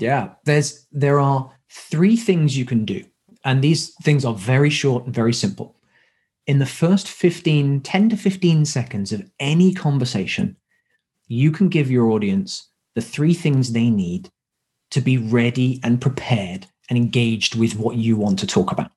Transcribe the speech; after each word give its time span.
Yeah, 0.00 0.30
there's 0.44 0.86
there 0.90 1.20
are 1.20 1.52
three 1.70 2.16
things 2.16 2.56
you 2.56 2.64
can 2.64 2.84
do. 2.84 3.04
And 3.44 3.62
these 3.62 3.94
things 4.02 4.24
are 4.24 4.34
very 4.34 4.70
short 4.70 5.04
and 5.04 5.14
very 5.14 5.32
simple. 5.32 5.76
In 6.46 6.58
the 6.58 6.66
first 6.66 7.08
15, 7.08 7.80
10 7.80 8.08
to 8.10 8.16
15 8.16 8.64
seconds 8.64 9.12
of 9.12 9.30
any 9.38 9.72
conversation, 9.72 10.56
you 11.28 11.50
can 11.52 11.68
give 11.68 11.90
your 11.90 12.10
audience 12.10 12.68
the 12.94 13.00
three 13.00 13.34
things 13.34 13.72
they 13.72 13.88
need 13.88 14.30
to 14.90 15.00
be 15.00 15.16
ready 15.16 15.80
and 15.84 16.00
prepared 16.00 16.66
and 16.88 16.98
engaged 16.98 17.54
with 17.54 17.76
what 17.76 17.96
you 17.96 18.16
want 18.16 18.38
to 18.40 18.46
talk 18.46 18.72
about. 18.72 18.90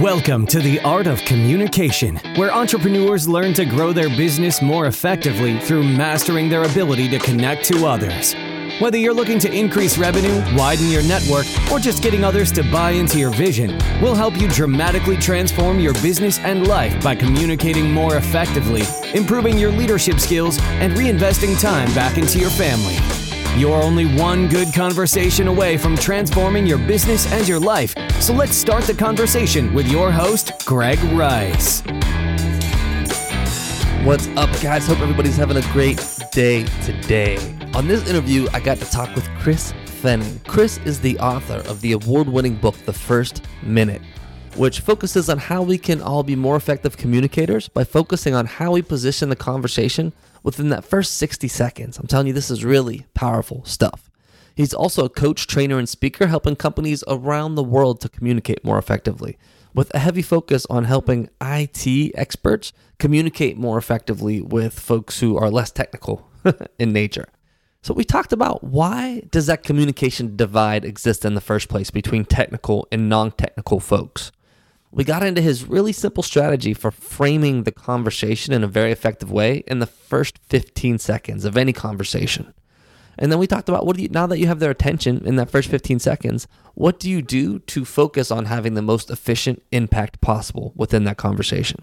Welcome 0.00 0.46
to 0.48 0.60
the 0.60 0.80
Art 0.80 1.06
of 1.06 1.20
Communication, 1.24 2.16
where 2.36 2.52
entrepreneurs 2.52 3.28
learn 3.28 3.54
to 3.54 3.64
grow 3.64 3.92
their 3.92 4.08
business 4.10 4.60
more 4.60 4.86
effectively 4.86 5.58
through 5.60 5.82
mastering 5.82 6.48
their 6.48 6.64
ability 6.64 7.08
to 7.10 7.18
connect 7.18 7.64
to 7.66 7.86
others. 7.86 8.34
Whether 8.80 8.98
you're 8.98 9.14
looking 9.14 9.38
to 9.38 9.52
increase 9.52 9.96
revenue, 9.96 10.42
widen 10.56 10.90
your 10.90 11.04
network, 11.04 11.46
or 11.70 11.78
just 11.78 12.02
getting 12.02 12.24
others 12.24 12.50
to 12.52 12.64
buy 12.72 12.90
into 12.90 13.20
your 13.20 13.30
vision, 13.30 13.78
we'll 14.02 14.16
help 14.16 14.36
you 14.36 14.48
dramatically 14.48 15.16
transform 15.16 15.78
your 15.78 15.92
business 15.94 16.40
and 16.40 16.66
life 16.66 17.00
by 17.00 17.14
communicating 17.14 17.92
more 17.92 18.16
effectively, 18.16 18.82
improving 19.14 19.56
your 19.58 19.70
leadership 19.70 20.18
skills, 20.18 20.58
and 20.80 20.92
reinvesting 20.94 21.58
time 21.60 21.86
back 21.94 22.18
into 22.18 22.40
your 22.40 22.50
family. 22.50 22.96
You're 23.56 23.80
only 23.80 24.06
one 24.16 24.48
good 24.48 24.74
conversation 24.74 25.46
away 25.46 25.76
from 25.76 25.96
transforming 25.96 26.66
your 26.66 26.78
business 26.78 27.30
and 27.32 27.46
your 27.46 27.60
life. 27.60 27.94
So 28.18 28.34
let's 28.34 28.56
start 28.56 28.82
the 28.84 28.94
conversation 28.94 29.72
with 29.72 29.86
your 29.86 30.10
host, 30.10 30.50
Greg 30.66 30.98
Rice. 31.12 31.82
What's 34.04 34.26
up, 34.36 34.50
guys? 34.60 34.88
Hope 34.88 34.98
everybody's 34.98 35.36
having 35.36 35.58
a 35.58 35.72
great 35.72 36.04
day 36.32 36.64
today. 36.82 37.63
On 37.74 37.88
this 37.88 38.08
interview, 38.08 38.46
I 38.52 38.60
got 38.60 38.78
to 38.78 38.88
talk 38.88 39.12
with 39.16 39.28
Chris 39.40 39.72
Fenning. 39.86 40.38
Chris 40.46 40.78
is 40.84 41.00
the 41.00 41.18
author 41.18 41.68
of 41.68 41.80
the 41.80 41.90
award 41.90 42.28
winning 42.28 42.54
book, 42.54 42.76
The 42.76 42.92
First 42.92 43.42
Minute, 43.64 44.00
which 44.54 44.78
focuses 44.78 45.28
on 45.28 45.38
how 45.38 45.60
we 45.62 45.76
can 45.76 46.00
all 46.00 46.22
be 46.22 46.36
more 46.36 46.54
effective 46.54 46.96
communicators 46.96 47.66
by 47.66 47.82
focusing 47.82 48.32
on 48.32 48.46
how 48.46 48.70
we 48.70 48.80
position 48.80 49.28
the 49.28 49.34
conversation 49.34 50.12
within 50.44 50.68
that 50.68 50.84
first 50.84 51.16
60 51.16 51.48
seconds. 51.48 51.98
I'm 51.98 52.06
telling 52.06 52.28
you, 52.28 52.32
this 52.32 52.48
is 52.48 52.64
really 52.64 53.06
powerful 53.12 53.64
stuff. 53.64 54.08
He's 54.54 54.72
also 54.72 55.04
a 55.06 55.10
coach, 55.10 55.48
trainer, 55.48 55.76
and 55.76 55.88
speaker, 55.88 56.28
helping 56.28 56.54
companies 56.54 57.02
around 57.08 57.56
the 57.56 57.64
world 57.64 58.00
to 58.02 58.08
communicate 58.08 58.64
more 58.64 58.78
effectively, 58.78 59.36
with 59.74 59.92
a 59.92 59.98
heavy 59.98 60.22
focus 60.22 60.64
on 60.70 60.84
helping 60.84 61.28
IT 61.42 62.12
experts 62.14 62.72
communicate 63.00 63.58
more 63.58 63.78
effectively 63.78 64.40
with 64.40 64.78
folks 64.78 65.18
who 65.18 65.36
are 65.36 65.50
less 65.50 65.72
technical 65.72 66.30
in 66.78 66.92
nature. 66.92 67.26
So 67.84 67.92
we 67.92 68.02
talked 68.02 68.32
about 68.32 68.64
why 68.64 69.24
does 69.30 69.44
that 69.44 69.62
communication 69.62 70.36
divide 70.36 70.86
exist 70.86 71.22
in 71.22 71.34
the 71.34 71.42
first 71.42 71.68
place 71.68 71.90
between 71.90 72.24
technical 72.24 72.88
and 72.90 73.10
non-technical 73.10 73.78
folks. 73.78 74.32
We 74.90 75.04
got 75.04 75.22
into 75.22 75.42
his 75.42 75.68
really 75.68 75.92
simple 75.92 76.22
strategy 76.22 76.72
for 76.72 76.90
framing 76.90 77.64
the 77.64 77.72
conversation 77.72 78.54
in 78.54 78.64
a 78.64 78.68
very 78.68 78.90
effective 78.90 79.30
way 79.30 79.64
in 79.66 79.80
the 79.80 79.86
first 79.86 80.38
15 80.48 80.98
seconds 80.98 81.44
of 81.44 81.58
any 81.58 81.74
conversation. 81.74 82.54
And 83.18 83.30
then 83.30 83.38
we 83.38 83.46
talked 83.46 83.68
about 83.68 83.84
what 83.84 83.98
do 83.98 84.02
you 84.02 84.08
now 84.08 84.26
that 84.28 84.38
you 84.38 84.46
have 84.46 84.60
their 84.60 84.70
attention 84.70 85.20
in 85.26 85.36
that 85.36 85.50
first 85.50 85.68
15 85.68 85.98
seconds, 85.98 86.48
what 86.72 86.98
do 86.98 87.10
you 87.10 87.20
do 87.20 87.58
to 87.58 87.84
focus 87.84 88.30
on 88.30 88.46
having 88.46 88.72
the 88.72 88.80
most 88.80 89.10
efficient 89.10 89.62
impact 89.72 90.22
possible 90.22 90.72
within 90.74 91.04
that 91.04 91.18
conversation? 91.18 91.82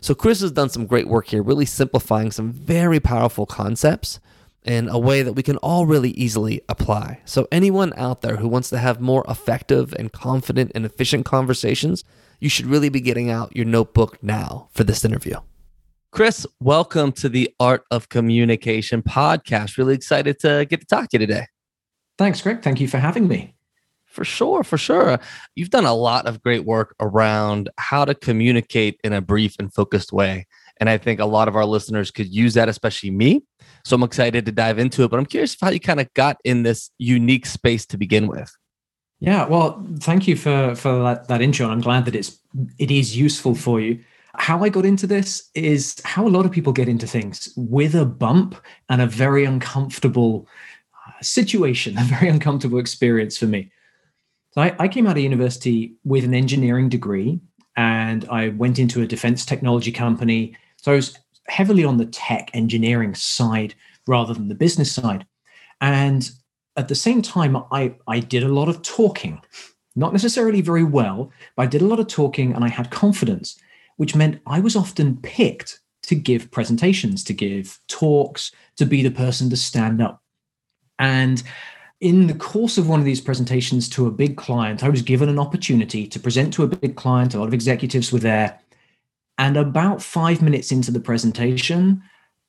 So 0.00 0.14
Chris 0.14 0.40
has 0.40 0.52
done 0.52 0.70
some 0.70 0.86
great 0.86 1.08
work 1.08 1.26
here, 1.26 1.42
really 1.42 1.66
simplifying 1.66 2.30
some 2.30 2.52
very 2.52 3.00
powerful 3.00 3.44
concepts 3.44 4.18
in 4.66 4.88
a 4.88 4.98
way 4.98 5.22
that 5.22 5.34
we 5.34 5.42
can 5.42 5.56
all 5.58 5.86
really 5.86 6.10
easily 6.10 6.60
apply. 6.68 7.20
So, 7.24 7.46
anyone 7.50 7.92
out 7.96 8.22
there 8.22 8.36
who 8.36 8.48
wants 8.48 8.68
to 8.70 8.78
have 8.78 9.00
more 9.00 9.24
effective 9.28 9.94
and 9.98 10.12
confident 10.12 10.72
and 10.74 10.84
efficient 10.84 11.24
conversations, 11.24 12.04
you 12.40 12.48
should 12.48 12.66
really 12.66 12.88
be 12.88 13.00
getting 13.00 13.30
out 13.30 13.56
your 13.56 13.64
notebook 13.64 14.22
now 14.22 14.68
for 14.72 14.84
this 14.84 15.04
interview. 15.04 15.36
Chris, 16.10 16.46
welcome 16.60 17.12
to 17.12 17.28
the 17.28 17.50
Art 17.60 17.84
of 17.90 18.08
Communication 18.08 19.02
podcast. 19.02 19.76
Really 19.76 19.94
excited 19.94 20.38
to 20.40 20.66
get 20.68 20.80
to 20.80 20.86
talk 20.86 21.10
to 21.10 21.18
you 21.18 21.26
today. 21.26 21.46
Thanks, 22.18 22.40
Greg. 22.40 22.62
Thank 22.62 22.80
you 22.80 22.88
for 22.88 22.98
having 22.98 23.28
me. 23.28 23.54
For 24.06 24.24
sure, 24.24 24.64
for 24.64 24.78
sure. 24.78 25.18
You've 25.56 25.68
done 25.68 25.84
a 25.84 25.92
lot 25.92 26.26
of 26.26 26.42
great 26.42 26.64
work 26.64 26.94
around 27.00 27.68
how 27.76 28.06
to 28.06 28.14
communicate 28.14 28.98
in 29.04 29.12
a 29.12 29.20
brief 29.20 29.56
and 29.58 29.72
focused 29.72 30.10
way. 30.10 30.46
And 30.78 30.88
I 30.88 30.96
think 30.96 31.20
a 31.20 31.26
lot 31.26 31.48
of 31.48 31.56
our 31.56 31.66
listeners 31.66 32.10
could 32.10 32.32
use 32.32 32.54
that, 32.54 32.70
especially 32.70 33.10
me. 33.10 33.42
So 33.86 33.94
I'm 33.94 34.02
excited 34.02 34.44
to 34.46 34.50
dive 34.50 34.80
into 34.80 35.04
it. 35.04 35.12
But 35.12 35.18
I'm 35.20 35.26
curious 35.26 35.56
how 35.60 35.70
you 35.70 35.78
kind 35.78 36.00
of 36.00 36.12
got 36.14 36.38
in 36.42 36.64
this 36.64 36.90
unique 36.98 37.46
space 37.46 37.86
to 37.86 37.96
begin 37.96 38.26
with. 38.26 38.52
Yeah, 39.20 39.46
well, 39.46 39.80
thank 40.00 40.26
you 40.26 40.34
for 40.34 40.74
for 40.74 41.04
that, 41.04 41.28
that 41.28 41.40
intro. 41.40 41.68
I'm 41.68 41.80
glad 41.80 42.04
that 42.06 42.16
it's 42.16 42.36
it 42.78 42.90
is 42.90 43.16
useful 43.16 43.54
for 43.54 43.80
you. 43.80 44.00
How 44.34 44.64
I 44.64 44.70
got 44.70 44.84
into 44.84 45.06
this 45.06 45.50
is 45.54 45.94
how 46.04 46.26
a 46.26 46.34
lot 46.36 46.44
of 46.44 46.50
people 46.50 46.72
get 46.72 46.88
into 46.88 47.06
things 47.06 47.48
with 47.56 47.94
a 47.94 48.04
bump 48.04 48.56
and 48.88 49.00
a 49.00 49.06
very 49.06 49.44
uncomfortable 49.44 50.48
uh, 51.06 51.22
situation, 51.22 51.96
a 51.96 52.02
very 52.02 52.28
uncomfortable 52.28 52.80
experience 52.80 53.38
for 53.38 53.46
me. 53.46 53.70
So 54.50 54.62
I, 54.62 54.74
I 54.80 54.88
came 54.88 55.06
out 55.06 55.16
of 55.16 55.22
university 55.22 55.94
with 56.02 56.24
an 56.24 56.34
engineering 56.34 56.88
degree 56.88 57.38
and 57.76 58.28
I 58.28 58.48
went 58.48 58.80
into 58.80 59.00
a 59.00 59.06
defense 59.06 59.46
technology 59.46 59.92
company 59.92 60.56
so 60.86 60.92
I 60.92 60.96
was 60.96 61.18
heavily 61.48 61.84
on 61.84 61.96
the 61.96 62.06
tech 62.06 62.50
engineering 62.54 63.14
side 63.14 63.74
rather 64.06 64.34
than 64.34 64.48
the 64.48 64.54
business 64.54 64.92
side. 64.92 65.26
And 65.80 66.30
at 66.76 66.88
the 66.88 66.94
same 66.94 67.22
time, 67.22 67.56
I, 67.72 67.94
I 68.06 68.20
did 68.20 68.42
a 68.42 68.48
lot 68.48 68.68
of 68.68 68.82
talking, 68.82 69.40
not 69.94 70.12
necessarily 70.12 70.60
very 70.60 70.84
well, 70.84 71.32
but 71.56 71.62
I 71.62 71.66
did 71.66 71.82
a 71.82 71.86
lot 71.86 72.00
of 72.00 72.08
talking 72.08 72.54
and 72.54 72.64
I 72.64 72.68
had 72.68 72.90
confidence, 72.90 73.58
which 73.96 74.14
meant 74.14 74.40
I 74.46 74.60
was 74.60 74.76
often 74.76 75.16
picked 75.18 75.80
to 76.04 76.14
give 76.14 76.50
presentations, 76.50 77.24
to 77.24 77.32
give 77.32 77.80
talks, 77.88 78.52
to 78.76 78.86
be 78.86 79.02
the 79.02 79.10
person 79.10 79.50
to 79.50 79.56
stand 79.56 80.00
up. 80.00 80.22
And 80.98 81.42
in 82.00 82.26
the 82.26 82.34
course 82.34 82.78
of 82.78 82.88
one 82.88 83.00
of 83.00 83.06
these 83.06 83.20
presentations 83.20 83.88
to 83.90 84.06
a 84.06 84.10
big 84.10 84.36
client, 84.36 84.84
I 84.84 84.88
was 84.88 85.02
given 85.02 85.28
an 85.28 85.38
opportunity 85.38 86.06
to 86.06 86.20
present 86.20 86.52
to 86.54 86.62
a 86.62 86.68
big 86.68 86.94
client. 86.94 87.34
A 87.34 87.38
lot 87.38 87.48
of 87.48 87.54
executives 87.54 88.12
were 88.12 88.18
there. 88.18 88.60
And 89.38 89.56
about 89.56 90.02
five 90.02 90.40
minutes 90.40 90.72
into 90.72 90.90
the 90.90 91.00
presentation, 91.00 92.02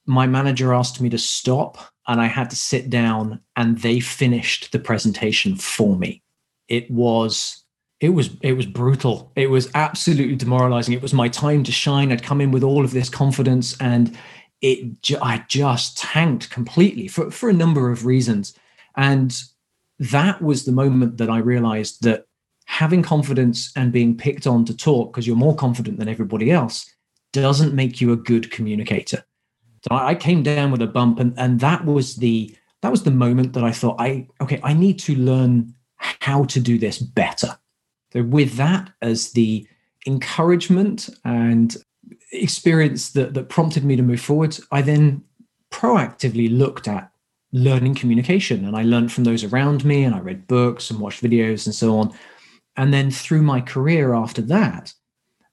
my 0.05 0.25
manager 0.25 0.73
asked 0.73 1.01
me 1.01 1.09
to 1.09 1.17
stop 1.17 1.77
and 2.07 2.21
I 2.21 2.27
had 2.27 2.49
to 2.49 2.55
sit 2.55 2.89
down 2.89 3.41
and 3.55 3.79
they 3.79 3.99
finished 3.99 4.71
the 4.71 4.79
presentation 4.79 5.55
for 5.55 5.97
me. 5.97 6.23
It 6.67 6.89
was 6.89 7.63
it 7.99 8.09
was 8.09 8.29
it 8.41 8.53
was 8.53 8.65
brutal. 8.65 9.31
It 9.35 9.49
was 9.49 9.69
absolutely 9.73 10.35
demoralizing. 10.35 10.93
It 10.93 11.01
was 11.01 11.13
my 11.13 11.27
time 11.27 11.63
to 11.63 11.71
shine. 11.71 12.11
I'd 12.11 12.23
come 12.23 12.41
in 12.41 12.51
with 12.51 12.63
all 12.63 12.85
of 12.85 12.91
this 12.91 13.09
confidence 13.09 13.75
and 13.81 14.17
it 14.61 15.11
I 15.21 15.43
just 15.47 15.97
tanked 15.97 16.49
completely 16.49 17.07
for 17.07 17.31
for 17.31 17.49
a 17.49 17.53
number 17.53 17.91
of 17.91 18.05
reasons. 18.05 18.53
And 18.95 19.35
that 19.99 20.41
was 20.41 20.65
the 20.65 20.71
moment 20.71 21.17
that 21.17 21.29
I 21.29 21.39
realized 21.39 22.03
that 22.03 22.26
having 22.67 23.01
confidence 23.01 23.71
and 23.75 23.91
being 23.91 24.15
picked 24.15 24.45
on 24.45 24.63
to 24.65 24.75
talk 24.75 25.11
because 25.11 25.25
you're 25.25 25.35
more 25.35 25.55
confident 25.55 25.97
than 25.97 26.09
everybody 26.09 26.51
else 26.51 26.93
doesn't 27.33 27.73
make 27.73 27.99
you 27.99 28.11
a 28.11 28.17
good 28.17 28.51
communicator. 28.51 29.23
So 29.83 29.95
I 29.95 30.15
came 30.15 30.43
down 30.43 30.71
with 30.71 30.81
a 30.81 30.87
bump, 30.87 31.19
and, 31.19 31.33
and 31.37 31.59
that 31.61 31.85
was 31.85 32.17
the 32.17 32.55
that 32.81 32.91
was 32.91 33.03
the 33.03 33.11
moment 33.11 33.53
that 33.53 33.63
I 33.63 33.71
thought, 33.71 33.95
I 33.99 34.27
okay, 34.41 34.59
I 34.63 34.73
need 34.73 34.99
to 34.99 35.15
learn 35.15 35.73
how 35.97 36.43
to 36.45 36.59
do 36.59 36.77
this 36.77 36.99
better. 36.99 37.57
So 38.13 38.21
with 38.21 38.53
that 38.57 38.91
as 39.01 39.31
the 39.31 39.67
encouragement 40.05 41.09
and 41.25 41.75
experience 42.31 43.11
that, 43.11 43.33
that 43.33 43.49
prompted 43.49 43.83
me 43.83 43.95
to 43.95 44.03
move 44.03 44.21
forward, 44.21 44.57
I 44.71 44.81
then 44.81 45.23
proactively 45.71 46.55
looked 46.55 46.87
at 46.87 47.11
learning 47.53 47.95
communication 47.95 48.65
and 48.65 48.75
I 48.75 48.83
learned 48.83 49.11
from 49.11 49.23
those 49.23 49.43
around 49.43 49.85
me 49.85 50.03
and 50.03 50.13
I 50.13 50.19
read 50.19 50.47
books 50.47 50.91
and 50.91 50.99
watched 50.99 51.23
videos 51.23 51.65
and 51.65 51.73
so 51.73 51.97
on 51.97 52.13
and 52.77 52.93
then 52.93 53.11
through 53.11 53.41
my 53.41 53.59
career 53.59 54.13
after 54.13 54.41
that, 54.43 54.93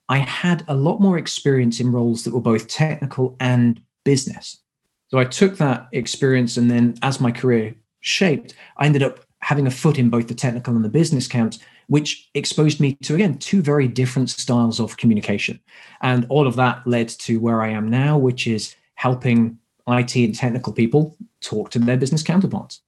I 0.08 0.18
had 0.18 0.64
a 0.68 0.74
lot 0.74 1.00
more 1.00 1.16
experience 1.16 1.80
in 1.80 1.90
roles 1.90 2.24
that 2.24 2.34
were 2.34 2.40
both 2.40 2.68
technical 2.68 3.36
and 3.40 3.80
business. 4.04 4.60
So 5.08 5.18
I 5.18 5.24
took 5.24 5.56
that 5.56 5.88
experience, 5.92 6.56
and 6.56 6.70
then 6.70 6.96
as 7.02 7.20
my 7.20 7.32
career 7.32 7.74
shaped, 8.00 8.54
I 8.76 8.86
ended 8.86 9.02
up 9.02 9.20
having 9.40 9.66
a 9.66 9.70
foot 9.70 9.98
in 9.98 10.10
both 10.10 10.28
the 10.28 10.34
technical 10.34 10.74
and 10.74 10.84
the 10.84 10.90
business 10.90 11.26
camps, 11.26 11.58
which 11.86 12.28
exposed 12.34 12.80
me 12.80 12.96
to, 13.02 13.14
again, 13.14 13.38
two 13.38 13.62
very 13.62 13.88
different 13.88 14.30
styles 14.30 14.80
of 14.80 14.96
communication. 14.96 15.60
And 16.02 16.26
all 16.28 16.46
of 16.46 16.56
that 16.56 16.86
led 16.86 17.08
to 17.10 17.38
where 17.40 17.62
I 17.62 17.68
am 17.70 17.88
now, 17.88 18.18
which 18.18 18.46
is 18.46 18.74
helping 18.94 19.58
IT 19.86 20.16
and 20.16 20.34
technical 20.34 20.72
people 20.72 21.16
talk 21.40 21.70
to 21.70 21.78
their 21.78 21.96
business 21.96 22.22
counterparts. 22.22 22.80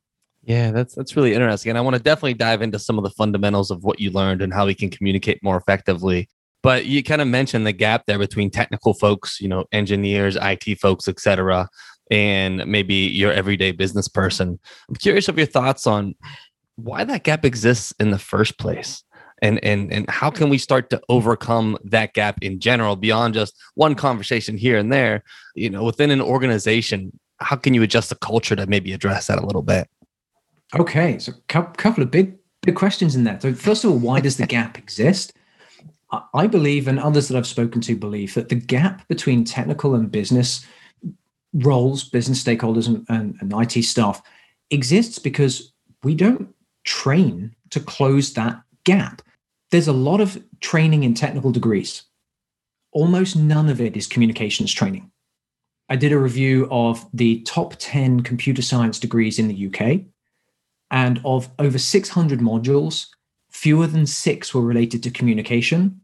Yeah, 0.46 0.70
that's 0.70 0.94
that's 0.94 1.16
really 1.16 1.34
interesting. 1.34 1.70
And 1.70 1.78
I 1.78 1.80
want 1.80 1.96
to 1.96 2.02
definitely 2.02 2.34
dive 2.34 2.62
into 2.62 2.78
some 2.78 2.98
of 2.98 3.04
the 3.04 3.10
fundamentals 3.10 3.72
of 3.72 3.82
what 3.82 3.98
you 3.98 4.12
learned 4.12 4.42
and 4.42 4.54
how 4.54 4.66
we 4.66 4.74
can 4.74 4.90
communicate 4.90 5.42
more 5.42 5.56
effectively. 5.56 6.28
But 6.62 6.86
you 6.86 7.02
kind 7.02 7.20
of 7.20 7.26
mentioned 7.26 7.66
the 7.66 7.72
gap 7.72 8.04
there 8.06 8.18
between 8.18 8.50
technical 8.50 8.94
folks, 8.94 9.40
you 9.40 9.48
know, 9.48 9.64
engineers, 9.72 10.38
IT 10.40 10.78
folks, 10.80 11.08
etc., 11.08 11.68
and 12.12 12.64
maybe 12.64 12.94
your 12.94 13.32
everyday 13.32 13.72
business 13.72 14.06
person. 14.06 14.60
I'm 14.88 14.94
curious 14.94 15.28
of 15.28 15.36
your 15.36 15.48
thoughts 15.48 15.84
on 15.84 16.14
why 16.76 17.02
that 17.02 17.24
gap 17.24 17.44
exists 17.44 17.92
in 17.98 18.12
the 18.12 18.18
first 18.18 18.56
place 18.56 19.02
and 19.42 19.62
and 19.64 19.92
and 19.92 20.08
how 20.08 20.30
can 20.30 20.48
we 20.48 20.58
start 20.58 20.90
to 20.90 21.00
overcome 21.08 21.76
that 21.84 22.14
gap 22.14 22.38
in 22.42 22.60
general 22.60 22.96
beyond 22.96 23.34
just 23.34 23.54
one 23.74 23.94
conversation 23.94 24.56
here 24.56 24.78
and 24.78 24.92
there 24.92 25.22
you 25.54 25.68
know 25.68 25.84
within 25.84 26.10
an 26.10 26.20
organization 26.20 27.18
how 27.38 27.56
can 27.56 27.74
you 27.74 27.82
adjust 27.82 28.08
the 28.08 28.14
culture 28.16 28.56
to 28.56 28.66
maybe 28.66 28.92
address 28.92 29.26
that 29.26 29.38
a 29.38 29.44
little 29.46 29.62
bit 29.62 29.88
okay 30.74 31.18
so 31.18 31.32
a 31.32 31.62
couple 31.62 32.02
of 32.02 32.10
big 32.10 32.36
big 32.62 32.74
questions 32.74 33.14
in 33.14 33.24
there 33.24 33.38
so 33.40 33.52
first 33.54 33.84
of 33.84 33.90
all 33.90 33.98
why 33.98 34.20
does 34.20 34.36
the 34.36 34.46
gap 34.46 34.78
exist 34.78 35.32
i 36.34 36.46
believe 36.46 36.88
and 36.88 36.98
others 36.98 37.28
that 37.28 37.36
i've 37.36 37.46
spoken 37.46 37.80
to 37.80 37.96
believe 37.96 38.34
that 38.34 38.48
the 38.48 38.54
gap 38.54 39.06
between 39.08 39.44
technical 39.44 39.94
and 39.94 40.10
business 40.10 40.66
roles 41.54 42.04
business 42.08 42.42
stakeholders 42.42 42.88
and, 42.88 43.06
and, 43.08 43.36
and 43.40 43.76
it 43.76 43.82
staff 43.82 44.20
exists 44.70 45.18
because 45.18 45.72
we 46.02 46.14
don't 46.14 46.54
train 46.84 47.54
to 47.70 47.80
close 47.80 48.32
that 48.32 48.60
gap 48.84 49.22
there's 49.70 49.88
a 49.88 49.92
lot 49.92 50.20
of 50.20 50.42
training 50.60 51.04
in 51.04 51.14
technical 51.14 51.50
degrees. 51.50 52.04
Almost 52.92 53.36
none 53.36 53.68
of 53.68 53.80
it 53.80 53.96
is 53.96 54.06
communications 54.06 54.72
training. 54.72 55.10
I 55.88 55.96
did 55.96 56.12
a 56.12 56.18
review 56.18 56.68
of 56.70 57.06
the 57.12 57.42
top 57.42 57.74
10 57.78 58.20
computer 58.20 58.62
science 58.62 58.98
degrees 58.98 59.38
in 59.38 59.48
the 59.48 59.66
UK, 59.66 60.00
and 60.90 61.20
of 61.24 61.50
over 61.58 61.78
600 61.78 62.40
modules, 62.40 63.08
fewer 63.50 63.86
than 63.86 64.06
six 64.06 64.54
were 64.54 64.62
related 64.62 65.02
to 65.02 65.10
communication. 65.10 66.00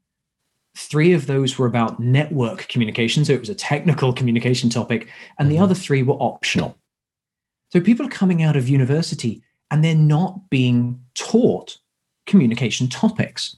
Three 0.77 1.13
of 1.13 1.27
those 1.27 1.59
were 1.59 1.67
about 1.67 2.01
network 2.01 2.69
communication, 2.69 3.25
so 3.25 3.35
it 3.35 3.41
was 3.41 3.51
a 3.51 3.55
technical 3.55 4.13
communication 4.19 4.71
topic, 4.71 5.09
and 5.39 5.51
the 5.51 5.57
mm-hmm. 5.57 5.65
other 5.65 5.75
three 5.75 6.03
were 6.03 6.15
optional. 6.15 6.79
So 7.73 7.81
people 7.81 8.07
are 8.07 8.11
coming 8.11 8.43
out 8.43 8.57
of 8.57 8.69
university 8.69 9.43
and 9.71 9.83
they're 9.83 9.95
not 9.95 10.51
being 10.51 11.01
taught 11.15 11.79
communication 12.27 12.87
topics. 12.89 13.57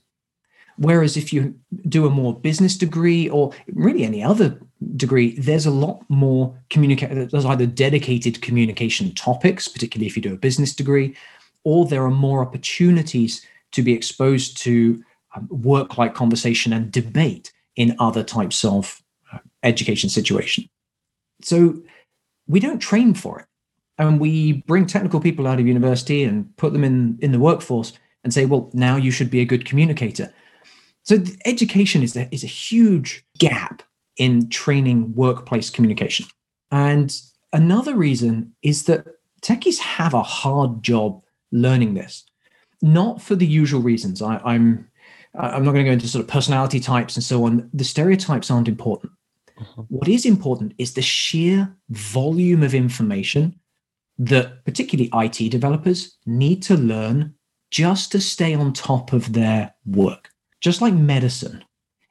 Whereas 0.76 1.16
if 1.16 1.32
you 1.32 1.54
do 1.88 2.06
a 2.06 2.10
more 2.10 2.38
business 2.38 2.76
degree 2.76 3.28
or 3.28 3.52
really 3.72 4.04
any 4.04 4.22
other 4.22 4.60
degree, 4.96 5.38
there's 5.38 5.66
a 5.66 5.70
lot 5.70 6.04
more 6.08 6.56
communicate. 6.70 7.30
There's 7.30 7.44
either 7.44 7.66
dedicated 7.66 8.42
communication 8.42 9.14
topics, 9.14 9.68
particularly 9.68 10.06
if 10.06 10.16
you 10.16 10.22
do 10.22 10.34
a 10.34 10.38
business 10.38 10.74
degree, 10.74 11.16
or 11.64 11.86
there 11.86 12.04
are 12.04 12.10
more 12.10 12.42
opportunities 12.42 13.46
to 13.72 13.82
be 13.82 13.92
exposed 13.92 14.56
to 14.58 15.02
um, 15.34 15.48
work-like 15.50 16.14
conversation 16.14 16.72
and 16.72 16.92
debate 16.92 17.52
in 17.76 17.96
other 17.98 18.22
types 18.22 18.64
of 18.64 19.02
uh, 19.32 19.38
education 19.62 20.10
situation. 20.10 20.68
So 21.42 21.82
we 22.46 22.60
don't 22.60 22.78
train 22.78 23.14
for 23.14 23.40
it, 23.40 23.46
and 23.98 24.20
we 24.20 24.64
bring 24.66 24.86
technical 24.86 25.20
people 25.20 25.46
out 25.46 25.60
of 25.60 25.66
university 25.66 26.24
and 26.24 26.56
put 26.56 26.72
them 26.72 26.84
in 26.84 27.18
in 27.20 27.32
the 27.32 27.40
workforce 27.40 27.92
and 28.22 28.32
say, 28.32 28.46
well, 28.46 28.70
now 28.72 28.96
you 28.96 29.10
should 29.10 29.30
be 29.30 29.40
a 29.40 29.44
good 29.44 29.64
communicator. 29.64 30.32
So 31.02 31.22
education 31.44 32.02
is 32.02 32.16
a, 32.16 32.32
is 32.34 32.44
a 32.44 32.46
huge 32.46 33.26
gap 33.38 33.82
in 34.16 34.48
training 34.48 35.14
workplace 35.14 35.70
communication. 35.70 36.26
And 36.70 37.14
another 37.52 37.94
reason 37.94 38.54
is 38.62 38.84
that 38.84 39.06
techies 39.42 39.78
have 39.78 40.14
a 40.14 40.22
hard 40.22 40.82
job 40.82 41.22
learning 41.52 41.94
this, 41.94 42.24
not 42.82 43.22
for 43.22 43.34
the 43.34 43.46
usual 43.46 43.80
reasons. 43.80 44.22
I, 44.22 44.40
I'm 44.44 44.88
I'm 45.36 45.64
not 45.64 45.72
going 45.72 45.84
to 45.84 45.90
go 45.90 45.92
into 45.92 46.08
sort 46.08 46.24
of 46.24 46.30
personality 46.30 46.78
types 46.78 47.16
and 47.16 47.24
so 47.24 47.44
on. 47.44 47.68
The 47.74 47.84
stereotypes 47.84 48.50
aren't 48.50 48.68
important. 48.68 49.12
Uh-huh. 49.60 49.82
What 49.88 50.08
is 50.08 50.24
important 50.24 50.74
is 50.78 50.94
the 50.94 51.02
sheer 51.02 51.74
volume 51.90 52.62
of 52.62 52.74
information 52.74 53.58
that 54.18 54.64
particularly 54.64 55.10
IT 55.12 55.50
developers 55.50 56.16
need 56.24 56.62
to 56.64 56.76
learn 56.76 57.34
just 57.70 58.12
to 58.12 58.20
stay 58.20 58.54
on 58.54 58.72
top 58.72 59.12
of 59.12 59.32
their 59.32 59.74
work. 59.84 60.30
Just 60.60 60.80
like 60.80 60.94
medicine, 60.94 61.64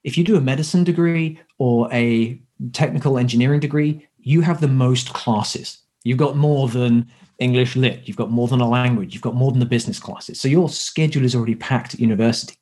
if 0.04 0.18
you 0.18 0.24
do 0.24 0.36
a 0.36 0.42
medicine 0.42 0.84
degree 0.84 1.40
or 1.58 1.92
a 1.94 2.40
technical 2.72 3.18
engineering 3.18 3.60
degree, 3.60 4.08
you 4.20 4.42
have 4.42 4.62
the 4.62 4.68
most 4.68 5.14
classes. 5.14 5.80
You've 6.04 6.18
got 6.18 6.38
more 6.38 6.68
than 6.68 7.10
English 7.40 7.76
lit, 7.76 8.02
you've 8.06 8.18
got 8.18 8.32
more 8.32 8.48
than 8.48 8.62
a 8.62 8.70
language, 8.70 9.14
you've 9.14 9.24
got 9.24 9.36
more 9.36 9.52
than 9.52 9.60
the 9.60 9.66
business 9.66 10.00
classes. 10.00 10.40
So 10.40 10.48
your 10.48 10.70
schedule 10.70 11.26
is 11.26 11.36
already 11.36 11.56
packed 11.56 11.94
at 11.94 12.00
university. 12.00 12.56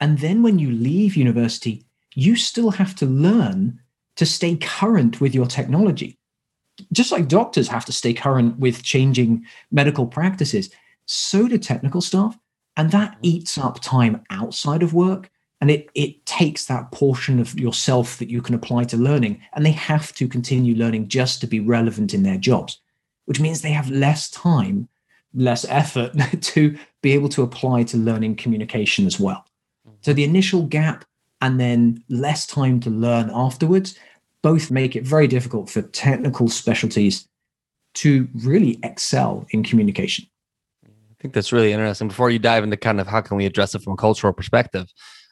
And 0.00 0.18
then 0.18 0.42
when 0.42 0.58
you 0.58 0.70
leave 0.70 1.16
university, 1.16 1.84
you 2.14 2.36
still 2.36 2.70
have 2.70 2.94
to 2.96 3.06
learn 3.06 3.80
to 4.16 4.26
stay 4.26 4.56
current 4.56 5.20
with 5.20 5.34
your 5.34 5.46
technology. 5.46 6.18
Just 6.92 7.12
like 7.12 7.28
doctors 7.28 7.68
have 7.68 7.84
to 7.86 7.92
stay 7.92 8.12
current 8.12 8.58
with 8.58 8.82
changing 8.82 9.46
medical 9.70 10.06
practices, 10.06 10.70
so 11.06 11.48
do 11.48 11.58
technical 11.58 12.00
staff. 12.00 12.38
And 12.76 12.90
that 12.90 13.16
eats 13.22 13.56
up 13.56 13.80
time 13.80 14.22
outside 14.30 14.82
of 14.82 14.92
work. 14.92 15.30
And 15.60 15.70
it, 15.70 15.88
it 15.94 16.24
takes 16.26 16.66
that 16.66 16.92
portion 16.92 17.40
of 17.40 17.58
yourself 17.58 18.18
that 18.18 18.30
you 18.30 18.42
can 18.42 18.54
apply 18.54 18.84
to 18.84 18.96
learning. 18.96 19.40
And 19.54 19.64
they 19.64 19.72
have 19.72 20.12
to 20.14 20.28
continue 20.28 20.74
learning 20.74 21.08
just 21.08 21.40
to 21.40 21.46
be 21.46 21.60
relevant 21.60 22.12
in 22.12 22.22
their 22.22 22.36
jobs, 22.36 22.78
which 23.24 23.40
means 23.40 23.62
they 23.62 23.70
have 23.70 23.90
less 23.90 24.28
time, 24.30 24.88
less 25.34 25.64
effort 25.68 26.12
to 26.40 26.76
be 27.00 27.12
able 27.12 27.30
to 27.30 27.42
apply 27.42 27.84
to 27.84 27.96
learning 27.96 28.36
communication 28.36 29.06
as 29.06 29.18
well. 29.18 29.46
Mm-hmm. 29.86 29.96
So 30.02 30.12
the 30.12 30.24
initial 30.24 30.62
gap 30.62 31.04
and 31.40 31.58
then 31.60 32.02
less 32.08 32.46
time 32.46 32.80
to 32.80 32.90
learn 32.90 33.30
afterwards 33.32 33.98
both 34.42 34.70
make 34.70 34.94
it 34.94 35.04
very 35.04 35.26
difficult 35.26 35.70
for 35.70 35.82
technical 35.82 36.48
specialties 36.48 37.26
to 37.94 38.28
really 38.34 38.78
excel 38.82 39.46
in 39.50 39.64
communication. 39.64 40.26
I 40.84 41.22
think 41.22 41.34
that's 41.34 41.52
really 41.52 41.72
interesting. 41.72 42.08
Before 42.08 42.30
you 42.30 42.38
dive 42.38 42.62
into 42.62 42.76
kind 42.76 43.00
of 43.00 43.06
how 43.06 43.22
can 43.22 43.38
we 43.38 43.46
address 43.46 43.74
it 43.74 43.82
from 43.82 43.94
a 43.94 43.96
cultural 43.96 44.32
perspective, 44.32 44.86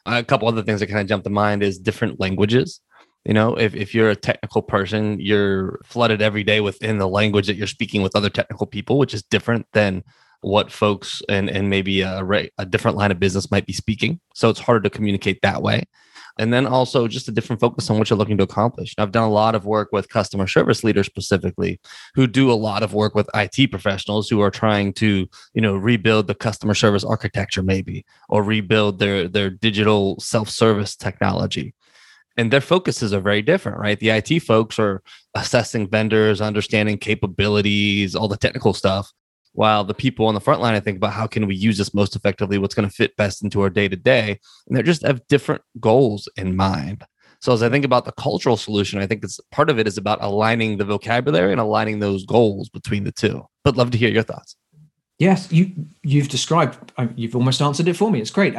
a 0.05 0.23
couple 0.23 0.47
other 0.47 0.63
things 0.63 0.79
that 0.79 0.87
kind 0.87 1.01
of 1.01 1.07
jump 1.07 1.23
to 1.23 1.29
mind 1.29 1.63
is 1.63 1.79
different 1.79 2.19
languages. 2.19 2.81
You 3.25 3.33
know, 3.33 3.55
if, 3.55 3.73
if 3.73 3.95
you're 3.95 4.11
a 4.11 4.15
technical 4.15 4.61
person, 4.61 5.19
you're 5.19 5.79
flooded 5.83 6.21
every 6.21 6.43
day 6.43 6.61
within 6.61 6.99
the 6.99 7.07
language 7.07 7.47
that 7.47 7.55
you're 7.55 7.65
speaking 7.65 8.03
with 8.03 8.15
other 8.15 8.29
technical 8.29 8.67
people, 8.67 8.99
which 8.99 9.15
is 9.15 9.23
different 9.23 9.65
than 9.73 10.03
what 10.45 10.71
folks 10.71 11.21
and, 11.27 11.49
and 11.49 11.69
maybe 11.69 12.01
a, 12.01 12.23
a 12.57 12.65
different 12.65 12.97
line 12.97 13.11
of 13.11 13.19
business 13.19 13.51
might 13.51 13.65
be 13.65 13.73
speaking. 13.73 14.19
So 14.33 14.49
it's 14.49 14.59
harder 14.59 14.81
to 14.81 14.89
communicate 14.89 15.39
that 15.41 15.61
way 15.61 15.85
and 16.37 16.53
then 16.53 16.65
also 16.65 17.07
just 17.07 17.27
a 17.27 17.31
different 17.31 17.59
focus 17.59 17.89
on 17.89 17.97
what 17.97 18.09
you're 18.09 18.17
looking 18.17 18.37
to 18.37 18.43
accomplish. 18.43 18.93
I've 18.97 19.11
done 19.11 19.23
a 19.23 19.31
lot 19.31 19.55
of 19.55 19.65
work 19.65 19.89
with 19.91 20.09
customer 20.09 20.47
service 20.47 20.83
leaders 20.83 21.05
specifically 21.05 21.79
who 22.13 22.27
do 22.27 22.51
a 22.51 22.53
lot 22.53 22.83
of 22.83 22.93
work 22.93 23.15
with 23.15 23.29
IT 23.33 23.71
professionals 23.71 24.29
who 24.29 24.41
are 24.41 24.51
trying 24.51 24.93
to, 24.93 25.27
you 25.53 25.61
know, 25.61 25.75
rebuild 25.75 26.27
the 26.27 26.35
customer 26.35 26.73
service 26.73 27.03
architecture 27.03 27.63
maybe 27.63 28.05
or 28.29 28.43
rebuild 28.43 28.99
their 28.99 29.27
their 29.27 29.49
digital 29.49 30.19
self-service 30.19 30.95
technology. 30.95 31.73
And 32.37 32.51
their 32.51 32.61
focuses 32.61 33.13
are 33.13 33.21
very 33.21 33.41
different, 33.41 33.79
right? 33.79 33.97
The 33.97 34.09
IT 34.09 34.41
folks 34.41 34.77
are 34.77 35.01
assessing 35.35 35.87
vendors, 35.89 36.41
understanding 36.41 36.97
capabilities, 36.97 38.13
all 38.13 38.27
the 38.27 38.35
technical 38.35 38.73
stuff 38.73 39.13
while 39.55 39.83
the 39.83 39.93
people 39.93 40.27
on 40.27 40.33
the 40.33 40.41
front 40.41 40.61
line 40.61 40.75
I 40.75 40.79
think 40.79 40.97
about 40.97 41.13
how 41.13 41.27
can 41.27 41.47
we 41.47 41.55
use 41.55 41.77
this 41.77 41.93
most 41.93 42.15
effectively, 42.15 42.57
what's 42.57 42.75
going 42.75 42.87
to 42.87 42.93
fit 42.93 43.15
best 43.15 43.43
into 43.43 43.61
our 43.61 43.69
day 43.69 43.87
to 43.87 43.95
day, 43.95 44.39
and 44.67 44.77
they 44.77 44.83
just 44.83 45.05
have 45.05 45.25
different 45.27 45.61
goals 45.79 46.29
in 46.35 46.55
mind. 46.55 47.03
So 47.39 47.53
as 47.53 47.63
I 47.63 47.69
think 47.69 47.85
about 47.85 48.05
the 48.05 48.11
cultural 48.13 48.57
solution, 48.57 48.99
I 48.99 49.07
think 49.07 49.23
it's 49.23 49.39
part 49.51 49.69
of 49.69 49.79
it 49.79 49.87
is 49.87 49.97
about 49.97 50.19
aligning 50.21 50.77
the 50.77 50.85
vocabulary 50.85 51.51
and 51.51 51.61
aligning 51.61 51.99
those 51.99 52.25
goals 52.25 52.69
between 52.69 53.03
the 53.03 53.11
two. 53.11 53.45
But 53.63 53.77
love 53.77 53.91
to 53.91 53.97
hear 53.97 54.09
your 54.09 54.23
thoughts. 54.23 54.55
Yes, 55.19 55.49
you 55.51 55.71
you've 56.03 56.27
described. 56.27 56.91
Uh, 56.97 57.07
you've 57.15 57.35
almost 57.35 57.61
answered 57.61 57.87
it 57.87 57.95
for 57.95 58.11
me. 58.11 58.19
It's 58.19 58.31
great. 58.31 58.53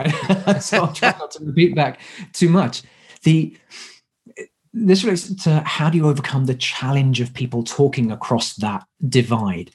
so 0.61 0.79
I'll 0.79 0.93
try 0.93 1.15
not 1.19 1.31
to 1.33 1.45
repeat 1.45 1.75
back 1.75 2.00
too 2.33 2.49
much. 2.49 2.83
The 3.23 3.57
this 4.73 5.05
relates 5.05 5.35
to 5.45 5.61
how 5.67 5.91
do 5.91 5.99
you 5.99 6.07
overcome 6.07 6.47
the 6.47 6.55
challenge 6.55 7.21
of 7.21 7.35
people 7.35 7.62
talking 7.62 8.11
across 8.12 8.55
that 8.57 8.85
divide 9.09 9.71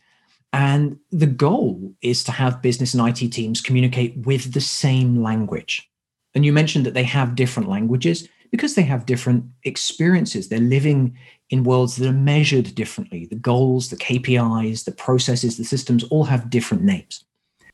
and 0.54 0.98
the 1.12 1.28
goal 1.28 1.94
is 2.02 2.24
to 2.26 2.32
have 2.32 2.62
business 2.62 2.94
and 2.94 3.08
IT 3.08 3.30
teams 3.30 3.62
communicate 3.62 4.18
with 4.18 4.54
the 4.54 4.62
same 4.62 5.24
language. 5.24 5.90
And 6.36 6.46
you 6.46 6.52
mentioned 6.52 6.86
that 6.86 6.94
they 6.94 7.04
have 7.04 7.36
different 7.36 7.70
languages 7.70 8.28
because 8.52 8.76
they 8.76 8.82
have 8.82 9.06
different 9.06 9.46
experiences. 9.64 10.50
They're 10.50 10.60
living 10.60 11.18
in 11.50 11.64
worlds 11.64 11.96
that 11.96 12.08
are 12.08 12.14
measured 12.14 12.76
differently. 12.76 13.26
The 13.26 13.36
goals, 13.36 13.90
the 13.90 13.96
KPIs, 13.96 14.84
the 14.84 14.92
processes, 14.92 15.58
the 15.58 15.64
systems 15.64 16.04
all 16.06 16.26
have 16.26 16.50
different 16.50 16.84
names. 16.84 17.24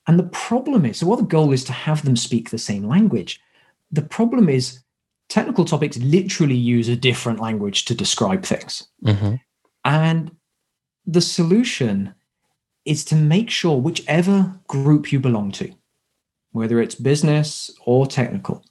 And 0.06 0.18
the 0.18 0.24
problem 0.24 0.86
is 0.86 1.00
so, 1.00 1.08
while 1.08 1.18
the 1.18 1.24
goal 1.24 1.52
is 1.52 1.64
to 1.66 1.74
have 1.74 2.06
them 2.06 2.16
speak 2.16 2.50
the 2.50 2.58
same 2.58 2.88
language, 2.88 3.42
the 3.92 4.02
problem 4.04 4.50
is 4.50 4.84
technical 5.30 5.66
topics 5.66 5.98
literally 5.98 6.56
use 6.56 6.88
a 6.88 6.96
different 6.96 7.40
language 7.40 7.86
to 7.86 7.96
describe 7.96 8.44
things. 8.44 8.88
Mm-hmm. 9.04 9.36
And 9.84 10.32
the 11.06 11.22
solution 11.22 12.14
is 12.88 13.04
to 13.06 13.16
make 13.16 13.50
sure 13.50 13.78
whichever 13.78 14.60
group 14.68 15.12
you 15.12 15.20
belong 15.20 15.52
to, 15.52 15.72
whether 16.52 16.82
it's 16.82 16.96
business 16.96 17.70
or 17.86 18.08
technical, 18.08 18.64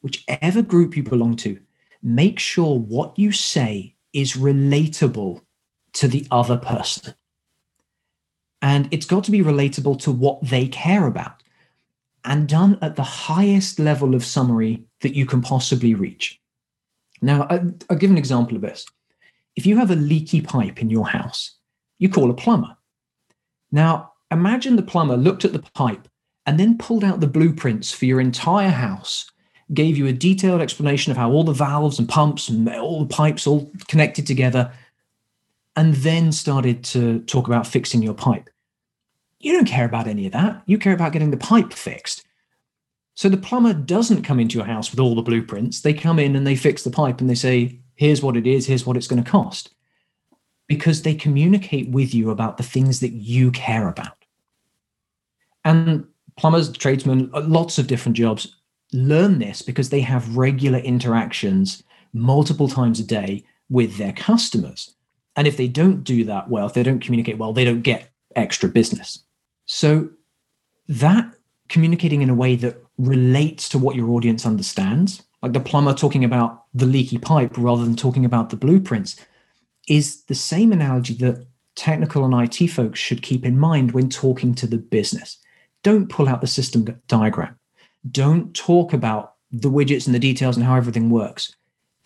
whichever 0.00 0.62
group 0.62 0.96
you 0.96 1.02
belong 1.02 1.34
to, 1.36 1.58
make 2.02 2.38
sure 2.38 2.78
what 2.78 3.18
you 3.18 3.32
say 3.32 3.94
is 4.12 4.34
relatable 4.34 5.40
to 5.92 6.06
the 6.06 6.26
other 6.30 6.56
person. 6.56 7.14
And 8.62 8.88
it's 8.92 9.06
got 9.06 9.24
to 9.24 9.30
be 9.30 9.42
relatable 9.42 10.00
to 10.02 10.12
what 10.12 10.42
they 10.42 10.68
care 10.68 11.06
about 11.06 11.42
and 12.24 12.48
done 12.48 12.78
at 12.80 12.96
the 12.96 13.02
highest 13.02 13.78
level 13.78 14.14
of 14.14 14.24
summary 14.24 14.84
that 15.00 15.14
you 15.14 15.26
can 15.26 15.42
possibly 15.42 15.94
reach. 15.94 16.40
Now, 17.20 17.46
I'll 17.50 17.96
give 17.96 18.10
an 18.10 18.18
example 18.18 18.56
of 18.56 18.62
this. 18.62 18.86
If 19.56 19.66
you 19.66 19.76
have 19.78 19.90
a 19.90 19.96
leaky 19.96 20.40
pipe 20.40 20.80
in 20.80 20.90
your 20.90 21.06
house, 21.06 21.56
you 21.98 22.08
call 22.08 22.30
a 22.30 22.34
plumber. 22.34 22.76
Now, 23.74 24.12
imagine 24.30 24.76
the 24.76 24.82
plumber 24.82 25.16
looked 25.16 25.44
at 25.44 25.52
the 25.52 25.58
pipe 25.74 26.06
and 26.46 26.60
then 26.60 26.78
pulled 26.78 27.02
out 27.02 27.18
the 27.18 27.26
blueprints 27.26 27.90
for 27.90 28.04
your 28.04 28.20
entire 28.20 28.68
house, 28.68 29.28
gave 29.72 29.98
you 29.98 30.06
a 30.06 30.12
detailed 30.12 30.60
explanation 30.60 31.10
of 31.10 31.16
how 31.16 31.32
all 31.32 31.42
the 31.42 31.52
valves 31.52 31.98
and 31.98 32.08
pumps 32.08 32.48
and 32.48 32.68
all 32.68 33.00
the 33.00 33.12
pipes 33.12 33.48
all 33.48 33.68
connected 33.88 34.28
together, 34.28 34.70
and 35.74 35.94
then 35.96 36.30
started 36.30 36.84
to 36.84 37.18
talk 37.22 37.48
about 37.48 37.66
fixing 37.66 38.00
your 38.00 38.14
pipe. 38.14 38.48
You 39.40 39.54
don't 39.54 39.66
care 39.66 39.86
about 39.86 40.06
any 40.06 40.26
of 40.26 40.32
that. 40.34 40.62
You 40.66 40.78
care 40.78 40.94
about 40.94 41.12
getting 41.12 41.32
the 41.32 41.36
pipe 41.36 41.72
fixed. 41.72 42.24
So 43.16 43.28
the 43.28 43.36
plumber 43.36 43.74
doesn't 43.74 44.22
come 44.22 44.38
into 44.38 44.56
your 44.56 44.66
house 44.66 44.92
with 44.92 45.00
all 45.00 45.16
the 45.16 45.22
blueprints. 45.22 45.80
They 45.80 45.94
come 45.94 46.20
in 46.20 46.36
and 46.36 46.46
they 46.46 46.54
fix 46.54 46.84
the 46.84 46.90
pipe 46.90 47.20
and 47.20 47.28
they 47.28 47.34
say, 47.34 47.80
here's 47.96 48.22
what 48.22 48.36
it 48.36 48.46
is, 48.46 48.66
here's 48.68 48.86
what 48.86 48.96
it's 48.96 49.08
going 49.08 49.24
to 49.24 49.28
cost. 49.28 49.74
Because 50.66 51.02
they 51.02 51.14
communicate 51.14 51.90
with 51.90 52.14
you 52.14 52.30
about 52.30 52.56
the 52.56 52.62
things 52.62 53.00
that 53.00 53.12
you 53.12 53.50
care 53.50 53.88
about. 53.88 54.16
And 55.64 56.06
plumbers, 56.36 56.72
tradesmen, 56.72 57.30
uh, 57.34 57.42
lots 57.42 57.78
of 57.78 57.86
different 57.86 58.16
jobs 58.16 58.56
learn 58.92 59.38
this 59.38 59.60
because 59.60 59.90
they 59.90 60.00
have 60.00 60.36
regular 60.36 60.78
interactions 60.78 61.82
multiple 62.12 62.68
times 62.68 63.00
a 63.00 63.04
day 63.04 63.44
with 63.68 63.96
their 63.98 64.12
customers. 64.12 64.94
And 65.36 65.48
if 65.48 65.56
they 65.56 65.68
don't 65.68 66.04
do 66.04 66.24
that 66.24 66.48
well, 66.48 66.66
if 66.66 66.74
they 66.74 66.82
don't 66.82 67.00
communicate 67.00 67.38
well, 67.38 67.52
they 67.52 67.64
don't 67.64 67.82
get 67.82 68.10
extra 68.36 68.68
business. 68.68 69.24
So 69.66 70.10
that 70.88 71.28
communicating 71.68 72.22
in 72.22 72.30
a 72.30 72.34
way 72.34 72.56
that 72.56 72.76
relates 72.98 73.68
to 73.70 73.78
what 73.78 73.96
your 73.96 74.10
audience 74.10 74.46
understands, 74.46 75.22
like 75.42 75.52
the 75.52 75.60
plumber 75.60 75.94
talking 75.94 76.24
about 76.24 76.64
the 76.72 76.86
leaky 76.86 77.18
pipe 77.18 77.54
rather 77.56 77.84
than 77.84 77.96
talking 77.96 78.24
about 78.24 78.50
the 78.50 78.56
blueprints, 78.56 79.16
is 79.88 80.24
the 80.24 80.34
same 80.34 80.72
analogy 80.72 81.14
that 81.14 81.46
technical 81.74 82.24
and 82.24 82.34
IT 82.34 82.68
folks 82.68 82.98
should 82.98 83.22
keep 83.22 83.44
in 83.44 83.58
mind 83.58 83.92
when 83.92 84.08
talking 84.08 84.54
to 84.54 84.66
the 84.66 84.78
business. 84.78 85.38
Don't 85.82 86.08
pull 86.08 86.28
out 86.28 86.40
the 86.40 86.46
system 86.46 87.00
diagram. 87.08 87.58
Don't 88.10 88.54
talk 88.54 88.92
about 88.92 89.34
the 89.50 89.70
widgets 89.70 90.06
and 90.06 90.14
the 90.14 90.20
details 90.20 90.56
and 90.56 90.64
how 90.64 90.74
everything 90.74 91.10
works. 91.10 91.54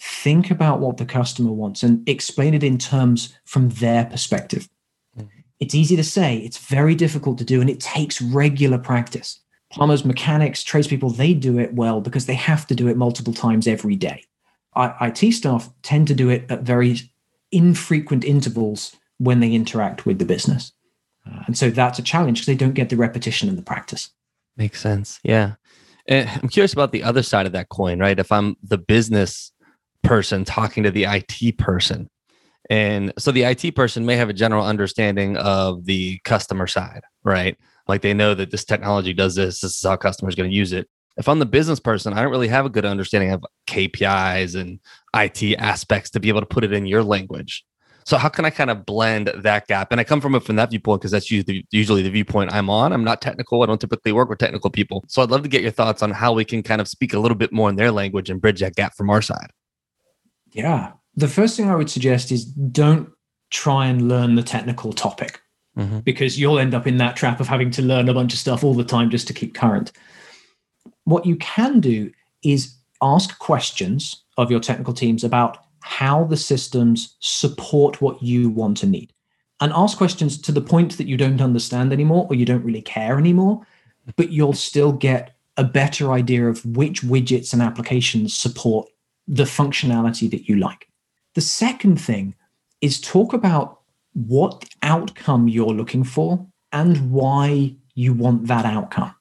Think 0.00 0.50
about 0.50 0.80
what 0.80 0.97
the 0.97 1.06
customer 1.06 1.52
wants 1.52 1.82
and 1.82 2.08
explain 2.08 2.54
it 2.54 2.62
in 2.62 2.78
terms 2.78 3.37
from 3.44 3.68
their 3.70 4.04
perspective. 4.04 4.68
Mm-hmm. 5.16 5.28
It's 5.61 5.75
easy 5.75 5.97
to 5.97 6.04
say, 6.04 6.38
it's 6.38 6.58
very 6.58 6.94
difficult 6.94 7.38
to 7.38 7.44
do, 7.44 7.61
and 7.61 7.68
it 7.68 7.80
takes 7.80 8.23
regular 8.23 8.78
practice 8.78 9.40
plumbers, 9.70 10.04
mechanics, 10.04 10.62
tradespeople, 10.62 11.11
they 11.11 11.35
do 11.35 11.58
it 11.58 11.75
well 11.75 12.00
because 12.00 12.26
they 12.26 12.35
have 12.35 12.66
to 12.66 12.75
do 12.75 12.88
it 12.88 12.97
multiple 12.97 13.32
times 13.32 13.66
every 13.66 13.97
day. 13.97 14.25
IT 14.76 15.32
staff 15.32 15.70
tend 15.82 16.06
to 16.08 16.14
do 16.14 16.28
it 16.28 16.50
at 16.50 16.62
very 16.62 16.99
infrequent 17.52 18.25
intervals 18.25 18.97
when 19.19 19.40
they 19.40 19.52
interact 19.52 20.07
with 20.07 20.19
the 20.19 20.25
business. 20.25 20.73
Uh, 21.26 21.43
and 21.47 21.59
so 21.59 21.71
that's 21.71 21.99
a 21.99 22.02
challenge 22.02 22.38
because 22.38 22.47
they 22.47 22.55
don't 22.55 22.75
get 22.75 22.88
the 22.88 22.97
repetition 22.97 23.49
and 23.49 23.59
the 23.59 23.62
practice. 23.62 24.11
Makes 24.57 24.81
sense. 24.81 25.21
Yeah. 25.23 25.55
And 26.07 26.28
I'm 26.28 26.49
curious 26.49 26.73
about 26.73 26.93
the 26.93 27.02
other 27.02 27.23
side 27.23 27.47
of 27.47 27.52
that 27.52 27.69
coin, 27.69 27.99
right? 27.99 28.19
If 28.19 28.33
I'm 28.33 28.57
the 28.62 28.78
business 28.78 29.52
person 30.02 30.45
talking 30.45 30.83
to 30.85 30.90
the 30.90 31.05
IT 31.05 31.59
person, 31.59 32.09
and 32.71 33.12
so 33.19 33.31
the 33.31 33.45
IT 33.45 33.75
person 33.75 34.05
may 34.05 34.17
have 34.17 34.28
a 34.28 34.35
general 34.35 34.64
understanding 34.64 35.37
of 35.37 35.85
the 35.85 36.19
customer 36.25 36.67
side, 36.67 37.02
right? 37.25 37.57
Like 37.87 38.02
they 38.02 38.14
know 38.14 38.35
that 38.35 38.50
this 38.50 38.64
technology 38.64 39.14
does 39.14 39.35
this. 39.35 39.61
This 39.61 39.76
is 39.76 39.83
how 39.83 39.97
customers 39.97 40.35
going 40.35 40.50
to 40.50 40.57
use 40.57 40.73
it. 40.73 40.88
If 41.18 41.28
I'm 41.28 41.40
the 41.40 41.46
business 41.46 41.80
person, 41.80 42.12
I 42.12 42.22
don't 42.22 42.30
really 42.30 42.48
have 42.48 42.64
a 42.64 42.70
good 42.70 42.84
understanding 42.84 43.32
of 43.32 43.44
KPIs 43.66 44.58
and 44.58 44.78
IT 45.14 45.58
aspects 45.58 46.10
to 46.10 46.20
be 46.20 46.28
able 46.28 46.40
to 46.40 46.46
put 46.46 46.64
it 46.64 46.72
in 46.72 46.87
your 46.87 47.02
language. 47.02 47.64
So 48.06 48.16
how 48.16 48.30
can 48.30 48.46
I 48.46 48.50
kind 48.50 48.70
of 48.70 48.87
blend 48.87 49.30
that 49.37 49.66
gap? 49.66 49.92
And 49.92 50.00
I 50.00 50.04
come 50.04 50.22
from 50.22 50.34
it 50.34 50.42
from 50.42 50.56
that 50.56 50.70
viewpoint 50.70 51.02
because 51.02 51.10
that's 51.10 51.30
usually, 51.30 51.66
usually 51.70 52.00
the 52.00 52.08
viewpoint 52.08 52.54
I'm 52.54 52.70
on. 52.70 52.94
I'm 52.94 53.04
not 53.04 53.20
technical. 53.20 53.62
I 53.62 53.66
don't 53.66 53.78
typically 53.78 54.12
work 54.12 54.30
with 54.30 54.38
technical 54.38 54.70
people. 54.70 55.04
So 55.08 55.20
I'd 55.20 55.30
love 55.30 55.42
to 55.42 55.48
get 55.48 55.60
your 55.60 55.72
thoughts 55.72 56.02
on 56.02 56.12
how 56.12 56.32
we 56.32 56.46
can 56.46 56.62
kind 56.62 56.80
of 56.80 56.88
speak 56.88 57.12
a 57.12 57.18
little 57.18 57.37
bit 57.37 57.52
more 57.52 57.68
in 57.68 57.76
their 57.76 57.90
language 57.90 58.30
and 58.30 58.40
bridge 58.40 58.60
that 58.60 58.76
gap 58.76 58.94
from 58.96 59.10
our 59.10 59.20
side. 59.20 59.50
Yeah. 60.52 60.92
The 61.16 61.28
first 61.28 61.54
thing 61.54 61.68
I 61.68 61.75
would 61.75 61.90
suggest 61.90 62.32
is 62.32 62.46
don't 62.46 63.10
try 63.50 63.88
and 63.88 64.08
learn 64.08 64.37
the 64.37 64.42
technical 64.42 64.94
topic 64.94 65.42
mm-hmm. 65.76 65.98
because 65.98 66.40
you'll 66.40 66.58
end 66.58 66.75
up 66.75 66.87
in 66.87 66.96
that 66.98 67.16
trap 67.16 67.40
of 67.40 67.48
having 67.48 67.70
to 67.72 67.82
learn 67.82 68.08
a 68.08 68.14
bunch 68.14 68.32
of 68.32 68.38
stuff 68.38 68.64
all 68.64 68.75
the 68.75 68.84
time 68.84 69.10
just 69.10 69.26
to 69.26 69.34
keep 69.34 69.54
current. 69.54 69.92
What 71.08 71.24
you 71.24 71.36
can 71.36 71.80
do 71.80 72.12
is 72.42 72.74
ask 73.00 73.38
questions 73.38 74.24
of 74.36 74.50
your 74.50 74.60
technical 74.60 74.92
teams 74.92 75.24
about 75.24 75.64
how 75.80 76.24
the 76.24 76.36
systems 76.36 77.16
support 77.20 78.02
what 78.02 78.22
you 78.22 78.50
want 78.50 78.82
and 78.82 78.92
need. 78.92 79.14
And 79.62 79.72
ask 79.72 79.96
questions 79.96 80.38
to 80.42 80.52
the 80.52 80.60
point 80.60 80.98
that 80.98 81.06
you 81.06 81.16
don't 81.16 81.40
understand 81.40 81.94
anymore 81.94 82.26
or 82.28 82.34
you 82.34 82.44
don't 82.44 82.62
really 82.62 82.82
care 82.82 83.16
anymore, 83.16 83.66
but 84.16 84.32
you'll 84.32 84.52
still 84.52 84.92
get 84.92 85.34
a 85.56 85.64
better 85.64 86.12
idea 86.12 86.46
of 86.46 86.62
which 86.76 87.00
widgets 87.00 87.54
and 87.54 87.62
applications 87.62 88.38
support 88.38 88.86
the 89.26 89.44
functionality 89.44 90.30
that 90.30 90.46
you 90.46 90.56
like. 90.56 90.88
The 91.34 91.40
second 91.40 91.98
thing 91.98 92.34
is 92.82 93.00
talk 93.00 93.32
about 93.32 93.80
what 94.12 94.62
outcome 94.82 95.48
you're 95.48 95.72
looking 95.72 96.04
for 96.04 96.46
and 96.72 97.10
why 97.10 97.76
you 97.94 98.12
want 98.12 98.46
that 98.48 98.66
outcome. 98.66 99.14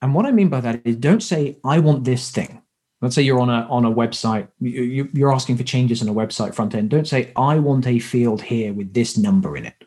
And 0.00 0.14
what 0.14 0.26
I 0.26 0.32
mean 0.32 0.48
by 0.48 0.60
that 0.60 0.80
is 0.84 0.96
don't 0.96 1.22
say, 1.22 1.58
I 1.64 1.80
want 1.80 2.04
this 2.04 2.30
thing. 2.30 2.62
Let's 3.00 3.14
say 3.14 3.22
you're 3.22 3.40
on 3.40 3.50
a 3.50 3.66
on 3.70 3.84
a 3.84 3.92
website, 3.92 4.48
you're 4.60 5.32
asking 5.32 5.56
for 5.56 5.62
changes 5.62 6.02
on 6.02 6.08
a 6.08 6.14
website 6.14 6.54
front 6.54 6.74
end. 6.74 6.90
Don't 6.90 7.06
say, 7.06 7.32
I 7.36 7.58
want 7.58 7.86
a 7.86 8.00
field 8.00 8.42
here 8.42 8.72
with 8.72 8.92
this 8.92 9.16
number 9.16 9.56
in 9.56 9.66
it. 9.66 9.84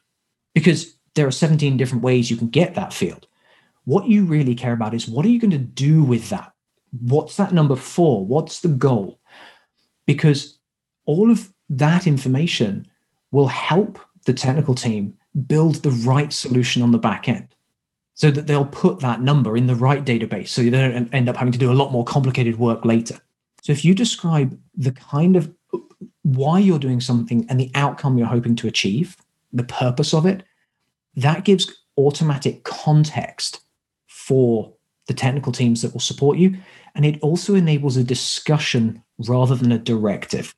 Because 0.53 0.95
there 1.15 1.27
are 1.27 1.31
17 1.31 1.75
different 1.75 2.03
ways 2.03 2.31
you 2.31 2.37
can 2.37 2.49
get 2.49 2.75
that 2.75 2.93
field. 2.93 3.27
What 3.83 4.07
you 4.07 4.23
really 4.23 4.55
care 4.55 4.73
about 4.73 4.93
is 4.93 5.07
what 5.07 5.25
are 5.25 5.29
you 5.29 5.39
going 5.39 5.51
to 5.51 5.57
do 5.57 6.03
with 6.03 6.29
that? 6.29 6.53
What's 7.01 7.35
that 7.37 7.53
number 7.53 7.75
for? 7.75 8.25
What's 8.25 8.61
the 8.61 8.69
goal? 8.69 9.19
Because 10.05 10.57
all 11.05 11.31
of 11.31 11.51
that 11.69 12.07
information 12.07 12.87
will 13.31 13.47
help 13.47 13.99
the 14.25 14.33
technical 14.33 14.75
team 14.75 15.17
build 15.47 15.75
the 15.75 15.91
right 15.91 16.31
solution 16.31 16.81
on 16.81 16.91
the 16.91 16.97
back 16.97 17.27
end 17.27 17.55
so 18.21 18.29
that 18.29 18.45
they'll 18.45 18.65
put 18.65 18.99
that 18.99 19.19
number 19.19 19.57
in 19.57 19.65
the 19.65 19.73
right 19.73 20.05
database 20.05 20.49
so 20.49 20.61
you 20.61 20.69
don't 20.69 21.11
end 21.11 21.27
up 21.27 21.35
having 21.35 21.51
to 21.51 21.57
do 21.57 21.71
a 21.71 21.73
lot 21.73 21.91
more 21.91 22.05
complicated 22.05 22.59
work 22.59 22.85
later. 22.85 23.17
So 23.63 23.71
if 23.71 23.83
you 23.83 23.95
describe 23.95 24.55
the 24.77 24.91
kind 24.91 25.35
of 25.35 25.51
why 26.21 26.59
you're 26.59 26.77
doing 26.77 27.01
something 27.01 27.47
and 27.49 27.59
the 27.59 27.71
outcome 27.73 28.19
you're 28.19 28.27
hoping 28.27 28.55
to 28.57 28.67
achieve, 28.67 29.17
the 29.51 29.63
purpose 29.63 30.13
of 30.13 30.27
it, 30.27 30.43
that 31.15 31.45
gives 31.45 31.73
automatic 31.97 32.63
context 32.63 33.61
for 34.05 34.71
the 35.07 35.15
technical 35.15 35.51
teams 35.51 35.81
that 35.81 35.91
will 35.91 35.99
support 35.99 36.37
you. 36.37 36.55
And 36.93 37.07
it 37.07 37.19
also 37.21 37.55
enables 37.55 37.97
a 37.97 38.03
discussion 38.03 39.03
rather 39.27 39.55
than 39.55 39.71
a 39.71 39.79
directive. 39.79 40.53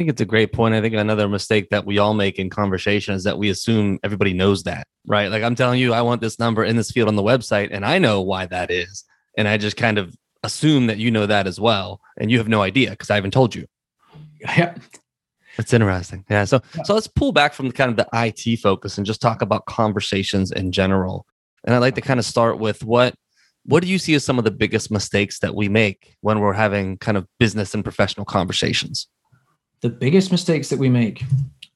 I 0.00 0.02
think 0.02 0.12
it's 0.12 0.22
a 0.22 0.24
great 0.24 0.54
point. 0.54 0.74
I 0.74 0.80
think 0.80 0.94
another 0.94 1.28
mistake 1.28 1.68
that 1.68 1.84
we 1.84 1.98
all 1.98 2.14
make 2.14 2.38
in 2.38 2.48
conversation 2.48 3.12
is 3.12 3.24
that 3.24 3.36
we 3.36 3.50
assume 3.50 3.98
everybody 4.02 4.32
knows 4.32 4.62
that, 4.62 4.86
right? 5.06 5.30
Like 5.30 5.42
I'm 5.42 5.54
telling 5.54 5.78
you, 5.78 5.92
I 5.92 6.00
want 6.00 6.22
this 6.22 6.38
number 6.38 6.64
in 6.64 6.76
this 6.76 6.90
field 6.90 7.08
on 7.08 7.16
the 7.16 7.22
website, 7.22 7.68
and 7.70 7.84
I 7.84 7.98
know 7.98 8.22
why 8.22 8.46
that 8.46 8.70
is. 8.70 9.04
And 9.36 9.46
I 9.46 9.58
just 9.58 9.76
kind 9.76 9.98
of 9.98 10.16
assume 10.42 10.86
that 10.86 10.96
you 10.96 11.10
know 11.10 11.26
that 11.26 11.46
as 11.46 11.60
well. 11.60 12.00
And 12.16 12.30
you 12.30 12.38
have 12.38 12.48
no 12.48 12.62
idea 12.62 12.92
because 12.92 13.10
I 13.10 13.16
haven't 13.16 13.32
told 13.32 13.54
you. 13.54 13.66
Yeah. 14.40 14.74
It's 15.58 15.74
interesting. 15.74 16.24
Yeah. 16.30 16.46
So 16.46 16.62
yeah. 16.74 16.84
so 16.84 16.94
let's 16.94 17.06
pull 17.06 17.32
back 17.32 17.52
from 17.52 17.66
the 17.66 17.74
kind 17.74 17.90
of 17.90 17.98
the 17.98 18.08
IT 18.14 18.56
focus 18.60 18.96
and 18.96 19.06
just 19.06 19.20
talk 19.20 19.42
about 19.42 19.66
conversations 19.66 20.50
in 20.50 20.72
general. 20.72 21.26
And 21.64 21.74
I'd 21.74 21.80
like 21.80 21.96
to 21.96 22.00
kind 22.00 22.18
of 22.18 22.24
start 22.24 22.58
with 22.58 22.82
what 22.84 23.14
what 23.64 23.82
do 23.82 23.88
you 23.90 23.98
see 23.98 24.14
as 24.14 24.24
some 24.24 24.38
of 24.38 24.44
the 24.44 24.50
biggest 24.50 24.90
mistakes 24.90 25.40
that 25.40 25.54
we 25.54 25.68
make 25.68 26.16
when 26.22 26.40
we're 26.40 26.54
having 26.54 26.96
kind 26.96 27.18
of 27.18 27.26
business 27.38 27.74
and 27.74 27.84
professional 27.84 28.24
conversations? 28.24 29.06
The 29.82 29.88
biggest 29.88 30.30
mistakes 30.30 30.68
that 30.68 30.78
we 30.78 30.88
make 30.88 31.24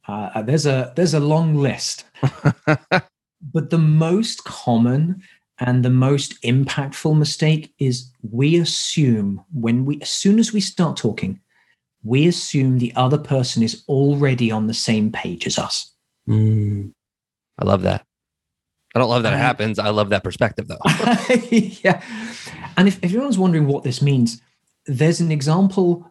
uh, 0.06 0.42
there's 0.42 0.66
a 0.66 0.92
there's 0.96 1.14
a 1.14 1.20
long 1.20 1.54
list. 1.56 2.04
But 3.52 3.68
the 3.68 3.78
most 3.78 4.44
common 4.44 5.22
and 5.58 5.84
the 5.84 5.90
most 5.90 6.40
impactful 6.42 7.16
mistake 7.16 7.74
is 7.78 8.10
we 8.22 8.56
assume 8.56 9.44
when 9.52 9.84
we 9.84 10.00
as 10.00 10.08
soon 10.08 10.38
as 10.38 10.52
we 10.52 10.60
start 10.60 10.96
talking 10.96 11.40
we 12.02 12.26
assume 12.26 12.78
the 12.78 12.92
other 12.96 13.18
person 13.18 13.62
is 13.62 13.82
already 13.88 14.50
on 14.50 14.66
the 14.66 14.74
same 14.74 15.10
page 15.10 15.46
as 15.46 15.58
us. 15.58 15.92
Mm, 16.28 16.92
i 17.58 17.64
love 17.64 17.82
that. 17.82 18.04
I 18.94 18.98
don't 18.98 19.08
love 19.08 19.22
that 19.24 19.32
um, 19.32 19.38
it 19.38 19.42
happens. 19.42 19.78
I 19.78 19.88
love 19.90 20.10
that 20.10 20.24
perspective 20.24 20.68
though. 20.68 20.78
Yeah. 21.82 22.02
And 22.76 22.88
if, 22.88 22.98
if 23.02 23.12
anyone's 23.12 23.38
wondering 23.38 23.66
what 23.66 23.84
this 23.84 24.00
means 24.00 24.40
there's 24.86 25.20
an 25.20 25.32
example 25.32 26.10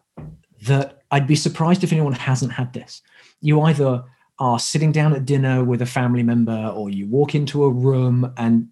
that 0.62 1.03
I'd 1.14 1.28
be 1.28 1.36
surprised 1.36 1.84
if 1.84 1.92
anyone 1.92 2.12
hasn't 2.12 2.50
had 2.50 2.72
this. 2.72 3.00
You 3.40 3.60
either 3.62 4.02
are 4.40 4.58
sitting 4.58 4.90
down 4.90 5.14
at 5.14 5.24
dinner 5.24 5.62
with 5.62 5.80
a 5.80 5.86
family 5.86 6.24
member, 6.24 6.72
or 6.74 6.90
you 6.90 7.06
walk 7.06 7.36
into 7.36 7.62
a 7.62 7.70
room 7.70 8.32
and 8.36 8.66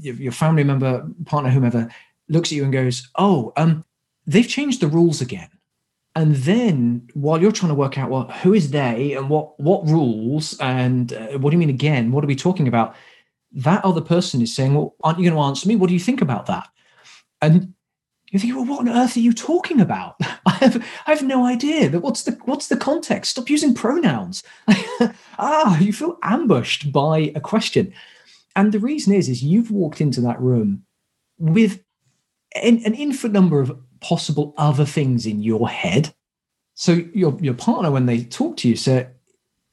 your 0.00 0.32
family 0.32 0.64
member, 0.64 1.06
partner, 1.26 1.50
whomever, 1.50 1.90
looks 2.30 2.48
at 2.48 2.56
you 2.56 2.64
and 2.64 2.72
goes, 2.72 3.10
"Oh, 3.16 3.52
um, 3.58 3.84
they've 4.26 4.48
changed 4.48 4.80
the 4.80 4.86
rules 4.86 5.20
again." 5.20 5.50
And 6.14 6.36
then 6.36 7.08
while 7.12 7.42
you're 7.42 7.52
trying 7.52 7.68
to 7.72 7.82
work 7.82 7.98
out, 7.98 8.08
well, 8.08 8.30
who 8.42 8.54
is 8.54 8.70
they 8.70 9.12
and 9.12 9.28
what 9.28 9.60
what 9.60 9.86
rules 9.86 10.56
and 10.60 11.12
uh, 11.12 11.38
what 11.40 11.50
do 11.50 11.56
you 11.56 11.58
mean 11.58 11.68
again? 11.68 12.10
What 12.10 12.24
are 12.24 12.26
we 12.26 12.36
talking 12.36 12.68
about? 12.68 12.96
That 13.52 13.84
other 13.84 14.00
person 14.00 14.40
is 14.40 14.56
saying, 14.56 14.72
"Well, 14.72 14.94
aren't 15.04 15.18
you 15.18 15.28
going 15.28 15.36
to 15.36 15.46
answer 15.46 15.68
me? 15.68 15.76
What 15.76 15.88
do 15.88 15.94
you 15.94 16.00
think 16.08 16.22
about 16.22 16.46
that?" 16.46 16.68
And 17.42 17.74
you 18.32 18.38
think, 18.38 18.54
well, 18.56 18.64
what 18.64 18.80
on 18.80 18.88
earth 18.88 19.16
are 19.16 19.20
you 19.20 19.32
talking 19.34 19.80
about? 19.80 20.16
I 20.46 20.52
have, 20.52 20.84
I 21.06 21.10
have 21.10 21.22
no 21.22 21.46
idea. 21.46 21.90
What's 21.90 22.22
the 22.22 22.32
what's 22.46 22.68
the 22.68 22.76
context? 22.76 23.32
Stop 23.32 23.50
using 23.50 23.74
pronouns. 23.74 24.42
ah, 25.38 25.78
you 25.78 25.92
feel 25.92 26.18
ambushed 26.22 26.90
by 26.92 27.32
a 27.34 27.40
question, 27.40 27.92
and 28.56 28.72
the 28.72 28.80
reason 28.80 29.14
is, 29.14 29.28
is 29.28 29.42
you've 29.42 29.70
walked 29.70 30.00
into 30.00 30.20
that 30.22 30.40
room 30.40 30.84
with 31.38 31.82
an, 32.54 32.82
an 32.84 32.94
infinite 32.94 33.32
number 33.32 33.60
of 33.60 33.78
possible 34.00 34.54
other 34.56 34.86
things 34.86 35.26
in 35.26 35.42
your 35.42 35.68
head. 35.68 36.14
So 36.74 37.04
your 37.14 37.36
your 37.38 37.54
partner, 37.54 37.90
when 37.90 38.06
they 38.06 38.24
talk 38.24 38.56
to 38.58 38.68
you, 38.68 38.76
say 38.76 39.08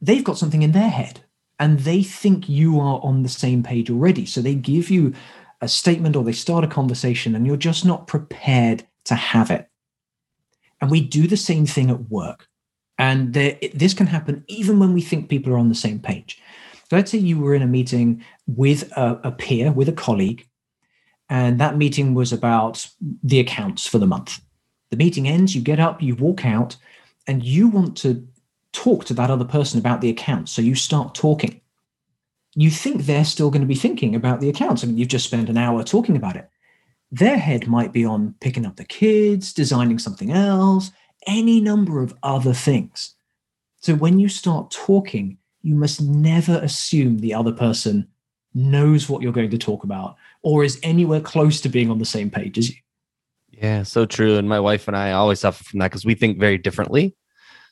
they've 0.01 0.23
got 0.23 0.37
something 0.37 0.63
in 0.63 0.73
their 0.73 0.89
head, 0.89 1.21
and 1.59 1.79
they 1.79 2.03
think 2.03 2.49
you 2.49 2.77
are 2.81 2.99
on 3.03 3.23
the 3.23 3.29
same 3.29 3.63
page 3.63 3.89
already. 3.89 4.25
So 4.25 4.41
they 4.41 4.55
give 4.55 4.89
you 4.89 5.13
a 5.61 5.67
statement 5.67 6.15
or 6.15 6.23
they 6.23 6.31
start 6.31 6.63
a 6.63 6.67
conversation 6.67 7.35
and 7.35 7.45
you're 7.45 7.57
just 7.57 7.85
not 7.85 8.07
prepared 8.07 8.85
to 9.05 9.15
have 9.15 9.51
it. 9.51 9.67
And 10.81 10.89
we 10.89 11.01
do 11.01 11.27
the 11.27 11.37
same 11.37 11.65
thing 11.65 11.89
at 11.89 12.09
work. 12.09 12.47
And 12.97 13.33
there, 13.33 13.57
this 13.73 13.93
can 13.93 14.07
happen 14.07 14.43
even 14.47 14.79
when 14.79 14.93
we 14.93 15.01
think 15.01 15.29
people 15.29 15.53
are 15.53 15.57
on 15.57 15.69
the 15.69 15.75
same 15.75 15.99
page. 15.99 16.41
So 16.89 16.95
let's 16.95 17.11
say 17.11 17.17
you 17.17 17.39
were 17.39 17.53
in 17.53 17.61
a 17.61 17.67
meeting 17.67 18.23
with 18.47 18.91
a, 18.97 19.19
a 19.23 19.31
peer, 19.31 19.71
with 19.71 19.89
a 19.89 19.93
colleague, 19.93 20.47
and 21.29 21.59
that 21.59 21.77
meeting 21.77 22.15
was 22.15 22.33
about 22.33 22.89
the 23.23 23.39
accounts 23.39 23.85
for 23.85 23.99
the 23.99 24.07
month. 24.07 24.41
The 24.89 24.97
meeting 24.97 25.27
ends, 25.27 25.55
you 25.55 25.61
get 25.61 25.79
up, 25.79 26.01
you 26.01 26.15
walk 26.15 26.45
out, 26.45 26.75
and 27.27 27.43
you 27.43 27.67
want 27.67 27.95
to 27.97 28.27
talk 28.73 29.05
to 29.05 29.13
that 29.13 29.29
other 29.29 29.45
person 29.45 29.79
about 29.79 30.01
the 30.01 30.09
accounts. 30.09 30.51
So 30.51 30.61
you 30.63 30.73
start 30.73 31.13
talking 31.13 31.61
you 32.61 32.69
think 32.69 33.03
they're 33.03 33.25
still 33.25 33.49
going 33.49 33.61
to 33.61 33.67
be 33.67 33.75
thinking 33.75 34.15
about 34.15 34.41
the 34.41 34.49
accounts. 34.49 34.83
I 34.83 34.87
mean, 34.87 34.97
you've 34.97 35.07
just 35.07 35.25
spent 35.25 35.49
an 35.49 35.57
hour 35.57 35.83
talking 35.83 36.17
about 36.17 36.35
it. 36.35 36.49
Their 37.11 37.37
head 37.37 37.67
might 37.67 37.93
be 37.93 38.03
on 38.05 38.35
picking 38.41 38.65
up 38.65 38.75
the 38.75 38.83
kids, 38.83 39.53
designing 39.53 39.97
something 39.97 40.31
else, 40.31 40.91
any 41.25 41.61
number 41.61 42.03
of 42.03 42.13
other 42.21 42.53
things. 42.53 43.15
So 43.79 43.95
when 43.95 44.19
you 44.19 44.27
start 44.27 44.71
talking, 44.71 45.37
you 45.61 45.75
must 45.75 46.01
never 46.01 46.59
assume 46.59 47.19
the 47.19 47.33
other 47.33 47.51
person 47.51 48.07
knows 48.53 49.09
what 49.09 49.21
you're 49.21 49.31
going 49.31 49.51
to 49.51 49.57
talk 49.57 49.83
about 49.83 50.17
or 50.41 50.63
is 50.63 50.79
anywhere 50.83 51.21
close 51.21 51.61
to 51.61 51.69
being 51.69 51.89
on 51.89 51.99
the 51.99 52.05
same 52.05 52.29
page 52.29 52.57
as 52.57 52.69
you. 52.69 52.75
Yeah, 53.51 53.83
so 53.83 54.05
true. 54.05 54.37
And 54.37 54.49
my 54.49 54.59
wife 54.59 54.87
and 54.87 54.97
I 54.97 55.11
always 55.11 55.39
suffer 55.39 55.63
from 55.63 55.79
that 55.79 55.91
because 55.91 56.05
we 56.05 56.15
think 56.15 56.39
very 56.39 56.57
differently. 56.57 57.15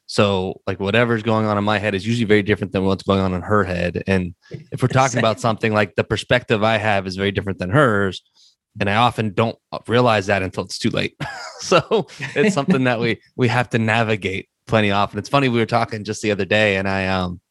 So, 0.08 0.62
like, 0.66 0.80
whatever's 0.80 1.22
going 1.22 1.46
on 1.46 1.58
in 1.58 1.66
my 1.66 1.80
head 1.80 1.94
is 1.94 2.08
usually 2.08 2.26
very 2.26 2.42
different 2.42 2.72
than 2.72 2.86
what's 2.86 3.04
going 3.04 3.20
on 3.20 3.34
in 3.34 3.42
her 3.42 3.66
head. 3.66 4.04
And 4.08 4.34
if 4.72 4.82
we're 4.82 4.88
talking 4.88 5.20
about 5.20 5.42
something 5.42 5.74
like 5.74 5.96
the 5.96 6.04
perspective 6.06 6.64
I 6.64 6.78
have 6.78 7.06
is 7.06 7.18
very 7.18 7.32
different 7.32 7.60
than 7.60 7.70
hers, 7.70 8.24
and 8.80 8.90
I 8.90 8.96
often 8.96 9.34
don't 9.34 9.58
realize 9.88 10.28
that 10.28 10.44
until 10.44 10.64
it's 10.64 10.78
too 10.78 10.90
late. 10.90 11.16
so 11.60 12.08
it's 12.36 12.56
something 12.56 12.86
that 12.86 13.00
we 13.00 13.22
we 13.36 13.48
have 13.48 13.70
to 13.72 13.80
navigate 13.80 14.50
plenty 14.68 14.92
often. 14.92 15.20
It's 15.20 15.30
funny 15.30 15.50
we 15.50 15.60
were 15.60 15.66
talking 15.66 16.04
just 16.04 16.22
the 16.22 16.32
other 16.32 16.46
day, 16.46 16.78
and 16.78 16.88
I 16.88 17.08
um 17.08 17.42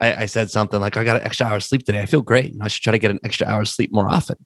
I, 0.00 0.22
I 0.22 0.26
said 0.26 0.50
something 0.50 0.80
like, 0.80 0.96
"I 0.96 1.04
got 1.04 1.20
an 1.20 1.26
extra 1.26 1.46
hour 1.46 1.56
of 1.56 1.64
sleep 1.64 1.84
today. 1.84 2.00
I 2.00 2.06
feel 2.06 2.22
great. 2.22 2.54
I 2.60 2.68
should 2.68 2.82
try 2.82 2.92
to 2.92 2.98
get 2.98 3.10
an 3.10 3.20
extra 3.24 3.46
hour 3.46 3.62
of 3.62 3.68
sleep 3.68 3.92
more 3.92 4.08
often." 4.08 4.36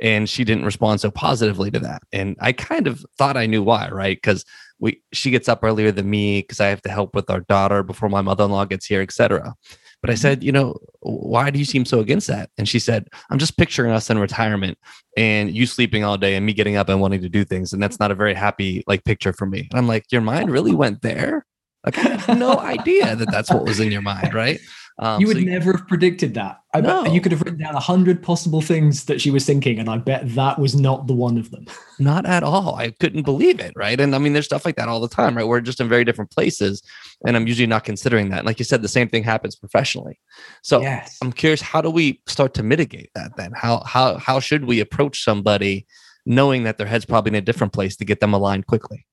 And 0.00 0.28
she 0.28 0.44
didn't 0.44 0.66
respond 0.66 1.00
so 1.00 1.10
positively 1.10 1.70
to 1.70 1.78
that, 1.80 2.02
and 2.12 2.36
I 2.40 2.52
kind 2.52 2.86
of 2.86 3.04
thought 3.18 3.36
I 3.36 3.46
knew 3.46 3.62
why, 3.62 3.88
right? 3.88 4.16
Because 4.16 4.44
we 4.78 5.02
she 5.12 5.30
gets 5.30 5.48
up 5.48 5.60
earlier 5.62 5.90
than 5.90 6.08
me 6.08 6.42
because 6.42 6.60
I 6.60 6.68
have 6.68 6.82
to 6.82 6.90
help 6.90 7.14
with 7.14 7.30
our 7.30 7.40
daughter 7.40 7.82
before 7.82 8.08
my 8.08 8.20
mother-in-law 8.20 8.66
gets 8.66 8.86
here, 8.86 9.02
etc. 9.02 9.54
But 10.02 10.10
I 10.10 10.12
mm-hmm. 10.14 10.20
said, 10.20 10.44
you 10.44 10.52
know, 10.52 10.76
why 11.00 11.50
do 11.50 11.58
you 11.58 11.64
seem 11.64 11.84
so 11.84 12.00
against 12.00 12.26
that? 12.26 12.50
And 12.58 12.68
she 12.68 12.78
said, 12.78 13.08
I'm 13.30 13.38
just 13.38 13.56
picturing 13.56 13.92
us 13.92 14.10
in 14.10 14.18
retirement 14.18 14.78
and 15.16 15.54
you 15.54 15.66
sleeping 15.66 16.04
all 16.04 16.18
day 16.18 16.36
and 16.36 16.44
me 16.44 16.52
getting 16.52 16.76
up 16.76 16.88
and 16.88 17.00
wanting 17.00 17.22
to 17.22 17.28
do 17.28 17.44
things. 17.44 17.72
And 17.72 17.82
that's 17.82 17.98
not 17.98 18.10
a 18.10 18.14
very 18.14 18.34
happy 18.34 18.84
like 18.86 19.04
picture 19.04 19.32
for 19.32 19.46
me. 19.46 19.68
And 19.70 19.78
I'm 19.78 19.88
like, 19.88 20.04
your 20.12 20.20
mind 20.20 20.50
really 20.50 20.74
went 20.74 21.02
there? 21.02 21.46
Like 21.84 21.98
I 21.98 22.16
had 22.16 22.38
no 22.38 22.58
idea 22.58 23.16
that 23.16 23.30
that's 23.30 23.50
what 23.50 23.64
was 23.64 23.80
in 23.80 23.92
your 23.92 24.02
mind, 24.02 24.34
right? 24.34 24.60
Um, 24.98 25.20
you 25.20 25.26
would 25.26 25.36
so 25.36 25.40
you, 25.40 25.50
never 25.50 25.72
have 25.72 25.86
predicted 25.86 26.32
that. 26.34 26.60
I 26.72 26.80
no. 26.80 27.04
bet 27.04 27.12
you 27.12 27.20
could 27.20 27.32
have 27.32 27.42
written 27.42 27.58
down 27.58 27.74
a 27.74 27.80
hundred 27.80 28.22
possible 28.22 28.62
things 28.62 29.04
that 29.04 29.20
she 29.20 29.30
was 29.30 29.44
thinking, 29.44 29.78
and 29.78 29.90
I 29.90 29.98
bet 29.98 30.26
that 30.34 30.58
was 30.58 30.74
not 30.74 31.06
the 31.06 31.12
one 31.12 31.36
of 31.36 31.50
them. 31.50 31.66
Not 31.98 32.26
at 32.26 32.42
all. 32.42 32.74
I 32.74 32.90
couldn't 32.90 33.22
believe 33.22 33.58
it. 33.58 33.72
Right. 33.74 33.98
And 33.98 34.14
I 34.14 34.18
mean, 34.18 34.34
there's 34.34 34.44
stuff 34.44 34.66
like 34.66 34.76
that 34.76 34.86
all 34.86 35.00
the 35.00 35.08
time, 35.08 35.34
right? 35.34 35.46
We're 35.46 35.62
just 35.62 35.80
in 35.80 35.88
very 35.88 36.04
different 36.04 36.30
places. 36.30 36.82
And 37.26 37.34
I'm 37.36 37.46
usually 37.46 37.66
not 37.66 37.84
considering 37.84 38.28
that. 38.28 38.40
And 38.40 38.46
like 38.46 38.58
you 38.58 38.66
said, 38.66 38.82
the 38.82 38.88
same 38.88 39.08
thing 39.08 39.22
happens 39.22 39.56
professionally. 39.56 40.20
So 40.62 40.82
yes. 40.82 41.16
I'm 41.22 41.32
curious, 41.32 41.62
how 41.62 41.80
do 41.80 41.88
we 41.88 42.20
start 42.26 42.52
to 42.54 42.62
mitigate 42.62 43.08
that 43.14 43.36
then? 43.38 43.52
How 43.54 43.82
how 43.86 44.18
how 44.18 44.40
should 44.40 44.66
we 44.66 44.80
approach 44.80 45.24
somebody 45.24 45.86
knowing 46.26 46.64
that 46.64 46.76
their 46.76 46.86
head's 46.86 47.06
probably 47.06 47.30
in 47.30 47.36
a 47.36 47.40
different 47.40 47.72
place 47.72 47.96
to 47.96 48.04
get 48.04 48.20
them 48.20 48.34
aligned 48.34 48.66
quickly? 48.66 49.06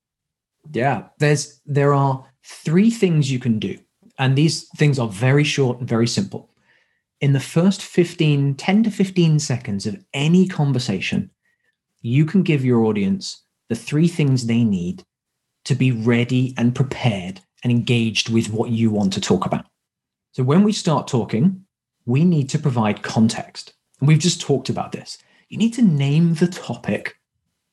Yeah. 0.70 1.04
There's 1.18 1.62
there 1.64 1.94
are 1.94 2.26
three 2.44 2.90
things 2.90 3.32
you 3.32 3.38
can 3.38 3.58
do 3.58 3.78
and 4.18 4.36
these 4.36 4.68
things 4.76 4.98
are 4.98 5.08
very 5.08 5.44
short 5.44 5.78
and 5.78 5.88
very 5.88 6.06
simple. 6.06 6.50
In 7.20 7.32
the 7.32 7.40
first 7.40 7.82
15, 7.82 8.54
10 8.54 8.82
to 8.84 8.90
15 8.90 9.38
seconds 9.38 9.86
of 9.86 10.02
any 10.12 10.46
conversation, 10.46 11.30
you 12.02 12.24
can 12.26 12.42
give 12.42 12.64
your 12.64 12.84
audience 12.84 13.42
the 13.68 13.74
three 13.74 14.08
things 14.08 14.46
they 14.46 14.62
need 14.62 15.04
to 15.64 15.74
be 15.74 15.90
ready 15.90 16.54
and 16.56 16.74
prepared 16.74 17.40
and 17.62 17.72
engaged 17.72 18.28
with 18.28 18.50
what 18.50 18.70
you 18.70 18.90
want 18.90 19.12
to 19.14 19.20
talk 19.20 19.46
about. 19.46 19.64
So 20.32 20.42
when 20.42 20.62
we 20.62 20.72
start 20.72 21.08
talking, 21.08 21.64
we 22.04 22.24
need 22.24 22.50
to 22.50 22.58
provide 22.58 23.02
context. 23.02 23.72
And 24.00 24.08
we've 24.08 24.18
just 24.18 24.40
talked 24.40 24.68
about 24.68 24.92
this. 24.92 25.18
You 25.48 25.56
need 25.56 25.72
to 25.74 25.82
name 25.82 26.34
the 26.34 26.46
topic 26.46 27.16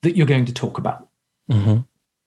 that 0.01 0.15
you're 0.15 0.27
going 0.27 0.45
to 0.45 0.53
talk 0.53 0.77
about. 0.77 1.09
Mm-hmm. 1.49 1.79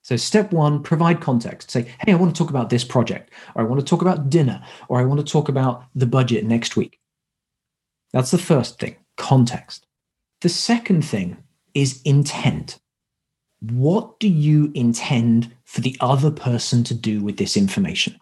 So, 0.04 0.16
step 0.16 0.52
one, 0.52 0.82
provide 0.82 1.22
context. 1.22 1.70
Say, 1.70 1.90
hey, 2.00 2.12
I 2.12 2.16
want 2.16 2.34
to 2.34 2.38
talk 2.38 2.50
about 2.50 2.68
this 2.68 2.84
project, 2.84 3.32
or 3.54 3.62
I 3.62 3.64
want 3.64 3.80
to 3.80 3.86
talk 3.86 4.02
about 4.02 4.28
dinner, 4.28 4.62
or 4.88 5.00
I 5.00 5.04
want 5.04 5.18
to 5.18 5.32
talk 5.32 5.48
about 5.48 5.86
the 5.94 6.04
budget 6.04 6.44
next 6.44 6.76
week. 6.76 7.00
That's 8.12 8.30
the 8.30 8.38
first 8.38 8.78
thing 8.78 8.96
context. 9.16 9.86
The 10.42 10.50
second 10.50 11.06
thing 11.06 11.38
is 11.72 12.02
intent. 12.02 12.78
What 13.60 14.20
do 14.20 14.28
you 14.28 14.70
intend 14.74 15.54
for 15.64 15.80
the 15.80 15.96
other 16.00 16.30
person 16.30 16.84
to 16.84 16.94
do 16.94 17.22
with 17.22 17.38
this 17.38 17.56
information? 17.56 18.20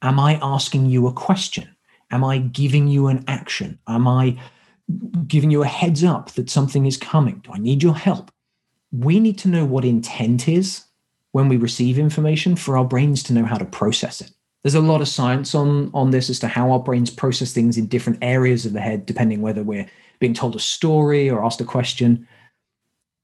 Am 0.00 0.20
I 0.20 0.38
asking 0.40 0.86
you 0.86 1.08
a 1.08 1.12
question? 1.12 1.74
Am 2.12 2.22
I 2.22 2.38
giving 2.38 2.86
you 2.86 3.08
an 3.08 3.24
action? 3.26 3.80
Am 3.88 4.06
I 4.06 4.38
giving 5.26 5.50
you 5.50 5.64
a 5.64 5.66
heads 5.66 6.04
up 6.04 6.30
that 6.32 6.50
something 6.50 6.86
is 6.86 6.96
coming? 6.96 7.40
Do 7.42 7.52
I 7.52 7.58
need 7.58 7.82
your 7.82 7.96
help? 7.96 8.30
We 8.92 9.18
need 9.18 9.38
to 9.38 9.48
know 9.48 9.64
what 9.64 9.84
intent 9.84 10.48
is 10.48 10.84
when 11.32 11.48
we 11.48 11.56
receive 11.56 11.98
information 11.98 12.54
for 12.54 12.76
our 12.76 12.84
brains 12.84 13.22
to 13.24 13.32
know 13.32 13.44
how 13.44 13.56
to 13.56 13.64
process 13.64 14.20
it. 14.20 14.30
There's 14.62 14.74
a 14.74 14.80
lot 14.80 15.00
of 15.00 15.08
science 15.08 15.54
on, 15.54 15.90
on 15.92 16.10
this 16.10 16.30
as 16.30 16.38
to 16.40 16.48
how 16.48 16.70
our 16.70 16.78
brains 16.78 17.10
process 17.10 17.52
things 17.52 17.76
in 17.76 17.86
different 17.86 18.18
areas 18.22 18.64
of 18.64 18.74
the 18.74 18.80
head, 18.80 19.06
depending 19.06 19.40
whether 19.40 19.62
we're 19.62 19.88
being 20.20 20.34
told 20.34 20.54
a 20.54 20.60
story 20.60 21.28
or 21.28 21.44
asked 21.44 21.60
a 21.60 21.64
question. 21.64 22.28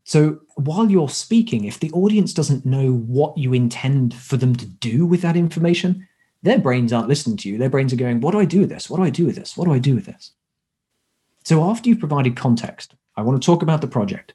So 0.03 0.41
while 0.57 0.91
you're 0.91 1.09
speaking, 1.11 1.65
if 1.65 1.79
the 1.79 1.93
audience 1.93 2.33
doesn't 2.33 2.67
know 2.67 2.95
what 2.95 3.39
you 3.39 3.53
intend 3.53 4.15
for 4.15 4.37
them 4.37 4.57
to 4.57 4.67
do 4.67 5.07
with 5.07 5.21
that 5.23 5.37
information, 5.37 6.09
their 6.43 6.59
brains 6.59 6.93
aren't 6.93 7.09
listening 7.09 7.37
to 7.39 7.49
you. 7.49 7.59
Their 7.59 7.71
brains 7.71 7.93
are 7.93 7.97
going, 7.97 8.21
What 8.21 8.33
do 8.33 8.41
I 8.41 8.45
do 8.45 8.61
with 8.61 8.71
this? 8.71 8.89
What 8.89 8.97
do 8.97 9.03
I 9.03 9.11
do 9.11 9.27
with 9.27 9.37
this? 9.37 9.57
What 9.57 9.67
do 9.67 9.73
I 9.73 9.79
do 9.79 9.95
with 9.95 10.07
this? 10.07 10.33
So 11.45 11.69
after 11.69 11.89
you've 11.89 11.99
provided 11.99 12.37
context, 12.37 12.95
I 13.17 13.23
want 13.23 13.41
to 13.41 13.47
talk 13.47 13.63
about 13.63 13.81
the 13.81 13.89
project 13.89 14.35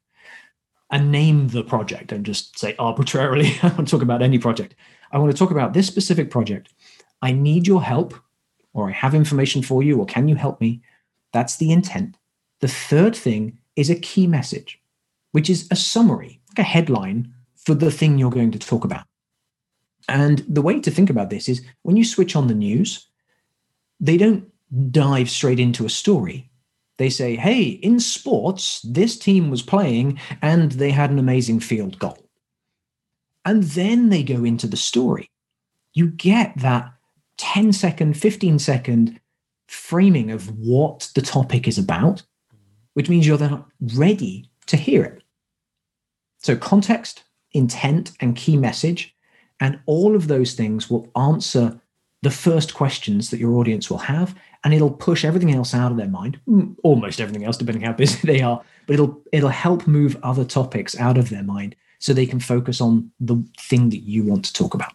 and 0.94 1.12
name 1.12 1.48
the 1.48 1.64
project 1.64 2.12
and 2.12 2.24
just 2.24 2.58
say 2.58 2.76
arbitrarily, 2.78 3.58
I 3.64 3.70
want 3.70 3.88
to 3.88 3.92
talk 3.92 4.04
about 4.04 4.22
any 4.22 4.38
project. 4.38 4.76
I 5.12 5.18
want 5.18 5.32
to 5.32 5.38
talk 5.38 5.50
about 5.50 5.74
this 5.74 5.88
specific 5.88 6.30
project. 6.30 6.70
I 7.24 7.32
need 7.32 7.66
your 7.66 7.82
help, 7.82 8.14
or 8.74 8.90
I 8.90 8.92
have 8.92 9.16
information 9.16 9.64
for 9.64 9.82
you, 9.82 10.00
or 10.00 10.06
can 10.06 10.28
you 10.28 10.36
help 10.36 10.62
me? 10.62 10.84
That's 11.32 11.58
the 11.58 11.72
intent. 11.72 12.18
The 12.60 12.68
third 12.68 13.16
thing 13.16 13.58
is 13.76 13.90
a 13.90 13.96
key 13.96 14.28
message, 14.28 14.80
which 15.32 15.50
is 15.50 15.68
a 15.72 15.76
summary, 15.76 16.40
like 16.50 16.60
a 16.60 16.70
headline 16.70 17.34
for 17.56 17.74
the 17.74 17.90
thing 17.90 18.20
you're 18.20 18.30
going 18.30 18.52
to 18.52 18.60
talk 18.60 18.86
about. 18.86 19.06
And 20.08 20.46
the 20.48 20.62
way 20.62 20.80
to 20.80 20.92
think 20.92 21.10
about 21.10 21.32
this 21.32 21.50
is 21.50 21.66
when 21.82 21.98
you 21.98 22.06
switch 22.06 22.36
on 22.36 22.48
the 22.48 22.54
news, 22.54 23.08
they 24.00 24.18
don't 24.18 24.48
dive 24.92 25.32
straight 25.32 25.60
into 25.60 25.88
a 25.88 25.90
story 25.90 26.52
they 27.04 27.10
say, 27.10 27.36
hey, 27.36 27.64
in 27.64 28.00
sports, 28.00 28.82
this 28.84 29.20
team 29.20 29.50
was 29.50 29.62
playing 29.62 30.18
and 30.42 30.72
they 30.72 30.90
had 30.90 31.12
an 31.12 31.20
amazing 31.20 31.60
field 31.60 32.00
goal. 32.00 32.18
And 33.44 33.64
then 33.64 34.08
they 34.08 34.24
go 34.24 34.46
into 34.46 34.68
the 34.68 34.78
story. 34.78 35.30
You 35.92 36.08
get 36.08 36.54
that 36.60 36.94
10 37.38 37.74
second, 37.74 38.16
15 38.16 38.58
second 38.58 39.20
framing 39.68 40.32
of 40.32 40.58
what 40.58 41.12
the 41.14 41.22
topic 41.22 41.68
is 41.68 41.78
about, 41.78 42.24
which 42.94 43.10
means 43.10 43.28
you're 43.28 43.38
then 43.38 43.66
ready 43.96 44.50
to 44.68 44.78
hear 44.78 45.04
it. 45.04 45.24
So, 46.38 46.56
context, 46.56 47.26
intent, 47.52 48.14
and 48.22 48.38
key 48.38 48.56
message, 48.56 49.14
and 49.60 49.78
all 49.88 50.16
of 50.16 50.30
those 50.30 50.54
things 50.54 50.90
will 50.90 51.12
answer 51.18 51.82
the 52.24 52.32
first 52.32 52.74
questions 52.74 53.30
that 53.30 53.40
your 53.40 53.56
audience 53.56 53.90
will 53.90 53.98
have, 53.98 54.34
and 54.64 54.74
it'll 54.74 54.90
push 54.90 55.26
everything 55.26 55.54
else 55.54 55.74
out 55.74 55.92
of 55.92 55.98
their 55.98 56.08
mind, 56.08 56.40
almost 56.82 57.20
everything 57.20 57.44
else, 57.44 57.58
depending 57.58 57.84
how 57.84 57.92
busy 57.92 58.18
they 58.24 58.42
are. 58.42 58.64
But 58.88 58.94
it'll 58.94 59.22
it'll 59.34 59.50
help 59.50 59.86
move 59.88 60.18
other 60.24 60.46
topics 60.46 60.98
out 60.98 61.18
of 61.18 61.30
their 61.30 61.44
mind 61.44 61.76
so 62.00 62.14
they 62.14 62.26
can 62.26 62.40
focus 62.40 62.80
on 62.80 63.12
the 63.20 63.46
thing 63.60 63.90
that 63.90 64.00
you 64.00 64.24
want 64.24 64.46
to 64.46 64.54
talk 64.54 64.74
about. 64.74 64.94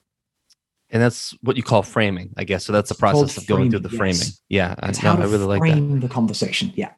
And 0.91 1.03
that's 1.03 1.35
what 1.43 1.59
you 1.59 1.63
call 1.63 1.83
framing, 1.83 2.33
I 2.39 2.45
guess. 2.45 2.65
So 2.65 2.73
that's 2.73 2.89
the 2.89 2.95
process 2.95 3.37
of 3.37 3.47
going 3.47 3.71
through 3.71 3.81
the 3.81 3.91
yes. 3.91 3.99
framing. 3.99 4.27
Yeah, 4.49 4.75
it's 4.85 5.05
I, 5.05 5.15
no, 5.15 5.23
I 5.23 5.27
really 5.27 5.45
like 5.45 5.61
that. 5.61 5.73
Frame 5.73 6.01
the 6.01 6.09
conversation. 6.09 6.73
Yeah. 6.75 6.93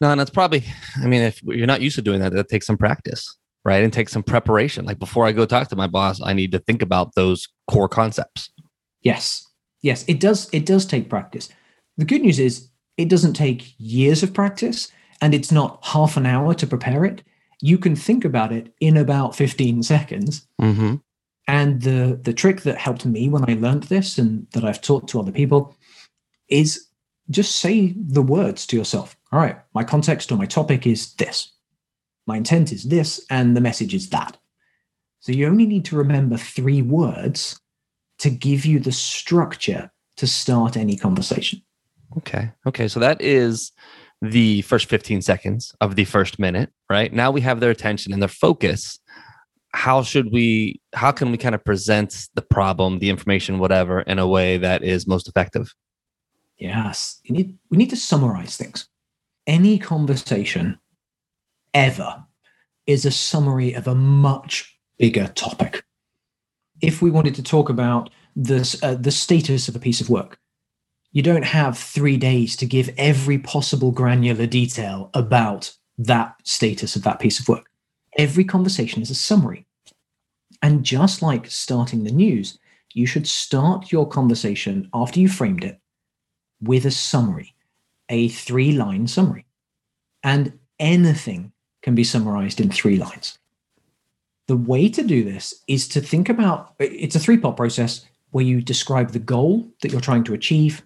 No, 0.00 0.10
and 0.12 0.20
that's 0.20 0.30
probably. 0.30 0.62
I 1.02 1.08
mean, 1.08 1.22
if 1.22 1.42
you're 1.42 1.66
not 1.66 1.80
used 1.80 1.96
to 1.96 2.02
doing 2.02 2.20
that, 2.20 2.32
that 2.32 2.48
takes 2.48 2.66
some 2.66 2.76
practice, 2.76 3.36
right? 3.64 3.82
And 3.82 3.92
takes 3.92 4.12
some 4.12 4.22
preparation. 4.22 4.84
Like 4.84 5.00
before 5.00 5.26
I 5.26 5.32
go 5.32 5.44
talk 5.44 5.68
to 5.70 5.76
my 5.76 5.88
boss, 5.88 6.20
I 6.22 6.34
need 6.34 6.52
to 6.52 6.60
think 6.60 6.82
about 6.82 7.16
those 7.16 7.48
core 7.68 7.88
concepts. 7.88 8.52
Yes, 9.02 9.44
yes, 9.82 10.04
it 10.08 10.20
does. 10.20 10.48
It 10.52 10.66
does 10.66 10.86
take 10.86 11.10
practice. 11.10 11.48
The 11.96 12.04
good 12.04 12.22
news 12.22 12.38
is 12.38 12.68
it 12.96 13.08
doesn't 13.08 13.34
take 13.34 13.74
years 13.78 14.22
of 14.22 14.32
practice, 14.32 14.90
and 15.20 15.34
it's 15.34 15.52
not 15.52 15.84
half 15.84 16.16
an 16.16 16.26
hour 16.26 16.54
to 16.54 16.66
prepare 16.66 17.04
it. 17.04 17.22
You 17.60 17.78
can 17.78 17.94
think 17.94 18.24
about 18.24 18.52
it 18.52 18.74
in 18.80 18.96
about 18.96 19.36
15 19.36 19.82
seconds. 19.82 20.46
Mm-hmm 20.60 20.96
and 21.48 21.82
the 21.82 22.18
the 22.22 22.32
trick 22.32 22.62
that 22.62 22.78
helped 22.78 23.04
me 23.04 23.28
when 23.28 23.48
I 23.48 23.54
learned 23.54 23.84
this 23.84 24.18
and 24.18 24.46
that 24.52 24.64
I've 24.64 24.80
taught 24.80 25.08
to 25.08 25.20
other 25.20 25.32
people 25.32 25.76
is 26.48 26.86
just 27.30 27.56
say 27.56 27.94
the 27.96 28.22
words 28.22 28.66
to 28.66 28.76
yourself. 28.76 29.16
All 29.32 29.38
right, 29.38 29.58
my 29.74 29.84
context 29.84 30.30
or 30.30 30.36
my 30.36 30.46
topic 30.46 30.86
is 30.86 31.14
this. 31.14 31.52
My 32.26 32.36
intent 32.36 32.72
is 32.72 32.84
this, 32.84 33.24
and 33.30 33.56
the 33.56 33.60
message 33.60 33.94
is 33.94 34.10
that. 34.10 34.36
So 35.20 35.32
you 35.32 35.46
only 35.46 35.66
need 35.66 35.84
to 35.86 35.96
remember 35.96 36.36
three 36.36 36.82
words 36.82 37.60
to 38.22 38.30
give 38.30 38.64
you 38.64 38.80
the 38.80 38.92
structure 38.92 39.90
to 40.16 40.26
start 40.26 40.76
any 40.76 40.96
conversation. 40.96 41.62
Okay. 42.18 42.52
Okay. 42.66 42.88
So 42.88 43.00
that 43.00 43.20
is 43.20 43.72
the 44.20 44.62
first 44.62 44.88
15 44.88 45.22
seconds 45.22 45.74
of 45.80 45.96
the 45.96 46.04
first 46.04 46.38
minute, 46.38 46.70
right? 46.88 47.12
Now 47.12 47.30
we 47.30 47.40
have 47.40 47.60
their 47.60 47.70
attention 47.70 48.12
and 48.12 48.22
their 48.22 48.28
focus 48.28 49.00
how 49.74 50.02
should 50.02 50.30
we 50.32 50.80
how 50.92 51.10
can 51.10 51.30
we 51.30 51.38
kind 51.38 51.54
of 51.54 51.64
present 51.64 52.28
the 52.34 52.42
problem 52.42 52.98
the 52.98 53.08
information 53.08 53.58
whatever 53.58 54.02
in 54.02 54.18
a 54.18 54.26
way 54.26 54.58
that 54.58 54.82
is 54.82 55.06
most 55.06 55.28
effective 55.28 55.72
yes 56.58 57.20
you 57.24 57.34
need, 57.34 57.58
we 57.70 57.78
need 57.78 57.90
to 57.90 57.96
summarize 57.96 58.56
things 58.56 58.88
any 59.46 59.78
conversation 59.78 60.78
ever 61.72 62.24
is 62.86 63.04
a 63.04 63.10
summary 63.10 63.72
of 63.72 63.86
a 63.88 63.94
much 63.94 64.78
bigger 64.98 65.28
topic 65.28 65.84
if 66.82 67.00
we 67.00 67.10
wanted 67.10 67.34
to 67.34 67.42
talk 67.42 67.68
about 67.68 68.10
this 68.36 68.82
uh, 68.82 68.94
the 68.94 69.10
status 69.10 69.68
of 69.68 69.76
a 69.76 69.80
piece 69.80 70.00
of 70.00 70.10
work 70.10 70.38
you 71.12 71.22
don't 71.22 71.44
have 71.44 71.78
three 71.78 72.16
days 72.16 72.56
to 72.56 72.66
give 72.66 72.90
every 72.96 73.38
possible 73.38 73.90
granular 73.90 74.46
detail 74.46 75.10
about 75.14 75.72
that 75.98 76.34
status 76.44 76.96
of 76.96 77.02
that 77.02 77.20
piece 77.20 77.38
of 77.38 77.48
work 77.48 77.66
Every 78.18 78.44
conversation 78.44 79.00
is 79.02 79.10
a 79.10 79.14
summary. 79.14 79.66
And 80.60 80.84
just 80.84 81.22
like 81.22 81.50
starting 81.50 82.04
the 82.04 82.12
news, 82.12 82.58
you 82.92 83.06
should 83.06 83.26
start 83.26 83.90
your 83.90 84.06
conversation 84.06 84.88
after 84.92 85.18
you 85.18 85.28
framed 85.28 85.64
it 85.64 85.80
with 86.60 86.84
a 86.84 86.90
summary, 86.90 87.54
a 88.08 88.28
three 88.28 88.72
line 88.72 89.06
summary. 89.06 89.46
And 90.22 90.58
anything 90.78 91.52
can 91.82 91.94
be 91.94 92.04
summarized 92.04 92.60
in 92.60 92.70
three 92.70 92.98
lines. 92.98 93.38
The 94.52 94.58
way 94.58 94.90
to 94.90 95.02
do 95.02 95.24
this 95.24 95.54
is 95.66 95.88
to 95.88 96.00
think 96.02 96.28
about 96.28 96.74
it's 96.78 97.16
a 97.16 97.18
three 97.18 97.38
part 97.38 97.56
process 97.56 98.04
where 98.32 98.44
you 98.44 98.60
describe 98.60 99.12
the 99.12 99.18
goal 99.18 99.66
that 99.80 99.90
you're 99.90 100.02
trying 100.02 100.24
to 100.24 100.34
achieve, 100.34 100.82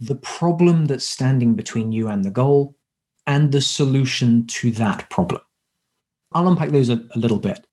the 0.00 0.14
problem 0.14 0.86
that's 0.86 1.04
standing 1.04 1.52
between 1.52 1.92
you 1.92 2.08
and 2.08 2.24
the 2.24 2.30
goal, 2.30 2.74
and 3.26 3.52
the 3.52 3.60
solution 3.60 4.46
to 4.46 4.70
that 4.70 5.10
problem. 5.10 5.42
I'll 6.32 6.48
unpack 6.48 6.70
those 6.70 6.88
a, 6.88 7.04
a 7.14 7.18
little 7.18 7.38
bit. 7.38 7.66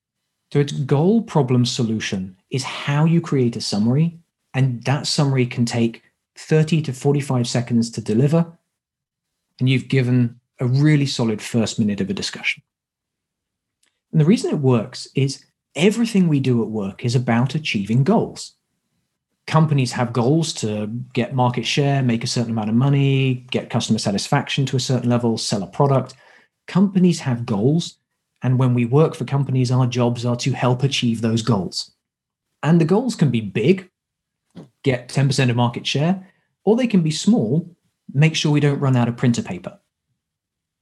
So 0.52 0.60
it's 0.60 0.74
goal, 0.74 1.22
problem, 1.22 1.66
solution 1.66 2.36
is 2.50 2.66
how 2.66 3.06
you 3.06 3.22
create 3.22 3.56
a 3.56 3.62
summary. 3.62 4.20
And 4.54 4.84
that 4.84 5.08
summary 5.08 5.46
can 5.46 5.64
take 5.64 6.04
30 6.36 6.82
to 6.82 6.92
45 6.92 7.48
seconds 7.48 7.90
to 7.92 8.02
deliver. 8.02 8.46
And 9.58 9.70
you've 9.70 9.88
given 9.88 10.38
a 10.60 10.68
really 10.68 11.06
solid 11.06 11.42
first 11.42 11.80
minute 11.80 12.02
of 12.02 12.10
a 12.10 12.14
discussion. 12.14 12.62
And 14.12 14.20
the 14.20 14.26
reason 14.26 14.52
it 14.52 14.60
works 14.60 15.08
is 15.16 15.46
everything 15.76 16.28
we 16.28 16.40
do 16.40 16.62
at 16.62 16.70
work 16.70 17.06
is 17.06 17.16
about 17.16 17.56
achieving 17.56 18.04
goals. 18.04 18.54
Companies 19.48 19.92
have 19.94 20.14
goals 20.14 20.54
to 20.54 20.88
get 21.14 21.34
market 21.34 21.66
share, 21.66 22.04
make 22.04 22.24
a 22.24 22.28
certain 22.28 22.52
amount 22.52 22.70
of 22.70 22.76
money, 22.76 23.46
get 23.52 23.70
customer 23.70 24.00
satisfaction 24.00 24.66
to 24.68 24.78
a 24.78 24.80
certain 24.80 25.10
level, 25.10 25.38
sell 25.38 25.64
a 25.64 25.68
product. 25.68 26.14
Companies 26.68 27.20
have 27.22 27.46
goals 27.46 28.00
and 28.42 28.58
when 28.58 28.74
we 28.74 28.86
work 28.86 29.16
for 29.16 29.26
companies, 29.26 29.72
our 29.72 29.86
jobs 29.86 30.26
are 30.26 30.36
to 30.38 30.52
help 30.52 30.84
achieve 30.84 31.22
those 31.22 31.42
goals. 31.42 31.92
And 32.64 32.80
the 32.80 32.86
goals 32.86 33.16
can 33.16 33.32
be 33.32 33.42
big, 33.42 33.90
get 34.84 35.10
10% 35.10 35.50
of 35.50 35.56
market 35.56 35.86
share, 35.86 36.28
or 36.64 36.76
they 36.76 36.88
can 36.88 37.02
be 37.02 37.12
small, 37.12 37.76
make 38.14 38.36
sure 38.36 38.52
we 38.52 38.60
don't 38.60 38.80
run 38.80 38.96
out 38.96 39.08
of 39.08 39.18
printer 39.18 39.42
paper. 39.42 39.80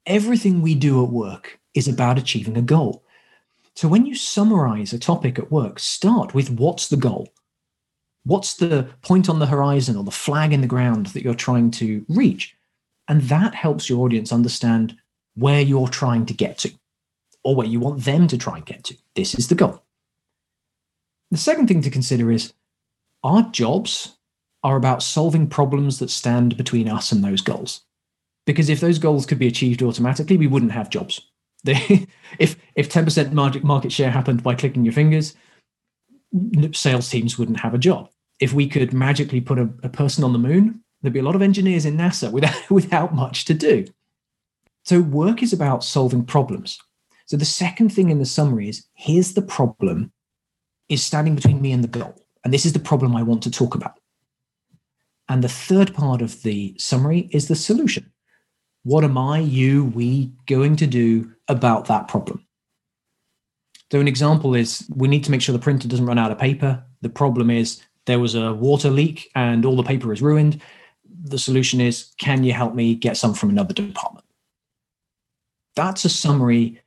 Everything 0.06 0.62
we 0.62 0.76
do 0.76 1.04
at 1.04 1.12
work 1.12 1.60
is 1.74 1.88
about 1.88 2.18
achieving 2.18 2.58
a 2.58 2.62
goal. 2.62 3.04
So 3.78 3.88
when 3.88 4.08
you 4.08 4.16
summarize 4.16 4.92
a 4.92 4.98
topic 4.98 5.38
at 5.38 5.52
work, 5.52 5.78
start 5.78 6.34
with 6.34 6.50
what's 6.50 6.88
the 6.88 6.98
goal? 6.98 7.32
What's 8.24 8.56
the 8.56 8.90
point 9.04 9.30
on 9.30 9.38
the 9.38 9.46
horizon 9.46 9.96
or 9.96 10.04
the 10.04 10.10
flag 10.10 10.52
in 10.52 10.62
the 10.62 10.68
ground 10.68 11.06
that 11.08 11.22
you're 11.22 11.36
trying 11.36 11.70
to 11.72 12.04
reach? 12.10 12.56
And 13.08 13.22
that 13.22 13.54
helps 13.54 13.88
your 13.88 14.04
audience 14.04 14.34
understand 14.34 14.98
where 15.36 15.62
you're 15.62 15.90
trying 15.90 16.26
to 16.26 16.34
get 16.34 16.58
to 16.58 16.72
or 17.44 17.56
where 17.56 17.68
you 17.68 17.80
want 17.80 18.04
them 18.04 18.28
to 18.30 18.38
try 18.40 18.56
and 18.56 18.66
get 18.66 18.84
to. 18.86 18.98
This 19.14 19.36
is 19.36 19.48
the 19.48 19.54
goal. 19.54 19.84
The 21.30 21.38
second 21.38 21.68
thing 21.68 21.82
to 21.82 21.92
consider 21.92 22.32
is 22.32 22.54
our 23.24 23.44
jobs 23.44 24.18
are 24.64 24.76
about 24.76 25.04
solving 25.04 25.46
problems 25.46 26.00
that 26.00 26.10
stand 26.10 26.58
between 26.58 26.90
us 26.90 27.12
and 27.12 27.24
those 27.24 27.42
goals. 27.42 27.82
Because 28.48 28.70
if 28.70 28.80
those 28.80 28.98
goals 28.98 29.28
could 29.28 29.38
be 29.38 29.48
achieved 29.48 29.84
automatically, 29.84 30.36
we 30.36 30.48
wouldn't 30.48 30.72
have 30.72 30.90
jobs. 30.90 31.22
if 32.40 32.56
if 32.76 32.90
10% 32.90 33.64
market 33.64 33.92
share 33.92 34.12
happened 34.12 34.44
by 34.44 34.56
clicking 34.56 34.86
your 34.86 34.94
fingers, 34.94 35.36
sales 36.74 37.10
teams 37.10 37.38
wouldn't 37.38 37.60
have 37.60 37.74
a 37.74 37.80
job. 37.80 38.10
If 38.40 38.54
we 38.54 38.68
could 38.68 38.94
magically 38.94 39.42
put 39.42 39.58
a, 39.58 39.70
a 39.84 39.90
person 39.90 40.24
on 40.24 40.34
the 40.34 40.40
moon, 40.40 40.82
there'd 41.02 41.14
be 41.14 41.20
a 41.20 41.24
lot 41.24 41.36
of 41.36 41.42
engineers 41.42 41.86
in 41.86 41.98
NASA 41.98 42.32
without, 42.38 42.70
without 42.70 43.16
much 43.16 43.46
to 43.46 43.54
do. 43.54 43.86
So 44.84 45.02
work 45.02 45.44
is 45.44 45.54
about 45.54 45.84
solving 45.84 46.24
problems. 46.24 46.80
So 47.26 47.36
the 47.36 47.46
second 47.46 47.90
thing 47.90 48.10
in 48.10 48.20
the 48.20 48.26
summary 48.26 48.70
is 48.70 48.86
here's 48.94 49.34
the 49.34 49.42
problem 49.42 50.14
is 50.88 51.04
standing 51.04 51.36
between 51.36 51.62
me 51.62 51.74
and 51.74 51.84
the 51.84 51.90
goal. 51.90 52.16
And 52.44 52.54
this 52.54 52.66
is 52.66 52.72
the 52.72 52.80
problem 52.80 53.16
I 53.16 53.24
want 53.24 53.44
to 53.44 53.52
talk 53.52 53.76
about. 53.76 54.00
And 55.28 55.44
the 55.44 55.50
third 55.50 55.94
part 55.94 56.22
of 56.22 56.42
the 56.44 56.76
summary 56.78 57.28
is 57.32 57.50
the 57.50 57.56
solution. 57.56 58.14
What 58.88 59.04
am 59.04 59.18
I, 59.18 59.40
you, 59.40 59.84
we 59.84 60.32
going 60.46 60.78
to 60.78 60.88
do 60.88 61.30
about 61.50 61.88
that 61.88 62.08
problem? 62.08 62.48
So, 63.92 64.00
an 64.00 64.08
example 64.08 64.56
is 64.56 64.90
we 64.96 65.10
need 65.10 65.26
to 65.26 65.32
make 65.32 65.42
sure 65.42 65.52
the 65.52 65.60
printer 65.60 65.90
doesn't 65.90 66.06
run 66.06 66.18
out 66.18 66.32
of 66.32 66.40
paper. 66.40 66.82
The 67.02 67.10
problem 67.10 67.50
is 67.50 67.84
there 68.06 68.18
was 68.18 68.34
a 68.34 68.54
water 68.54 68.90
leak 68.90 69.30
and 69.36 69.66
all 69.66 69.76
the 69.76 69.84
paper 69.84 70.14
is 70.14 70.22
ruined. 70.22 70.62
The 71.26 71.38
solution 71.38 71.82
is 71.82 72.14
can 72.18 72.46
you 72.46 72.54
help 72.54 72.76
me 72.76 72.96
get 72.96 73.18
some 73.18 73.34
from 73.34 73.50
another 73.50 73.74
department? 73.74 74.26
That's 75.76 76.06
a 76.06 76.10
summary 76.10 76.80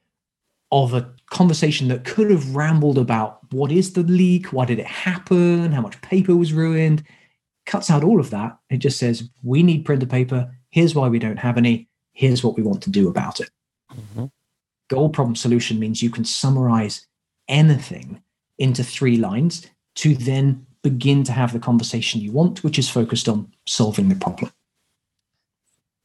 of 0.73 0.95
a 0.95 1.13
conversation 1.29 1.89
that 1.89 2.07
could 2.07 2.31
have 2.31 2.57
rambled 2.57 2.97
about 2.97 3.41
what 3.53 3.71
is 3.71 3.93
the 3.93 4.05
leak, 4.05 4.55
why 4.55 4.65
did 4.65 4.79
it 4.79 4.87
happen, 4.87 5.71
how 5.71 5.83
much 5.83 6.01
paper 6.01 6.35
was 6.35 6.55
ruined, 6.55 7.03
cuts 7.67 7.91
out 7.91 8.05
all 8.05 8.21
of 8.21 8.31
that. 8.31 8.57
It 8.71 8.79
just 8.79 8.99
says, 8.99 9.29
we 9.43 9.63
need 9.63 9.85
printer 9.85 10.07
paper. 10.07 10.51
Here's 10.71 10.95
why 10.95 11.09
we 11.09 11.19
don't 11.19 11.37
have 11.37 11.59
any. 11.59 11.89
Here's 12.20 12.44
what 12.44 12.54
we 12.54 12.62
want 12.62 12.83
to 12.83 12.90
do 12.90 13.09
about 13.09 13.40
it. 13.40 13.48
Mm-hmm. 13.94 14.26
Goal 14.88 15.09
problem 15.09 15.35
solution 15.35 15.78
means 15.78 16.02
you 16.02 16.11
can 16.11 16.26
summarize 16.26 17.06
anything 17.48 18.20
into 18.59 18.85
three 18.85 19.16
lines 19.16 19.66
to 19.94 20.14
then 20.14 20.66
begin 20.83 21.24
to 21.24 21.33
have 21.33 21.54
the 21.54 21.59
conversation 21.59 22.20
you 22.20 22.30
want, 22.30 22.62
which 22.62 22.78
is 22.78 22.90
focused 22.90 23.26
on 23.26 23.50
solving 23.66 24.11
the 24.11 24.16
problem. 24.16 24.52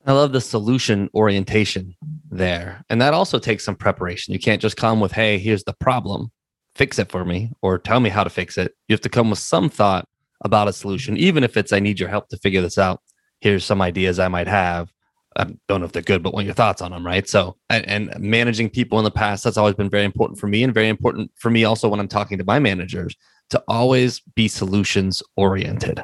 I 0.06 0.14
love 0.14 0.32
the 0.32 0.40
solution 0.40 1.10
orientation 1.14 1.98
there. 2.32 2.86
And 2.90 3.02
that 3.02 3.14
also 3.14 3.38
takes 3.38 3.66
some 3.66 3.76
preparation. 3.76 4.32
You 4.32 4.40
can't 4.40 4.62
just 4.62 4.78
come 4.78 5.02
with, 5.02 5.12
hey, 5.12 5.38
here's 5.38 5.66
the 5.66 5.76
problem, 5.82 6.32
fix 6.76 6.98
it 6.98 7.12
for 7.12 7.26
me, 7.26 7.52
or 7.62 7.78
tell 7.78 8.00
me 8.00 8.10
how 8.10 8.24
to 8.24 8.30
fix 8.30 8.58
it. 8.58 8.74
You 8.88 8.94
have 8.94 9.02
to 9.02 9.10
come 9.10 9.30
with 9.30 9.40
some 9.40 9.70
thought 9.70 10.08
about 10.46 10.70
a 10.70 10.74
solution, 10.74 11.18
even 11.18 11.44
if 11.44 11.58
it's 11.58 11.74
I 11.74 11.82
need 11.82 12.00
your 12.00 12.08
help 12.08 12.30
to 12.30 12.38
figure 12.38 12.62
this 12.62 12.78
out. 12.78 13.02
Here's 13.42 13.66
some 13.66 13.82
ideas 13.82 14.18
I 14.18 14.30
might 14.30 14.48
have. 14.48 14.95
I 15.38 15.46
don't 15.68 15.82
know 15.82 15.86
if 15.86 15.92
they're 15.92 16.02
good, 16.02 16.24
but 16.24 16.34
are 16.34 16.42
your 16.42 16.54
thoughts 16.54 16.82
on 16.82 16.92
them, 16.92 17.06
right? 17.06 17.28
So, 17.28 17.58
and, 17.70 17.86
and, 17.88 18.20
managing 18.20 18.70
people 18.70 18.98
in 19.00 19.04
the 19.04 19.12
past, 19.12 19.44
that's 19.44 19.58
always 19.58 19.76
been 19.76 19.90
very 19.90 20.06
important 20.06 20.40
for 20.40 20.48
me 20.48 20.64
and 20.64 20.74
very 20.74 20.88
important 20.88 21.32
for 21.36 21.50
me 21.50 21.66
also 21.66 21.90
when 21.90 22.00
I'm 22.00 22.08
talking 22.08 22.38
to 22.38 22.46
my 22.46 22.60
managers 22.60 23.16
to 23.50 23.62
always 23.68 24.22
be 24.36 24.48
solutions 24.48 25.22
oriented. 25.36 26.04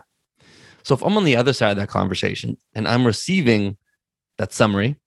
So, 0.84 0.96
if 0.96 1.02
I'm 1.02 1.16
on 1.18 1.24
the 1.24 1.38
other 1.38 1.54
side 1.54 1.72
of 1.72 1.78
that 1.78 1.88
conversation 1.88 2.58
and 2.74 2.88
I'm 2.88 3.06
receiving 3.06 3.78
that 4.38 4.52
summary 4.52 4.98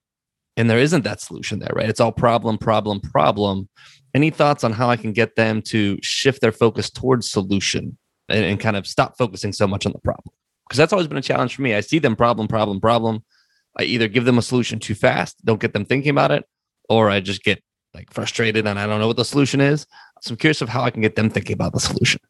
and 0.56 0.70
there 0.70 0.78
isn't 0.78 1.04
that 1.04 1.20
solution 1.20 1.58
there, 1.58 1.72
right? 1.74 1.88
It's 1.88 2.00
all 2.00 2.12
problem, 2.12 2.56
problem, 2.56 3.00
problem. 3.00 3.68
Any 4.14 4.30
thoughts 4.30 4.64
on 4.64 4.72
how 4.72 4.88
I 4.88 4.96
can 4.96 5.12
get 5.12 5.36
them 5.36 5.60
to 5.62 5.98
shift 6.00 6.40
their 6.40 6.52
focus 6.52 6.88
towards 6.88 7.30
solution 7.30 7.98
and, 8.28 8.44
and 8.44 8.60
kind 8.60 8.76
of 8.76 8.86
stop 8.86 9.18
focusing 9.18 9.52
so 9.52 9.66
much 9.66 9.84
on 9.84 9.92
the 9.92 9.98
problem? 9.98 10.32
Because 10.66 10.78
that's 10.78 10.92
always 10.94 11.08
been 11.08 11.18
a 11.18 11.22
challenge 11.22 11.56
for 11.56 11.62
me. 11.62 11.74
I 11.74 11.80
see 11.80 11.98
them 11.98 12.16
problem, 12.16 12.48
problem, 12.48 12.80
problem 12.80 13.22
I 13.78 13.84
either 13.84 14.08
give 14.08 14.24
them 14.24 14.38
a 14.38 14.42
solution 14.42 14.78
too 14.78 14.94
fast, 14.94 15.44
don't 15.44 15.60
get 15.60 15.72
them 15.72 15.84
thinking 15.84 16.10
about 16.10 16.30
it, 16.30 16.44
or 16.88 17.10
I 17.10 17.20
just 17.20 17.42
get 17.42 17.62
like 17.92 18.12
frustrated 18.12 18.66
and 18.66 18.78
I 18.78 18.86
don't 18.86 19.00
know 19.00 19.06
what 19.06 19.16
the 19.16 19.24
solution 19.24 19.60
is. 19.60 19.86
So 20.20 20.32
I'm 20.32 20.36
curious 20.36 20.62
of 20.62 20.68
how 20.68 20.82
I 20.82 20.90
can 20.90 21.02
get 21.02 21.16
them 21.16 21.30
thinking 21.30 21.54
about 21.54 21.72
the 21.72 21.80
solution. 21.80 22.20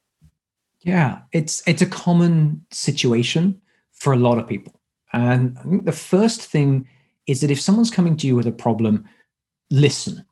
Yeah, 0.81 1.21
it's 1.33 1.63
it's 1.67 1.83
a 1.83 1.87
common 1.87 2.65
situation 2.71 3.61
for 3.93 4.13
a 4.13 4.19
lot 4.19 4.39
of 4.39 4.47
people. 4.47 4.81
And 5.13 5.57
I 5.59 5.63
think 5.63 5.85
the 5.85 5.93
first 5.93 6.43
thing 6.43 6.87
is 7.27 7.41
that 7.41 7.51
if 7.51 7.61
someone's 7.61 7.91
coming 7.91 8.17
to 8.19 8.27
you 8.27 8.37
with 8.37 8.47
a 8.47 8.53
problem, 8.53 9.09
listen. 9.71 10.25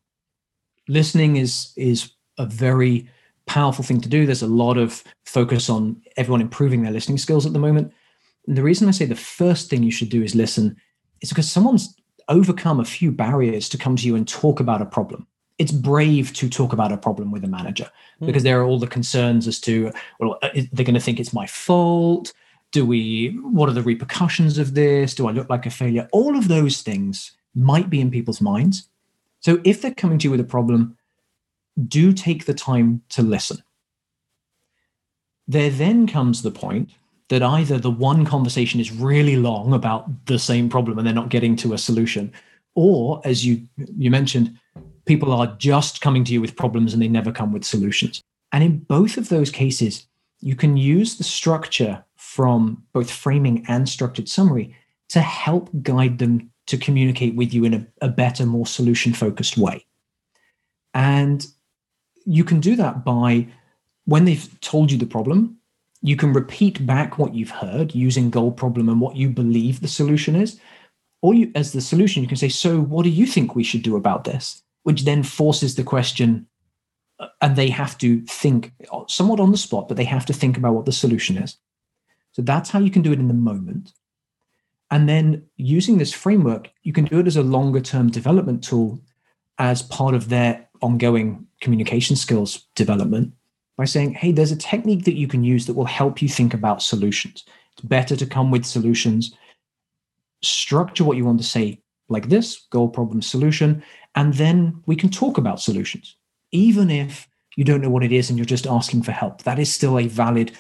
Listening 0.89 1.37
is 1.37 1.73
is 1.77 2.11
a 2.39 2.47
very 2.47 3.09
powerful 3.47 3.85
thing 3.85 4.01
to 4.01 4.09
do. 4.09 4.27
There's 4.27 4.43
a 4.43 4.47
lot 4.47 4.77
of 4.77 5.05
focus 5.25 5.71
on 5.71 6.03
everyone 6.17 6.41
improving 6.41 6.83
their 6.83 6.93
listening 6.93 7.19
skills 7.19 7.47
at 7.47 7.53
the 7.53 7.59
moment. 7.59 7.93
And 8.47 8.57
the 8.57 8.63
reason 8.63 8.89
I 8.89 8.93
say 8.93 9.05
the 9.05 9.15
first 9.15 9.71
thing 9.71 9.83
you 9.83 9.91
should 9.91 10.09
do 10.09 10.23
is 10.23 10.35
listen 10.35 10.77
it's 11.23 11.31
because 11.31 11.51
someone's 11.51 11.97
overcome 12.29 12.81
a 12.81 12.85
few 12.85 13.11
barriers 13.11 13.69
to 13.71 13.79
come 13.79 13.97
to 13.97 14.07
you 14.07 14.17
and 14.17 14.29
talk 14.29 14.61
about 14.61 14.83
a 14.83 14.87
problem. 14.87 15.27
It's 15.59 15.73
brave 15.73 16.33
to 16.35 16.49
talk 16.49 16.73
about 16.73 16.93
a 16.93 16.97
problem 16.97 17.31
with 17.31 17.45
a 17.45 17.49
manager 17.49 17.91
mm. 18.21 18.27
because 18.27 18.43
there 18.43 18.61
are 18.61 18.65
all 18.65 18.79
the 18.79 18.87
concerns 18.87 19.47
as 19.47 19.61
to, 19.61 19.93
well, 20.19 20.39
uh, 20.43 20.51
they're 20.73 20.85
going 20.85 20.95
to 20.95 21.01
think 21.01 21.21
it's 21.21 21.33
my 21.33 21.47
fault. 21.47 22.33
Do 22.73 22.85
we, 22.85 23.39
what 23.43 23.69
are 23.69 23.73
the 23.73 23.83
repercussions 23.83 24.59
of 24.59 24.75
this? 24.75 25.15
Do 25.15 25.29
I 25.29 25.33
look 25.33 25.49
like 25.49 25.67
a 25.67 25.71
failure? 25.71 26.09
All 26.13 26.37
of 26.37 26.49
those 26.49 26.83
things 26.83 27.33
might 27.55 27.89
be 27.89 28.01
in 28.01 28.11
people's 28.11 28.41
minds. 28.41 28.89
So 29.41 29.61
if 29.65 29.83
they're 29.83 29.95
coming 29.95 30.19
to 30.19 30.25
you 30.25 30.31
with 30.31 30.41
a 30.41 30.45
problem, 30.45 30.97
do 31.87 32.13
take 32.13 32.47
the 32.47 32.55
time 32.55 33.03
to 33.11 33.23
listen. 33.23 33.63
There 35.47 35.71
then 35.71 36.07
comes 36.07 36.43
the 36.43 36.51
point 36.51 36.91
that 37.29 37.43
either 37.43 37.79
the 37.79 37.91
one 37.91 38.25
conversation 38.27 38.81
is 38.81 38.93
really 38.93 39.37
long 39.37 39.73
about 39.73 40.27
the 40.27 40.39
same 40.39 40.69
problem 40.69 40.99
and 40.99 41.07
they're 41.07 41.15
not 41.15 41.29
getting 41.31 41.57
to 41.57 41.73
a 41.73 41.79
solution, 41.79 42.33
or 42.75 43.21
as 43.25 43.45
you 43.45 43.67
you 43.77 44.11
mentioned, 44.11 44.59
people 45.05 45.33
are 45.33 45.55
just 45.59 46.01
coming 46.01 46.25
to 46.25 46.33
you 46.33 46.41
with 46.41 46.57
problems 46.57 46.93
and 46.93 47.03
they 47.03 47.09
never 47.09 47.33
come 47.33 47.53
with 47.53 47.65
solutions. 47.65 48.23
And 48.53 48.63
in 48.63 48.79
both 48.79 49.17
of 49.17 49.29
those 49.29 49.51
cases, 49.51 50.07
you 50.41 50.57
can 50.57 50.77
use 50.77 51.17
the 51.17 51.25
structure 51.25 52.05
from 52.17 52.83
both 52.93 53.11
framing 53.11 53.65
and 53.69 53.89
structured 53.89 54.29
summary 54.29 54.75
to 55.09 55.21
help 55.21 55.71
guide 55.83 56.19
them 56.19 56.51
to 56.67 56.77
communicate 56.77 57.35
with 57.35 57.53
you 57.53 57.65
in 57.65 57.75
a, 57.75 57.87
a 58.01 58.09
better, 58.09 58.47
more 58.47 58.67
solution 58.67 59.13
focused 59.13 59.57
way. 59.57 59.85
And 60.95 61.47
you 62.25 62.45
can 62.45 62.61
do 62.61 62.77
that 62.77 63.05
by 63.05 63.49
when 64.05 64.25
they've 64.25 64.61
told 64.61 64.91
you 64.91 64.99
the 64.99 65.07
problem, 65.07 65.59
you 66.03 66.17
can 66.17 66.33
repeat 66.33 66.85
back 66.85 67.17
what 67.17 67.35
you've 67.35 67.51
heard 67.51 67.95
using 67.95 68.29
goal 68.29 68.51
problem 68.51 68.89
and 68.89 69.01
what 69.01 69.17
you 69.17 69.31
believe 69.31 69.81
the 69.81 69.89
solution 69.89 70.35
is. 70.35 70.61
Or 71.23 71.33
you, 71.35 71.53
as 71.55 71.73
the 71.73 71.81
solution, 71.81 72.23
you 72.23 72.29
can 72.29 72.37
say, 72.37 72.49
So, 72.49 72.81
what 72.81 73.05
do 73.05 73.11
you 73.11 73.27
think 73.27 73.55
we 73.55 73.63
should 73.63 73.83
do 73.83 73.95
about 73.95 74.25
this? 74.25 74.63
Which 74.83 75.05
then 75.05 75.23
forces 75.23 75.77
the 75.77 75.85
question, 75.85 76.49
uh, 77.21 77.29
and 77.41 77.55
they 77.55 77.69
have 77.69 77.97
to 77.99 78.23
think 78.23 78.73
uh, 78.93 79.05
somewhat 79.07 79.39
on 79.39 79.53
the 79.53 79.57
spot, 79.57 79.87
but 79.87 79.97
they 79.97 80.05
have 80.05 80.27
to 80.27 80.33
think 80.33 80.57
about 80.57 80.75
what 80.75 80.85
the 80.85 80.93
solution 80.93 81.39
is. 81.39 81.57
So, 82.33 82.43
that's 82.43 82.71
how 82.71 82.81
you 82.81 82.91
can 82.91 83.03
do 83.03 83.13
it 83.13 83.21
in 83.21 83.29
the 83.29 83.35
moment. 83.35 83.93
And 84.91 85.09
then 85.09 85.45
using 85.57 85.99
this 85.99 86.13
framework, 86.13 86.71
you 86.83 86.93
can 86.93 87.05
do 87.05 87.21
it 87.21 87.29
as 87.29 87.37
a 87.37 87.43
longer 87.43 87.81
term 87.81 88.11
development 88.11 88.65
tool 88.65 89.01
as 89.59 89.83
part 89.83 90.15
of 90.15 90.29
their 90.29 90.69
ongoing 90.81 91.47
communication 91.61 92.17
skills 92.17 92.67
development 92.75 93.33
by 93.83 93.87
saying, 93.87 94.15
hey, 94.15 94.31
there's 94.31 94.53
a 94.53 94.57
technique 94.57 95.05
that 95.05 95.17
you 95.17 95.27
can 95.27 95.43
use 95.43 95.67
that 95.67 95.75
will 95.75 95.85
help 95.85 96.23
you 96.23 96.29
think 96.29 96.55
about 96.55 96.81
solutions. 96.81 97.45
It's 97.73 97.85
better 97.85 98.15
to 98.15 98.25
come 98.25 98.53
with 98.53 98.65
solutions, 98.65 99.35
structure 100.41 101.03
what 101.03 101.17
you 101.17 101.25
want 101.25 101.41
to 101.41 101.45
say 101.45 101.83
like 102.09 102.29
this 102.29 102.69
goal, 102.71 102.89
problem, 102.89 103.21
solution, 103.23 103.83
and 104.15 104.35
then 104.35 104.81
we 104.87 104.95
can 104.95 105.11
talk 105.11 105.37
about 105.37 105.61
solutions. 105.61 106.15
Even 106.53 106.93
if 106.93 107.29
you 107.57 107.65
don't 107.65 107.81
know 107.81 107.91
what 107.91 108.05
it 108.05 108.13
is 108.13 108.31
and 108.31 108.39
you're 108.39 108.45
just 108.45 108.69
asking 108.69 109.03
for 109.03 109.11
help, 109.11 109.43
that 109.43 109.59
is 109.59 109.75
still 109.75 109.99
a 109.99 110.07
valid 110.07 110.53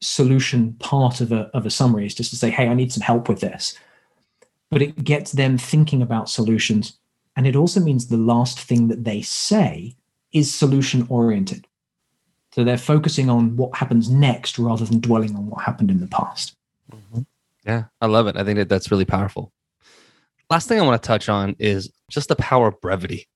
solution 0.00 0.74
part 0.74 1.20
of 1.20 1.32
a, 1.32 1.50
of 1.52 1.66
a 1.66 1.70
summary, 1.70 2.06
is 2.06 2.14
just 2.14 2.30
to 2.30 2.36
say, 2.36 2.50
hey, 2.50 2.68
I 2.68 2.74
need 2.74 2.92
some 2.92 3.02
help 3.02 3.28
with 3.28 3.40
this. 3.40 3.76
But 4.70 4.80
it 4.80 5.02
gets 5.02 5.32
them 5.32 5.58
thinking 5.58 6.02
about 6.02 6.30
solutions. 6.30 7.00
And 7.34 7.48
it 7.48 7.56
also 7.56 7.80
means 7.80 8.06
the 8.06 8.16
last 8.16 8.60
thing 8.60 8.86
that 8.86 9.02
they 9.02 9.22
say 9.22 9.96
is 10.30 10.54
solution 10.54 11.04
oriented. 11.08 11.66
So 12.52 12.64
they're 12.64 12.78
focusing 12.78 13.30
on 13.30 13.56
what 13.56 13.76
happens 13.76 14.10
next 14.10 14.58
rather 14.58 14.84
than 14.84 15.00
dwelling 15.00 15.36
on 15.36 15.46
what 15.46 15.62
happened 15.62 15.90
in 15.90 16.00
the 16.00 16.08
past. 16.08 16.56
Mm-hmm. 16.92 17.20
Yeah, 17.64 17.84
I 18.00 18.06
love 18.06 18.26
it. 18.26 18.36
I 18.36 18.44
think 18.44 18.58
that 18.58 18.68
that's 18.68 18.90
really 18.90 19.04
powerful. 19.04 19.52
Last 20.48 20.66
thing 20.66 20.80
I 20.80 20.84
want 20.84 21.00
to 21.00 21.06
touch 21.06 21.28
on 21.28 21.54
is 21.58 21.92
just 22.10 22.28
the 22.28 22.36
power 22.36 22.68
of 22.68 22.80
brevity. 22.80 23.28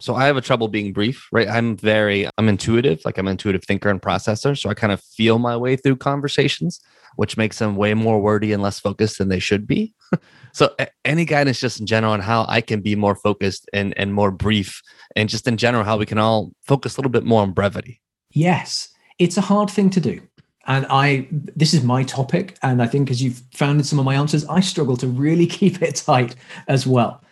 So 0.00 0.14
I 0.14 0.26
have 0.26 0.36
a 0.36 0.40
trouble 0.40 0.68
being 0.68 0.92
brief, 0.92 1.28
right? 1.32 1.48
I'm 1.48 1.76
very, 1.76 2.28
I'm 2.38 2.48
intuitive, 2.48 3.00
like 3.04 3.18
I'm 3.18 3.26
an 3.26 3.32
intuitive 3.32 3.64
thinker 3.64 3.88
and 3.88 4.00
processor. 4.00 4.56
So 4.56 4.70
I 4.70 4.74
kind 4.74 4.92
of 4.92 5.02
feel 5.02 5.38
my 5.38 5.56
way 5.56 5.74
through 5.74 5.96
conversations, 5.96 6.80
which 7.16 7.36
makes 7.36 7.58
them 7.58 7.74
way 7.74 7.94
more 7.94 8.20
wordy 8.20 8.52
and 8.52 8.62
less 8.62 8.78
focused 8.78 9.18
than 9.18 9.28
they 9.28 9.40
should 9.40 9.66
be. 9.66 9.94
so 10.52 10.74
any 11.04 11.24
guidance 11.24 11.58
just 11.58 11.80
in 11.80 11.86
general 11.86 12.12
on 12.12 12.20
how 12.20 12.46
I 12.48 12.60
can 12.60 12.80
be 12.80 12.94
more 12.94 13.16
focused 13.16 13.68
and, 13.72 13.96
and 13.98 14.14
more 14.14 14.30
brief 14.30 14.82
and 15.16 15.28
just 15.28 15.48
in 15.48 15.56
general, 15.56 15.82
how 15.82 15.96
we 15.96 16.06
can 16.06 16.18
all 16.18 16.52
focus 16.62 16.96
a 16.96 17.00
little 17.00 17.10
bit 17.10 17.24
more 17.24 17.42
on 17.42 17.52
brevity. 17.52 18.00
Yes, 18.30 18.88
it's 19.18 19.36
a 19.36 19.42
hard 19.42 19.70
thing 19.70 19.90
to 19.90 20.00
do. 20.00 20.20
And 20.66 20.86
I, 20.90 21.26
this 21.30 21.72
is 21.72 21.82
my 21.82 22.04
topic. 22.04 22.58
And 22.62 22.82
I 22.82 22.86
think 22.86 23.10
as 23.10 23.22
you've 23.22 23.42
found 23.54 23.80
in 23.80 23.84
some 23.84 23.98
of 23.98 24.04
my 24.04 24.14
answers, 24.14 24.44
I 24.46 24.60
struggle 24.60 24.96
to 24.98 25.06
really 25.06 25.46
keep 25.58 25.82
it 25.82 25.96
tight 25.96 26.36
as 26.68 26.86
well. 26.86 27.22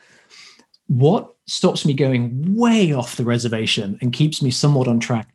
What 0.88 1.34
stops 1.46 1.84
me 1.84 1.92
going 1.94 2.56
way 2.56 2.92
off 2.92 3.16
the 3.16 3.24
reservation 3.24 3.98
and 4.00 4.12
keeps 4.12 4.40
me 4.42 4.50
somewhat 4.50 4.88
on 4.88 5.00
track 5.00 5.28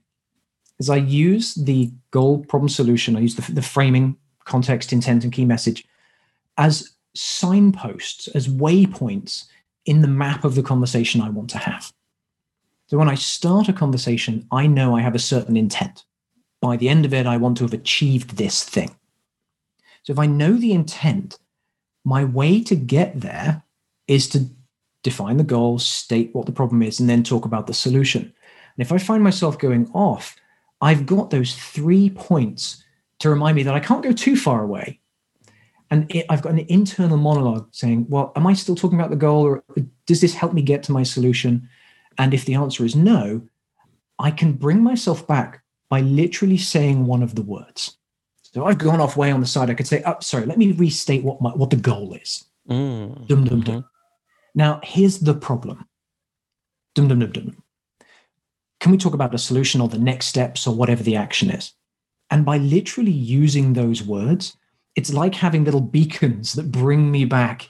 is 0.79 0.89
I 0.89 0.97
use 0.97 1.53
the 1.53 1.91
goal 2.09 2.43
problem 2.45 2.69
solution, 2.69 3.15
I 3.15 3.19
use 3.19 3.35
the, 3.35 3.51
the 3.51 3.61
framing, 3.61 4.17
context, 4.45 4.91
intent, 4.91 5.23
and 5.23 5.31
key 5.31 5.45
message 5.45 5.85
as 6.57 6.91
signposts, 7.15 8.27
as 8.29 8.47
waypoints 8.47 9.45
in 9.85 10.01
the 10.01 10.07
map 10.07 10.43
of 10.43 10.55
the 10.55 10.63
conversation 10.63 11.21
I 11.21 11.29
want 11.29 11.49
to 11.51 11.57
have. 11.57 11.91
So 12.91 12.97
when 12.97 13.07
I 13.07 13.15
start 13.15 13.69
a 13.69 13.73
conversation, 13.73 14.45
I 14.51 14.67
know 14.67 14.97
I 14.97 14.99
have 14.99 15.15
a 15.15 15.19
certain 15.19 15.55
intent. 15.55 16.03
By 16.59 16.75
the 16.75 16.89
end 16.89 17.05
of 17.05 17.13
it, 17.13 17.25
I 17.25 17.37
want 17.37 17.55
to 17.57 17.63
have 17.63 17.71
achieved 17.71 18.31
this 18.31 18.65
thing. 18.65 18.93
So 20.03 20.11
if 20.11 20.19
I 20.19 20.25
know 20.25 20.55
the 20.55 20.73
intent, 20.73 21.39
my 22.03 22.25
way 22.25 22.61
to 22.63 22.75
get 22.75 23.21
there 23.21 23.63
is 24.09 24.27
to 24.31 24.45
define 25.03 25.37
the 25.37 25.45
goal, 25.45 25.79
state 25.79 26.31
what 26.35 26.47
the 26.47 26.51
problem 26.51 26.83
is, 26.83 26.99
and 26.99 27.09
then 27.09 27.23
talk 27.23 27.45
about 27.45 27.65
the 27.65 27.73
solution. 27.73 28.23
And 28.23 28.85
if 28.85 28.91
I 28.91 28.97
find 28.97 29.23
myself 29.23 29.57
going 29.57 29.89
off, 29.93 30.35
I've 30.81 31.05
got 31.05 31.29
those 31.29 31.55
three 31.55 32.09
points 32.09 32.83
to 33.19 33.29
remind 33.29 33.55
me 33.55 33.63
that 33.63 33.73
I 33.73 33.79
can't 33.79 34.03
go 34.03 34.11
too 34.11 34.35
far 34.35 34.63
away. 34.63 34.99
And 35.91 36.13
it, 36.13 36.25
I've 36.27 36.41
got 36.41 36.51
an 36.51 36.65
internal 36.67 37.15
monologue 37.15 37.69
saying, 37.71 38.07
well, 38.09 38.33
am 38.35 38.45
I 38.45 38.53
still 38.53 38.75
talking 38.75 38.99
about 38.99 39.11
the 39.11 39.15
goal 39.15 39.43
or 39.45 39.63
does 40.07 40.19
this 40.19 40.33
help 40.33 40.51
me 40.51 40.61
get 40.61 40.83
to 40.83 40.91
my 40.91 41.03
solution? 41.03 41.69
And 42.21 42.35
if 42.35 42.45
the 42.45 42.53
answer 42.53 42.85
is 42.85 42.95
no, 42.95 43.41
I 44.19 44.29
can 44.29 44.53
bring 44.53 44.83
myself 44.83 45.25
back 45.25 45.63
by 45.89 46.01
literally 46.01 46.55
saying 46.55 47.07
one 47.07 47.23
of 47.23 47.33
the 47.33 47.41
words. 47.41 47.97
So 48.43 48.65
I've 48.65 48.77
gone 48.77 49.01
off 49.01 49.17
way 49.17 49.31
on 49.31 49.39
the 49.39 49.47
side. 49.47 49.71
I 49.71 49.73
could 49.73 49.87
say, 49.87 50.03
"Oh, 50.05 50.17
sorry, 50.21 50.45
let 50.45 50.59
me 50.59 50.71
restate 50.71 51.23
what 51.23 51.41
my, 51.41 51.49
what 51.49 51.71
the 51.71 51.77
goal 51.77 52.13
is." 52.13 52.45
Mm. 52.69 53.27
Dum 53.27 53.43
dum 53.45 53.61
dum. 53.61 53.75
Mm-hmm. 53.77 53.87
Now 54.53 54.79
here's 54.83 55.17
the 55.17 55.33
problem. 55.33 55.87
Dum 56.93 57.07
dum 57.07 57.19
dum 57.19 57.31
dum. 57.31 57.63
Can 58.79 58.91
we 58.91 58.99
talk 58.99 59.15
about 59.15 59.33
a 59.33 59.39
solution 59.39 59.81
or 59.81 59.87
the 59.87 59.97
next 59.97 60.27
steps 60.27 60.67
or 60.67 60.75
whatever 60.75 61.01
the 61.01 61.15
action 61.15 61.49
is? 61.49 61.73
And 62.29 62.45
by 62.45 62.57
literally 62.57 63.11
using 63.11 63.73
those 63.73 64.03
words, 64.03 64.55
it's 64.95 65.11
like 65.11 65.33
having 65.33 65.63
little 65.63 65.81
beacons 65.81 66.53
that 66.53 66.71
bring 66.71 67.09
me 67.09 67.25
back 67.25 67.67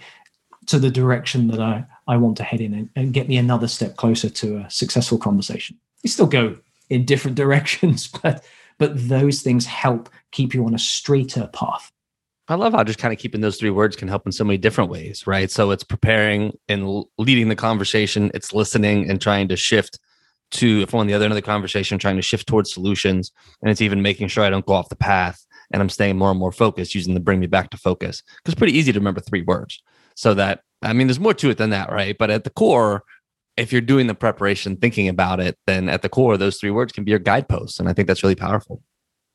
to 0.66 0.78
the 0.78 0.92
direction 0.92 1.48
that 1.48 1.62
I, 1.62 1.86
I 2.08 2.18
want 2.18 2.38
to 2.38 2.44
head 2.44 2.62
in 2.62 2.74
and, 2.74 2.90
and 2.96 3.14
get 3.14 3.28
me 3.28 3.38
another 3.38 3.68
step 3.68 3.96
closer 3.96 4.30
to 4.30 4.58
a 4.58 4.70
successful 4.70 5.18
conversation. 5.18 5.78
You 6.04 6.10
still 6.10 6.28
go 6.28 6.58
in 6.90 7.06
different 7.06 7.38
directions, 7.44 8.08
but 8.08 8.44
but 8.78 9.08
those 9.08 9.42
things 9.42 9.66
help 9.68 10.10
keep 10.32 10.54
you 10.56 10.66
on 10.66 10.74
a 10.74 10.80
straighter 10.80 11.48
path. 11.54 11.92
I 12.48 12.56
love 12.56 12.74
how 12.74 12.84
just 12.84 13.00
kind 13.00 13.14
of 13.14 13.20
keeping 13.20 13.42
those 13.42 13.58
three 13.58 13.70
words 13.70 13.96
can 13.96 14.08
help 14.08 14.26
in 14.26 14.32
so 14.32 14.44
many 14.44 14.58
different 14.58 14.90
ways, 14.90 15.26
right? 15.28 15.52
So 15.52 15.72
it's 15.72 15.84
preparing 15.84 16.58
and 16.68 17.06
leading 17.18 17.48
the 17.48 17.56
conversation, 17.56 18.32
it's 18.34 18.54
listening 18.54 19.10
and 19.10 19.22
trying 19.22 19.48
to 19.50 19.56
shift 19.56 20.00
to 20.52 20.82
if 20.82 20.94
on 20.94 21.08
the 21.08 21.14
other 21.14 21.26
end 21.26 21.32
of 21.32 21.36
the 21.36 21.42
conversation, 21.42 21.98
trying 21.98 22.18
to 22.18 22.22
shift 22.22 22.48
towards 22.48 22.74
solutions. 22.74 23.32
And 23.62 23.72
it's 23.72 23.82
even 23.82 24.02
making 24.02 24.28
sure 24.28 24.44
I 24.44 24.50
don't 24.50 24.66
go 24.66 24.74
off 24.74 24.90
the 24.90 24.96
path 24.96 25.46
and 25.72 25.82
I'm 25.82 25.90
staying 25.90 26.18
more 26.18 26.32
and 26.32 26.40
more 26.40 26.52
focused 26.52 26.96
using 26.96 27.14
the 27.14 27.20
bring 27.20 27.40
me 27.40 27.48
back 27.48 27.70
to 27.70 27.78
focus. 27.78 28.22
Because 28.22 28.54
it's 28.54 28.60
pretty 28.60 28.78
easy 28.78 28.92
to 28.92 29.00
remember 29.00 29.22
three 29.22 29.44
words. 29.44 29.82
So 30.22 30.36
that 30.36 30.62
I 30.84 30.94
mean, 30.94 31.08
there's 31.08 31.20
more 31.20 31.34
to 31.34 31.50
it 31.50 31.58
than 31.58 31.72
that, 31.72 31.92
right? 31.92 32.16
But 32.16 32.30
at 32.30 32.44
the 32.44 32.52
core, 32.52 33.04
if 33.58 33.72
you're 33.72 33.82
doing 33.82 34.06
the 34.06 34.14
preparation, 34.14 34.76
thinking 34.76 35.08
about 35.08 35.40
it, 35.40 35.58
then 35.66 35.90
at 35.90 36.04
the 36.04 36.10
core, 36.10 36.38
those 36.38 36.58
three 36.58 36.70
words 36.70 36.94
can 36.94 37.04
be 37.04 37.10
your 37.10 37.20
guideposts. 37.20 37.80
And 37.80 37.90
I 37.90 37.94
think 37.94 38.08
that's 38.08 38.22
really 38.22 38.36
powerful. 38.36 38.84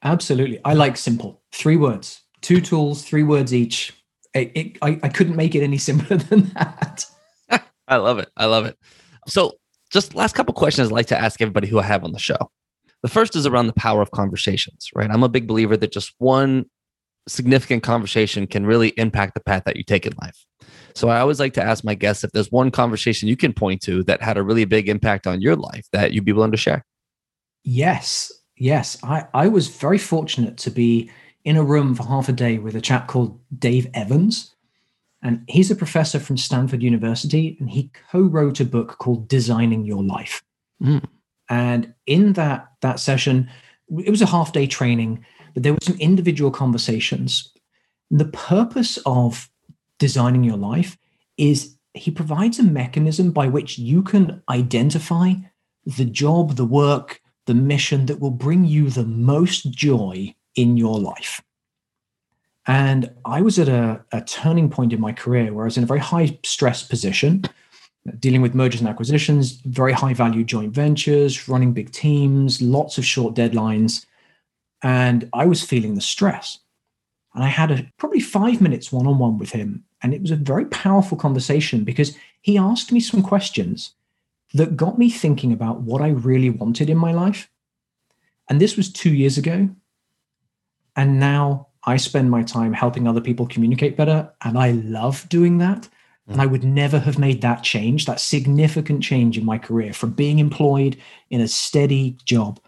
Absolutely. 0.05 0.61
I 0.65 0.75
like 0.75 0.97
simple. 0.97 1.43
Three 1.53 1.77
words, 1.77 2.23
two 2.41 2.61
tools, 2.61 3.03
three 3.03 3.25
words 3.25 3.53
each. 3.53 3.95
It, 4.33 4.53
it, 4.55 4.79
I, 4.81 5.01
I 5.03 5.09
couldn't 5.09 5.35
make 5.35 5.57
it 5.57 5.65
any 5.65 5.79
simpler 5.89 6.19
than 6.19 6.53
that. 6.55 7.05
I 7.89 7.97
love 7.97 8.21
it. 8.21 8.29
I 8.37 8.47
love 8.47 8.67
it. 8.67 8.79
So, 9.27 9.55
just 9.91 10.15
last 10.15 10.37
couple 10.37 10.55
questions 10.55 10.89
I'd 10.89 10.95
like 10.95 11.07
to 11.07 11.21
ask 11.21 11.43
everybody 11.43 11.67
who 11.67 11.81
I 11.81 11.85
have 11.85 12.05
on 12.05 12.13
the 12.13 12.19
show. 12.21 12.51
The 13.03 13.09
first 13.09 13.35
is 13.35 13.45
around 13.45 13.67
the 13.67 13.73
power 13.73 14.03
of 14.03 14.13
conversations, 14.13 14.89
right? 14.95 15.11
I'm 15.11 15.25
a 15.25 15.29
big 15.29 15.49
believer 15.49 15.77
that 15.77 15.91
just 15.91 16.15
one 16.19 16.67
significant 17.29 17.83
conversation 17.83 18.47
can 18.47 18.67
really 18.67 18.89
impact 18.97 19.35
the 19.35 19.41
path 19.41 19.65
that 19.65 19.77
you 19.77 19.83
take 19.83 20.07
in 20.07 20.13
life. 20.21 20.45
So 20.95 21.09
I 21.09 21.21
always 21.21 21.41
like 21.41 21.53
to 21.55 21.63
ask 21.63 21.85
my 21.85 21.95
guests 21.95 22.25
if 22.25 22.33
there's 22.33 22.51
one 22.51 22.71
conversation 22.71 23.29
you 23.29 23.37
can 23.37 23.53
point 23.53 23.83
to 23.83 24.03
that 24.05 24.23
had 24.23 24.39
a 24.39 24.43
really 24.43 24.65
big 24.65 24.89
impact 24.89 25.27
on 25.27 25.41
your 25.41 25.57
life 25.57 25.87
that 25.93 26.13
you'd 26.13 26.25
be 26.25 26.33
willing 26.33 26.53
to 26.53 26.57
share. 26.57 26.85
Yes. 27.65 28.33
Yes. 28.57 28.97
I, 29.03 29.27
I 29.35 29.49
was 29.49 29.69
very 29.69 29.99
fortunate 29.99 30.57
to 30.59 30.71
be 30.71 31.11
in 31.45 31.57
a 31.57 31.63
room 31.63 31.95
for 31.95 32.05
half 32.05 32.29
a 32.29 32.33
day 32.33 32.59
with 32.59 32.75
a 32.75 32.81
chap 32.81 33.09
called 33.09 33.39
Dave 33.59 33.89
Evans. 33.93 34.55
And 35.23 35.45
he's 35.49 35.71
a 35.71 35.77
professor 35.77 36.21
from 36.21 36.37
Stanford 36.37 36.83
University, 36.83 37.57
and 37.59 37.71
he 37.71 37.91
co-wrote 38.11 38.61
a 38.61 38.65
book 38.65 38.99
called 38.99 39.29
Designing 39.29 39.85
Your 39.85 40.03
Life. 40.03 40.43
Mm. 40.83 41.05
And 41.49 41.95
in 42.07 42.35
that 42.35 42.69
that 42.83 43.01
session, 43.01 43.49
it 43.89 44.11
was 44.11 44.23
a 44.23 44.27
half 44.27 44.53
day 44.53 44.67
training, 44.67 45.25
but 45.57 45.63
there 45.63 45.73
were 45.73 45.79
some 45.81 45.97
individual 45.97 46.51
conversations. 46.51 47.51
The 48.11 48.27
purpose 48.27 48.99
of 49.07 49.51
designing 49.99 50.45
your 50.45 50.59
life 50.59 50.99
is 51.39 51.77
he 51.95 52.11
provides 52.11 52.59
a 52.59 52.63
mechanism 52.63 53.31
by 53.31 53.49
which 53.49 53.79
you 53.79 54.03
can 54.03 54.43
identify 54.51 55.33
the 55.87 56.05
job, 56.05 56.57
the 56.57 56.67
work, 56.67 57.23
the 57.47 57.55
mission 57.55 58.05
that 58.05 58.21
will 58.21 58.33
bring 58.33 58.67
you 58.67 58.91
the 58.91 59.07
most 59.07 59.71
joy 59.71 60.35
in 60.57 60.77
your 60.77 60.99
life. 60.99 61.41
And 62.67 63.11
I 63.25 63.41
was 63.41 63.59
at 63.59 63.71
a, 63.71 64.05
a 64.13 64.21
turning 64.21 64.69
point 64.69 64.93
in 64.93 65.01
my 65.01 65.13
career 65.13 65.55
where 65.55 65.65
I 65.65 65.69
was 65.69 65.79
in 65.79 65.85
a 65.85 65.87
very 65.87 66.01
high 66.01 66.39
stress 66.45 66.83
position 66.83 67.45
dealing 68.21 68.43
with 68.43 68.55
mergers 68.55 68.83
and 68.83 68.91
acquisitions, 68.91 69.53
very 69.65 69.95
high 69.95 70.13
value 70.13 70.45
joint 70.45 70.75
ventures, 70.75 71.49
running 71.49 71.73
big 71.73 71.93
teams, 71.93 72.61
lots 72.61 72.99
of 72.99 73.07
short 73.07 73.35
deadlines. 73.35 74.05
And 74.83 75.29
I 75.33 75.47
was 75.47 75.65
feeling 75.65 75.95
the 75.95 76.01
stress. 76.01 76.59
And 77.35 77.45
I 77.45 77.49
had 77.49 77.71
a 77.71 77.91
probably 77.99 78.21
five 78.21 78.61
minutes 78.61 78.91
one 78.91 79.07
on 79.07 79.19
one 79.19 79.39
with 79.39 79.51
him. 79.51 79.85
And 80.03 80.15
it 80.15 80.23
was 80.23 80.31
a 80.31 80.37
very 80.37 80.65
powerful 80.67 81.19
conversation 81.19 81.85
because 81.85 82.17
he 82.41 82.57
asked 82.57 82.93
me 82.93 83.01
some 83.01 83.23
questions 83.23 83.93
that 84.55 84.77
got 84.77 84.99
me 84.99 85.11
thinking 85.11 85.53
about 85.53 85.81
what 85.83 86.01
I 86.01 86.09
really 86.09 86.51
wanted 86.51 86.89
in 86.89 86.97
my 86.97 87.13
life. 87.13 87.51
And 88.49 88.61
this 88.61 88.77
was 88.77 88.93
two 88.93 89.13
years 89.13 89.37
ago. 89.37 89.69
And 90.95 91.21
now 91.21 91.69
I 91.85 91.97
spend 91.99 92.31
my 92.31 92.43
time 92.43 92.73
helping 92.73 93.07
other 93.07 93.21
people 93.21 93.47
communicate 93.47 93.97
better. 93.97 94.33
And 94.43 94.59
I 94.59 94.73
love 94.73 95.29
doing 95.29 95.59
that. 95.59 95.89
And 96.29 96.41
I 96.41 96.47
would 96.47 96.65
never 96.65 96.99
have 96.99 97.19
made 97.19 97.41
that 97.43 97.63
change, 97.63 98.07
that 98.07 98.19
significant 98.19 99.03
change 99.03 99.39
in 99.39 99.45
my 99.45 99.59
career 99.59 99.93
from 99.93 100.11
being 100.11 100.41
employed 100.41 100.97
in 101.31 101.41
a 101.41 101.47
steady 101.47 102.19
job 102.25 102.59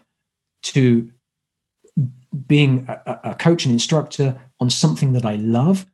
to 0.63 1.11
being 2.47 2.85
a, 2.87 3.19
a, 3.23 3.35
coach 3.35 3.65
and 3.65 3.73
instructor 3.73 4.39
on 4.59 4.69
something 4.69 5.13
that 5.13 5.25
I 5.25 5.35
love. 5.35 5.85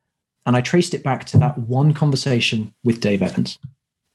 And 0.46 0.56
I 0.56 0.62
traced 0.62 0.94
it 0.94 1.04
back 1.04 1.26
to 1.26 1.38
that 1.40 1.58
one 1.58 1.94
conversation 1.94 2.74
with 2.84 3.00
Dave 3.00 3.22
Evans. 3.22 3.58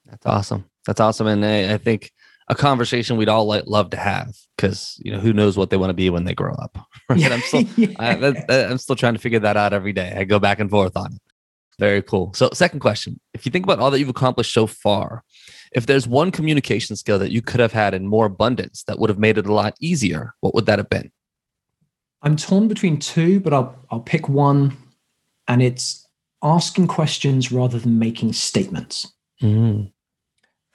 That's 0.06 0.26
awesome. 0.26 0.66
That's 0.86 1.00
awesome. 1.00 1.26
And 1.26 1.44
I, 1.44 1.74
I 1.74 1.78
think 1.78 2.12
a 2.48 2.54
conversation 2.54 3.16
we'd 3.16 3.28
all 3.28 3.46
like, 3.46 3.64
love 3.66 3.90
to 3.90 3.96
have 3.96 4.36
because 4.56 5.00
you 5.02 5.12
know 5.12 5.20
who 5.20 5.32
knows 5.32 5.56
what 5.56 5.70
they 5.70 5.76
want 5.76 5.90
to 5.90 5.94
be 5.94 6.10
when 6.10 6.24
they 6.24 6.34
grow 6.34 6.54
up. 6.54 6.78
Right? 7.08 7.32
I'm 7.32 7.40
still 7.40 7.62
yeah. 7.76 7.88
I, 7.98 8.64
I'm 8.66 8.78
still 8.78 8.94
trying 8.94 9.14
to 9.14 9.20
figure 9.20 9.40
that 9.40 9.56
out 9.56 9.72
every 9.72 9.92
day. 9.92 10.14
I 10.16 10.22
go 10.22 10.38
back 10.38 10.60
and 10.60 10.70
forth 10.70 10.96
on 10.96 11.14
it. 11.14 11.20
Very 11.80 12.02
cool. 12.02 12.32
So, 12.34 12.50
second 12.52 12.78
question 12.78 13.18
if 13.34 13.44
you 13.44 13.50
think 13.50 13.64
about 13.64 13.80
all 13.80 13.90
that 13.90 13.98
you've 13.98 14.08
accomplished 14.08 14.52
so 14.52 14.68
far, 14.68 15.24
if 15.72 15.86
there's 15.86 16.06
one 16.06 16.30
communication 16.30 16.94
skill 16.94 17.18
that 17.18 17.32
you 17.32 17.42
could 17.42 17.58
have 17.58 17.72
had 17.72 17.94
in 17.94 18.06
more 18.06 18.26
abundance 18.26 18.84
that 18.84 18.98
would 18.98 19.10
have 19.10 19.18
made 19.18 19.38
it 19.38 19.46
a 19.46 19.52
lot 19.52 19.74
easier, 19.80 20.34
what 20.40 20.54
would 20.54 20.66
that 20.66 20.78
have 20.78 20.90
been? 20.90 21.10
I'm 22.22 22.36
torn 22.36 22.68
between 22.68 22.98
two, 22.98 23.40
but 23.40 23.52
I'll, 23.52 23.74
I'll 23.90 24.00
pick 24.00 24.28
one, 24.28 24.76
and 25.48 25.62
it's 25.62 26.06
asking 26.42 26.88
questions 26.88 27.50
rather 27.50 27.78
than 27.78 27.98
making 27.98 28.32
statements. 28.34 29.12
Mm. 29.42 29.92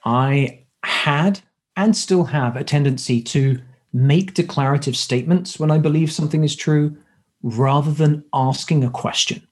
I 0.04 0.64
had 0.82 1.40
and 1.76 1.96
still 1.96 2.24
have 2.24 2.56
a 2.56 2.64
tendency 2.64 3.22
to 3.22 3.60
make 3.92 4.34
declarative 4.34 4.96
statements 4.96 5.58
when 5.58 5.70
I 5.70 5.78
believe 5.78 6.12
something 6.12 6.44
is 6.44 6.56
true 6.56 6.96
rather 7.42 7.92
than 7.92 8.24
asking 8.32 8.84
a 8.84 8.90
question. 8.90 9.46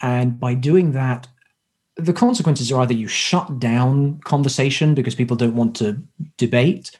And 0.00 0.38
by 0.38 0.54
doing 0.54 0.92
that, 0.92 1.26
the 1.96 2.12
consequences 2.12 2.70
are 2.70 2.82
either 2.82 2.94
you 2.94 3.08
shut 3.08 3.58
down 3.58 4.20
conversation 4.20 4.94
because 4.94 5.14
people 5.14 5.36
don't 5.36 5.56
want 5.56 5.74
to 5.76 6.00
debate. 6.36 6.92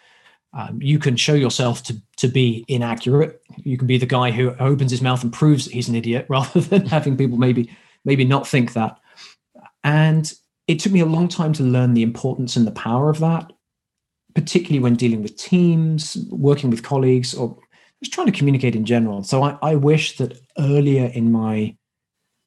Um, 0.52 0.80
you 0.80 0.98
can 0.98 1.16
show 1.16 1.34
yourself 1.34 1.82
to, 1.84 1.96
to 2.16 2.28
be 2.28 2.64
inaccurate. 2.68 3.42
You 3.58 3.76
can 3.76 3.86
be 3.86 3.98
the 3.98 4.06
guy 4.06 4.30
who 4.30 4.54
opens 4.58 4.90
his 4.90 5.02
mouth 5.02 5.22
and 5.22 5.32
proves 5.32 5.64
that 5.64 5.74
he's 5.74 5.88
an 5.88 5.94
idiot 5.94 6.26
rather 6.30 6.60
than 6.60 6.86
having 6.86 7.16
people 7.16 7.38
maybe 7.38 7.70
maybe 8.04 8.24
not 8.24 8.46
think 8.46 8.72
that. 8.72 8.98
And 9.84 10.32
it 10.66 10.78
took 10.78 10.92
me 10.92 11.00
a 11.00 11.06
long 11.06 11.28
time 11.28 11.52
to 11.54 11.62
learn 11.62 11.94
the 11.94 12.02
importance 12.02 12.56
and 12.56 12.66
the 12.66 12.72
power 12.72 13.10
of 13.10 13.18
that, 13.20 13.52
particularly 14.34 14.80
when 14.80 14.94
dealing 14.94 15.22
with 15.22 15.36
teams, 15.36 16.16
working 16.30 16.70
with 16.70 16.82
colleagues, 16.82 17.34
or 17.34 17.58
just 18.02 18.12
trying 18.12 18.26
to 18.26 18.32
communicate 18.32 18.76
in 18.76 18.84
general. 18.84 19.22
So 19.24 19.42
I, 19.42 19.58
I 19.62 19.74
wish 19.74 20.16
that 20.18 20.38
earlier 20.58 21.06
in 21.06 21.32
my 21.32 21.76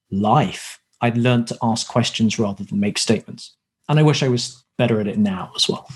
life, 0.09 0.79
I'd 1.01 1.17
learned 1.17 1.47
to 1.47 1.57
ask 1.61 1.87
questions 1.87 2.39
rather 2.39 2.63
than 2.63 2.79
make 2.79 2.97
statements. 2.97 3.55
And 3.89 3.99
I 3.99 4.03
wish 4.03 4.23
I 4.23 4.29
was 4.29 4.63
better 4.77 5.01
at 5.01 5.07
it 5.07 5.17
now 5.17 5.51
as 5.55 5.67
well. 5.67 5.87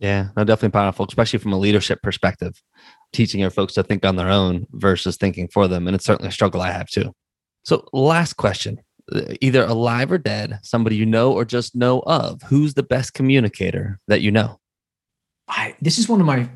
Yeah, 0.00 0.28
no, 0.36 0.44
definitely 0.44 0.72
powerful, 0.72 1.06
especially 1.06 1.38
from 1.38 1.52
a 1.52 1.58
leadership 1.58 2.02
perspective, 2.02 2.60
teaching 3.12 3.40
your 3.40 3.50
folks 3.50 3.74
to 3.74 3.82
think 3.82 4.04
on 4.04 4.16
their 4.16 4.30
own 4.30 4.66
versus 4.72 5.16
thinking 5.16 5.46
for 5.48 5.68
them. 5.68 5.86
And 5.86 5.94
it's 5.94 6.06
certainly 6.06 6.30
a 6.30 6.32
struggle 6.32 6.62
I 6.62 6.72
have 6.72 6.88
too. 6.88 7.12
So, 7.64 7.86
last 7.92 8.38
question 8.38 8.80
uh, 9.12 9.34
either 9.42 9.64
alive 9.64 10.10
or 10.10 10.18
dead, 10.18 10.58
somebody 10.62 10.96
you 10.96 11.04
know 11.04 11.32
or 11.32 11.44
just 11.44 11.76
know 11.76 12.00
of, 12.00 12.40
who's 12.42 12.74
the 12.74 12.82
best 12.82 13.12
communicator 13.12 13.98
that 14.08 14.22
you 14.22 14.30
know? 14.30 14.58
I, 15.48 15.76
this 15.82 15.98
is 15.98 16.08
one 16.08 16.20
of 16.20 16.26
my 16.26 16.48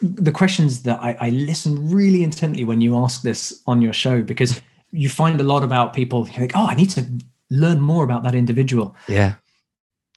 the 0.00 0.30
questions 0.30 0.84
that 0.84 1.00
I, 1.02 1.16
I 1.20 1.30
listen 1.30 1.90
really 1.90 2.22
intently 2.22 2.62
when 2.64 2.80
you 2.80 2.96
ask 2.96 3.22
this 3.22 3.62
on 3.66 3.82
your 3.82 3.92
show 3.92 4.22
because 4.22 4.60
you 4.90 5.08
find 5.08 5.40
a 5.40 5.44
lot 5.44 5.62
about 5.62 5.92
people 5.92 6.28
like, 6.38 6.52
oh, 6.54 6.66
I 6.66 6.74
need 6.74 6.90
to 6.90 7.06
learn 7.50 7.80
more 7.80 8.04
about 8.04 8.22
that 8.24 8.34
individual. 8.34 8.96
Yeah. 9.06 9.34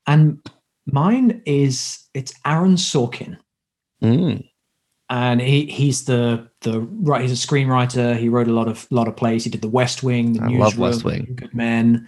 And 0.07 0.39
mine 0.85 1.41
is 1.45 2.07
it's 2.13 2.33
Aaron 2.45 2.75
Sorkin. 2.75 3.37
Mm. 4.03 4.47
And 5.09 5.41
he 5.41 5.65
he's 5.65 6.05
the 6.05 6.49
the 6.61 6.81
right 6.81 7.21
he's 7.21 7.43
a 7.43 7.47
screenwriter. 7.47 8.17
He 8.17 8.29
wrote 8.29 8.47
a 8.47 8.53
lot 8.53 8.67
of 8.67 8.87
lot 8.91 9.07
of 9.07 9.15
plays. 9.15 9.43
He 9.43 9.49
did 9.49 9.61
The 9.61 9.67
West 9.67 10.03
Wing, 10.03 10.33
The 10.33 10.41
I 10.41 10.45
Newsroom, 10.45 10.59
love 10.59 10.77
West 10.77 11.03
Wing. 11.03 11.33
Good 11.35 11.53
Men, 11.53 12.07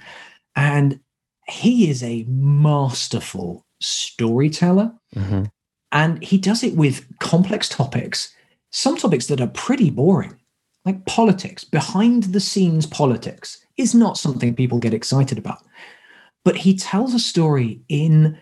and 0.55 0.99
he 1.47 1.89
is 1.89 2.01
a 2.03 2.25
masterful 2.27 3.65
storyteller. 3.81 4.93
Mm-hmm. 5.15 5.43
And 5.91 6.23
he 6.23 6.37
does 6.37 6.63
it 6.63 6.75
with 6.75 7.05
complex 7.19 7.69
topics, 7.69 8.33
some 8.71 8.97
topics 8.97 9.27
that 9.27 9.41
are 9.41 9.47
pretty 9.47 9.89
boring 9.89 10.39
like 10.85 11.05
politics, 11.05 11.63
behind 11.63 12.23
the 12.23 12.39
scenes 12.39 12.85
politics, 12.85 13.65
is 13.77 13.95
not 13.95 14.17
something 14.17 14.55
people 14.55 14.79
get 14.79 14.93
excited 14.93 15.37
about. 15.37 15.59
But 16.43 16.57
he 16.57 16.75
tells 16.75 17.13
a 17.13 17.19
story 17.19 17.81
in 17.87 18.37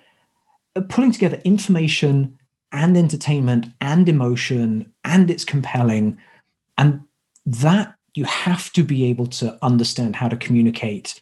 pulling 0.89 1.11
together 1.11 1.41
information 1.43 2.38
and 2.72 2.95
entertainment 2.95 3.67
and 3.82 4.07
emotion, 4.07 4.91
and 5.03 5.30
it's 5.30 5.43
compelling. 5.43 6.17
And 6.78 7.01
that 7.45 7.95
you 8.13 8.26
have 8.26 8.72
to 8.74 8.84
be 8.84 9.05
able 9.05 9.28
to 9.28 9.57
understand 9.61 10.15
how 10.15 10.28
to 10.28 10.38
communicate 10.38 11.22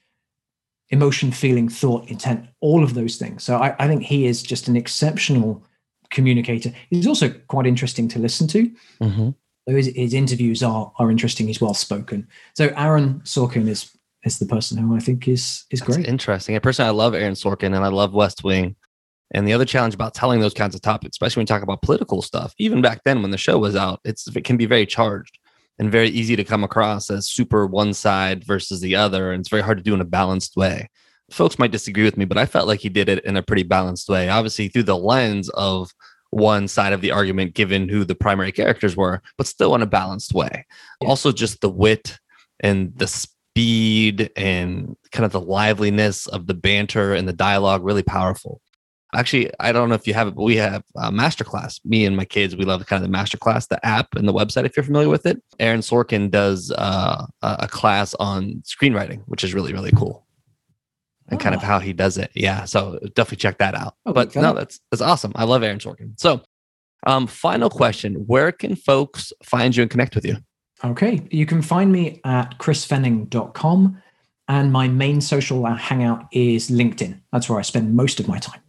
emotion, 0.89 1.31
feeling, 1.31 1.69
thought, 1.69 2.07
intent, 2.09 2.47
all 2.61 2.83
of 2.83 2.93
those 2.93 3.17
things. 3.17 3.43
So 3.43 3.57
I, 3.57 3.75
I 3.79 3.87
think 3.87 4.03
he 4.03 4.25
is 4.25 4.41
just 4.41 4.67
an 4.67 4.75
exceptional 4.75 5.63
communicator. 6.09 6.71
He's 6.89 7.05
also 7.05 7.29
quite 7.47 7.67
interesting 7.67 8.07
to 8.09 8.19
listen 8.19 8.47
to. 8.49 8.71
Mm-hmm 9.01 9.29
his, 9.75 9.87
his 9.95 10.13
interviews 10.13 10.63
are 10.63 10.91
are 10.97 11.11
interesting. 11.11 11.47
He's 11.47 11.61
well 11.61 11.73
spoken. 11.73 12.27
So 12.55 12.73
Aaron 12.75 13.21
Sorkin 13.21 13.67
is 13.67 13.91
is 14.23 14.39
the 14.39 14.45
person 14.45 14.77
who 14.77 14.95
I 14.95 14.99
think 14.99 15.27
is 15.27 15.65
is 15.69 15.79
That's 15.79 15.95
great. 15.95 16.07
interesting. 16.07 16.55
A 16.55 16.61
person 16.61 16.85
I 16.85 16.91
love 16.91 17.13
Aaron 17.13 17.33
Sorkin 17.33 17.75
and 17.75 17.85
I 17.85 17.89
love 17.89 18.13
West 18.13 18.43
Wing. 18.43 18.75
And 19.31 19.47
the 19.47 19.53
other 19.53 19.65
challenge 19.65 19.93
about 19.93 20.13
telling 20.13 20.39
those 20.39 20.53
kinds 20.53 20.75
of 20.75 20.81
topics, 20.81 21.15
especially 21.15 21.41
when 21.41 21.43
you 21.43 21.47
talk 21.47 21.61
about 21.61 21.81
political 21.81 22.21
stuff, 22.21 22.53
even 22.57 22.81
back 22.81 23.03
then 23.03 23.21
when 23.21 23.31
the 23.31 23.37
show 23.37 23.57
was 23.59 23.75
out, 23.75 23.99
it's 24.03 24.27
it 24.27 24.43
can 24.43 24.57
be 24.57 24.65
very 24.65 24.85
charged 24.85 25.37
and 25.77 25.91
very 25.91 26.09
easy 26.09 26.35
to 26.35 26.43
come 26.43 26.63
across 26.63 27.09
as 27.09 27.29
super 27.29 27.65
one 27.65 27.93
side 27.93 28.43
versus 28.43 28.81
the 28.81 28.95
other. 28.95 29.31
And 29.31 29.41
it's 29.41 29.49
very 29.49 29.61
hard 29.61 29.77
to 29.77 29.83
do 29.83 29.93
in 29.93 30.01
a 30.01 30.05
balanced 30.05 30.57
way. 30.57 30.89
Folks 31.31 31.59
might 31.59 31.71
disagree 31.71 32.03
with 32.03 32.17
me, 32.17 32.25
but 32.25 32.39
I 32.39 32.47
felt 32.47 32.67
like 32.67 32.79
he 32.79 32.89
did 32.89 33.07
it 33.07 33.23
in 33.23 33.37
a 33.37 33.43
pretty 33.43 33.63
balanced 33.63 34.09
way. 34.09 34.29
Obviously, 34.29 34.67
through 34.67 34.83
the 34.83 34.97
lens 34.97 35.47
of 35.49 35.91
one 36.31 36.67
side 36.67 36.93
of 36.93 37.01
the 37.01 37.11
argument, 37.11 37.53
given 37.53 37.87
who 37.87 38.03
the 38.03 38.15
primary 38.15 38.51
characters 38.51 38.95
were, 38.95 39.21
but 39.37 39.47
still 39.47 39.75
in 39.75 39.81
a 39.81 39.87
balanced 39.87 40.33
way. 40.33 40.65
Also, 41.01 41.31
just 41.31 41.61
the 41.61 41.69
wit 41.69 42.19
and 42.59 42.95
the 42.97 43.07
speed 43.07 44.31
and 44.35 44.95
kind 45.11 45.25
of 45.25 45.31
the 45.31 45.41
liveliness 45.41 46.27
of 46.27 46.47
the 46.47 46.53
banter 46.53 47.13
and 47.13 47.27
the 47.27 47.33
dialogue 47.33 47.83
really 47.83 48.03
powerful. 48.03 48.61
Actually, 49.15 49.51
I 49.59 49.71
don't 49.71 49.89
know 49.89 49.95
if 49.95 50.05
you 50.07 50.13
have 50.13 50.27
it, 50.27 50.35
but 50.35 50.43
we 50.43 50.55
have 50.57 50.83
a 50.95 51.11
masterclass. 51.11 51.79
Me 51.83 52.05
and 52.05 52.15
my 52.15 52.25
kids, 52.25 52.55
we 52.55 52.63
love 52.65 52.85
kind 52.85 53.03
of 53.03 53.11
the 53.11 53.17
masterclass, 53.17 53.67
the 53.67 53.83
app 53.83 54.13
and 54.15 54.27
the 54.27 54.33
website. 54.33 54.65
If 54.65 54.77
you're 54.77 54.83
familiar 54.83 55.09
with 55.09 55.25
it, 55.25 55.41
Aaron 55.59 55.79
Sorkin 55.81 56.29
does 56.29 56.71
uh, 56.77 57.25
a 57.41 57.67
class 57.67 58.13
on 58.19 58.61
screenwriting, 58.65 59.23
which 59.25 59.43
is 59.43 59.53
really 59.55 59.73
really 59.73 59.91
cool, 59.91 60.27
and 61.29 61.39
kind 61.39 61.55
of 61.55 61.61
Ah. 61.63 61.65
how 61.65 61.79
he 61.79 61.91
does 61.91 62.17
it. 62.19 62.29
Yeah, 62.35 62.65
so 62.65 62.99
definitely 63.15 63.37
check 63.37 63.57
that 63.57 63.73
out. 63.73 63.95
Oh, 64.05 64.13
but 64.13 64.35
no, 64.35 64.53
that's 64.53 64.79
that's 64.91 65.01
awesome. 65.01 65.31
I 65.35 65.43
love 65.45 65.63
Aaron 65.63 65.79
Sorkin. 65.79 66.19
So, 66.19 66.41
um, 67.07 67.25
final 67.25 67.71
question: 67.71 68.13
Where 68.27 68.51
can 68.51 68.75
folks 68.75 69.33
find 69.43 69.75
you 69.75 69.81
and 69.81 69.89
connect 69.89 70.13
with 70.13 70.25
you? 70.25 70.37
Okay. 70.85 71.27
You 71.31 71.45
can 71.47 71.61
find 71.63 71.91
me 71.91 72.21
at 72.23 72.57
chrisfenning.com. 72.59 74.01
And 74.47 74.71
my 74.73 74.87
main 74.87 75.21
social 75.21 75.63
hangout 75.65 76.25
is 76.31 76.71
LinkedIn. 76.71 77.19
That's 77.31 77.47
where 77.49 77.59
I 77.59 77.61
spend 77.61 77.95
most 77.95 78.19
of 78.19 78.27
my 78.27 78.39
time. 78.39 78.59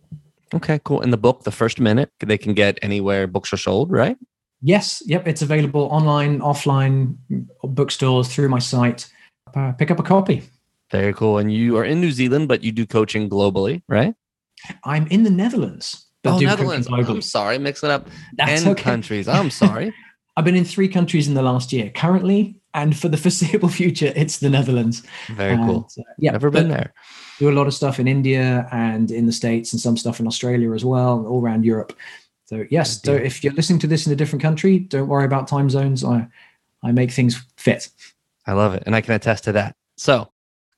Okay, 0.55 0.81
cool. 0.85 1.01
And 1.01 1.13
the 1.13 1.17
book, 1.19 1.45
The 1.45 1.51
First 1.51 1.79
Minute, 1.81 2.11
they 2.21 2.39
can 2.39 2.55
get 2.55 2.79
anywhere 2.83 3.27
books 3.27 3.53
are 3.53 3.57
sold, 3.57 3.91
right? 3.91 4.17
Yes. 4.63 5.03
Yep. 5.07 5.27
It's 5.27 5.43
available 5.43 5.83
online, 5.83 6.41
offline, 6.41 7.17
bookstores, 7.63 8.29
through 8.29 8.49
my 8.49 8.59
site. 8.59 9.09
Uh, 9.55 9.73
pick 9.73 9.91
up 9.91 9.99
a 9.99 10.03
copy. 10.03 10.43
Very 10.91 11.15
cool. 11.15 11.39
And 11.39 11.53
you 11.53 11.77
are 11.77 11.85
in 11.85 12.01
New 12.01 12.11
Zealand, 12.11 12.49
but 12.49 12.63
you 12.63 12.73
do 12.73 12.85
coaching 12.87 13.31
globally, 13.31 13.83
right? 13.89 14.15
I'm 14.85 15.07
in 15.07 15.23
the 15.23 15.31
Netherlands. 15.31 16.07
oh, 16.25 16.39
Netherlands. 16.39 16.89
I'm 16.91 17.23
sorry, 17.23 17.59
mixing 17.59 17.91
up 17.91 18.09
That's 18.37 18.63
10 18.63 18.73
okay. 18.73 18.83
countries. 18.83 19.29
I'm 19.29 19.51
sorry. 19.51 19.95
I've 20.37 20.45
been 20.45 20.57
in 20.57 20.65
three 20.65 20.89
countries 20.89 21.29
in 21.29 21.35
the 21.35 21.43
last 21.43 21.73
year. 21.73 21.91
Currently, 21.91 22.57
and 22.75 22.97
for 22.97 23.09
the 23.09 23.17
foreseeable 23.25 23.69
future, 23.69 24.13
it's 24.17 24.39
the 24.39 24.51
Netherlands. 24.51 25.03
Very 25.29 25.57
cool. 25.57 25.89
And, 25.97 26.07
uh, 26.07 26.13
yeah, 26.19 26.33
Never 26.33 26.51
been 26.51 26.69
there. 26.69 26.93
Do 27.41 27.51
a 27.51 27.57
lot 27.59 27.67
of 27.67 27.75
stuff 27.75 27.99
in 27.99 28.07
India 28.07 28.69
and 28.71 29.11
in 29.11 29.27
the 29.27 29.33
States, 29.33 29.73
and 29.73 29.81
some 29.81 29.97
stuff 29.97 30.21
in 30.21 30.27
Australia 30.27 30.73
as 30.73 30.85
well, 30.85 31.19
and 31.19 31.27
all 31.27 31.43
around 31.43 31.65
Europe. 31.65 31.93
So 32.45 32.65
yes, 32.71 33.03
so 33.03 33.15
if 33.15 33.43
you're 33.43 33.55
listening 33.55 33.81
to 33.81 33.87
this 33.87 34.07
in 34.07 34.13
a 34.13 34.17
different 34.17 34.43
country, 34.43 34.79
don't 34.79 35.09
worry 35.09 35.25
about 35.25 35.49
time 35.49 35.71
zones. 35.71 36.05
I 36.05 36.29
I 36.83 36.93
make 36.93 37.11
things 37.11 37.43
fit. 37.57 37.89
I 38.47 38.53
love 38.53 38.75
it. 38.75 38.83
And 38.87 38.95
I 38.95 39.01
can 39.01 39.15
attest 39.15 39.45
to 39.45 39.53
that. 39.53 39.77
So, 39.97 40.31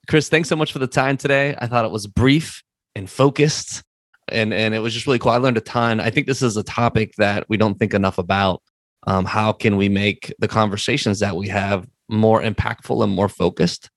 Chris, 0.08 0.28
thanks 0.28 0.48
so 0.48 0.56
much 0.56 0.72
for 0.72 0.78
the 0.78 0.86
time 0.86 1.16
today. 1.16 1.54
I 1.58 1.66
thought 1.66 1.84
it 1.84 1.90
was 1.90 2.06
brief 2.06 2.62
and 2.94 3.08
focused. 3.08 3.82
And, 4.28 4.52
and 4.52 4.74
it 4.74 4.78
was 4.80 4.94
just 4.94 5.06
really 5.06 5.18
cool. 5.18 5.32
I 5.32 5.36
learned 5.38 5.56
a 5.56 5.62
ton. 5.62 6.00
I 6.00 6.10
think 6.10 6.26
this 6.26 6.42
is 6.42 6.56
a 6.56 6.62
topic 6.62 7.14
that 7.16 7.48
we 7.48 7.56
don't 7.56 7.78
think 7.78 7.94
enough 7.94 8.18
about. 8.18 8.62
Um, 9.06 9.24
how 9.24 9.52
can 9.52 9.76
we 9.76 9.88
make 9.88 10.32
the 10.38 10.48
conversations 10.48 11.18
that 11.20 11.36
we 11.36 11.48
have 11.48 11.88
more 12.08 12.42
impactful 12.42 13.02
and 13.02 13.12
more 13.12 13.28
focused? 13.28 13.90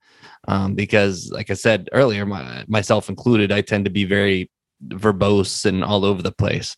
Um, 0.48 0.76
because, 0.76 1.30
like 1.32 1.50
I 1.50 1.56
said 1.56 1.89
earlier, 1.91 2.26
my, 2.26 2.64
myself 2.68 3.10
included, 3.10 3.52
I 3.52 3.62
tend 3.62 3.86
to 3.86 3.91
be 3.91 4.06
very 4.06 4.50
verbose 4.88 5.66
and 5.66 5.84
all 5.84 6.06
over 6.06 6.22
the 6.22 6.32
place. 6.32 6.76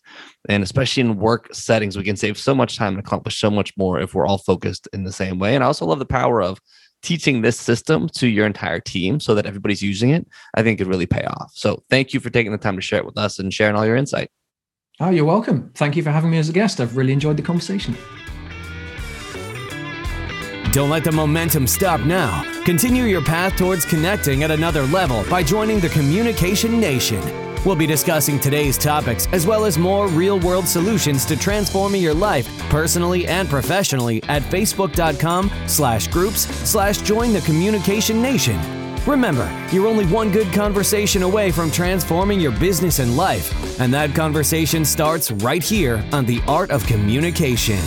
And 0.48 0.62
especially 0.62 1.02
in 1.02 1.18
work 1.18 1.54
settings, 1.54 1.96
we 1.96 2.04
can 2.04 2.16
save 2.16 2.38
so 2.38 2.54
much 2.54 2.76
time 2.76 2.94
and 2.94 3.00
accomplish 3.00 3.38
so 3.38 3.50
much 3.50 3.76
more 3.76 4.00
if 4.00 4.14
we're 4.14 4.26
all 4.26 4.38
focused 4.38 4.88
in 4.92 5.04
the 5.04 5.12
same 5.12 5.38
way. 5.38 5.54
And 5.54 5.64
I 5.64 5.66
also 5.66 5.86
love 5.86 5.98
the 5.98 6.06
power 6.06 6.40
of 6.40 6.58
teaching 7.02 7.42
this 7.42 7.58
system 7.58 8.08
to 8.08 8.26
your 8.26 8.46
entire 8.46 8.80
team 8.80 9.20
so 9.20 9.34
that 9.34 9.46
everybody's 9.46 9.82
using 9.82 10.10
it. 10.10 10.26
I 10.54 10.62
think 10.62 10.78
could 10.78 10.88
really 10.88 11.06
pay 11.06 11.24
off. 11.24 11.52
So 11.54 11.82
thank 11.90 12.12
you 12.12 12.20
for 12.20 12.30
taking 12.30 12.52
the 12.52 12.58
time 12.58 12.76
to 12.76 12.82
share 12.82 12.98
it 12.98 13.06
with 13.06 13.18
us 13.18 13.38
and 13.38 13.52
sharing 13.52 13.76
all 13.76 13.86
your 13.86 13.96
insight. 13.96 14.30
Oh, 15.00 15.10
you're 15.10 15.24
welcome. 15.24 15.70
Thank 15.74 15.94
you 15.94 16.02
for 16.02 16.10
having 16.10 16.30
me 16.30 16.38
as 16.38 16.48
a 16.48 16.52
guest. 16.52 16.80
I've 16.80 16.96
really 16.96 17.12
enjoyed 17.12 17.36
the 17.36 17.42
conversation. 17.42 17.96
Don't 20.72 20.90
let 20.90 21.02
the 21.02 21.12
momentum 21.12 21.66
stop 21.66 22.00
now. 22.00 22.42
Continue 22.64 23.04
your 23.04 23.24
path 23.24 23.56
towards 23.56 23.86
connecting 23.86 24.42
at 24.42 24.50
another 24.50 24.82
level 24.82 25.24
by 25.30 25.42
joining 25.42 25.80
the 25.80 25.88
Communication 25.88 26.78
Nation. 26.78 27.22
We'll 27.64 27.74
be 27.74 27.86
discussing 27.86 28.38
today's 28.38 28.76
topics 28.76 29.26
as 29.32 29.46
well 29.46 29.64
as 29.64 29.78
more 29.78 30.08
real 30.08 30.38
world 30.40 30.68
solutions 30.68 31.24
to 31.26 31.36
transforming 31.36 32.02
your 32.02 32.12
life 32.12 32.46
personally 32.68 33.26
and 33.26 33.48
professionally 33.48 34.22
at 34.24 34.42
facebook.com 34.42 35.50
slash 35.66 36.06
groups 36.08 36.42
slash 36.68 36.98
join 36.98 37.32
the 37.32 37.40
communication 37.40 38.20
nation. 38.20 38.60
Remember, 39.06 39.50
you're 39.72 39.86
only 39.86 40.04
one 40.06 40.30
good 40.30 40.52
conversation 40.52 41.22
away 41.22 41.50
from 41.50 41.70
transforming 41.70 42.40
your 42.40 42.52
business 42.52 42.98
and 42.98 43.16
life, 43.16 43.80
and 43.80 43.92
that 43.94 44.14
conversation 44.14 44.84
starts 44.84 45.30
right 45.30 45.62
here 45.62 46.04
on 46.12 46.26
The 46.26 46.42
Art 46.46 46.70
of 46.70 46.86
Communication. 46.86 47.80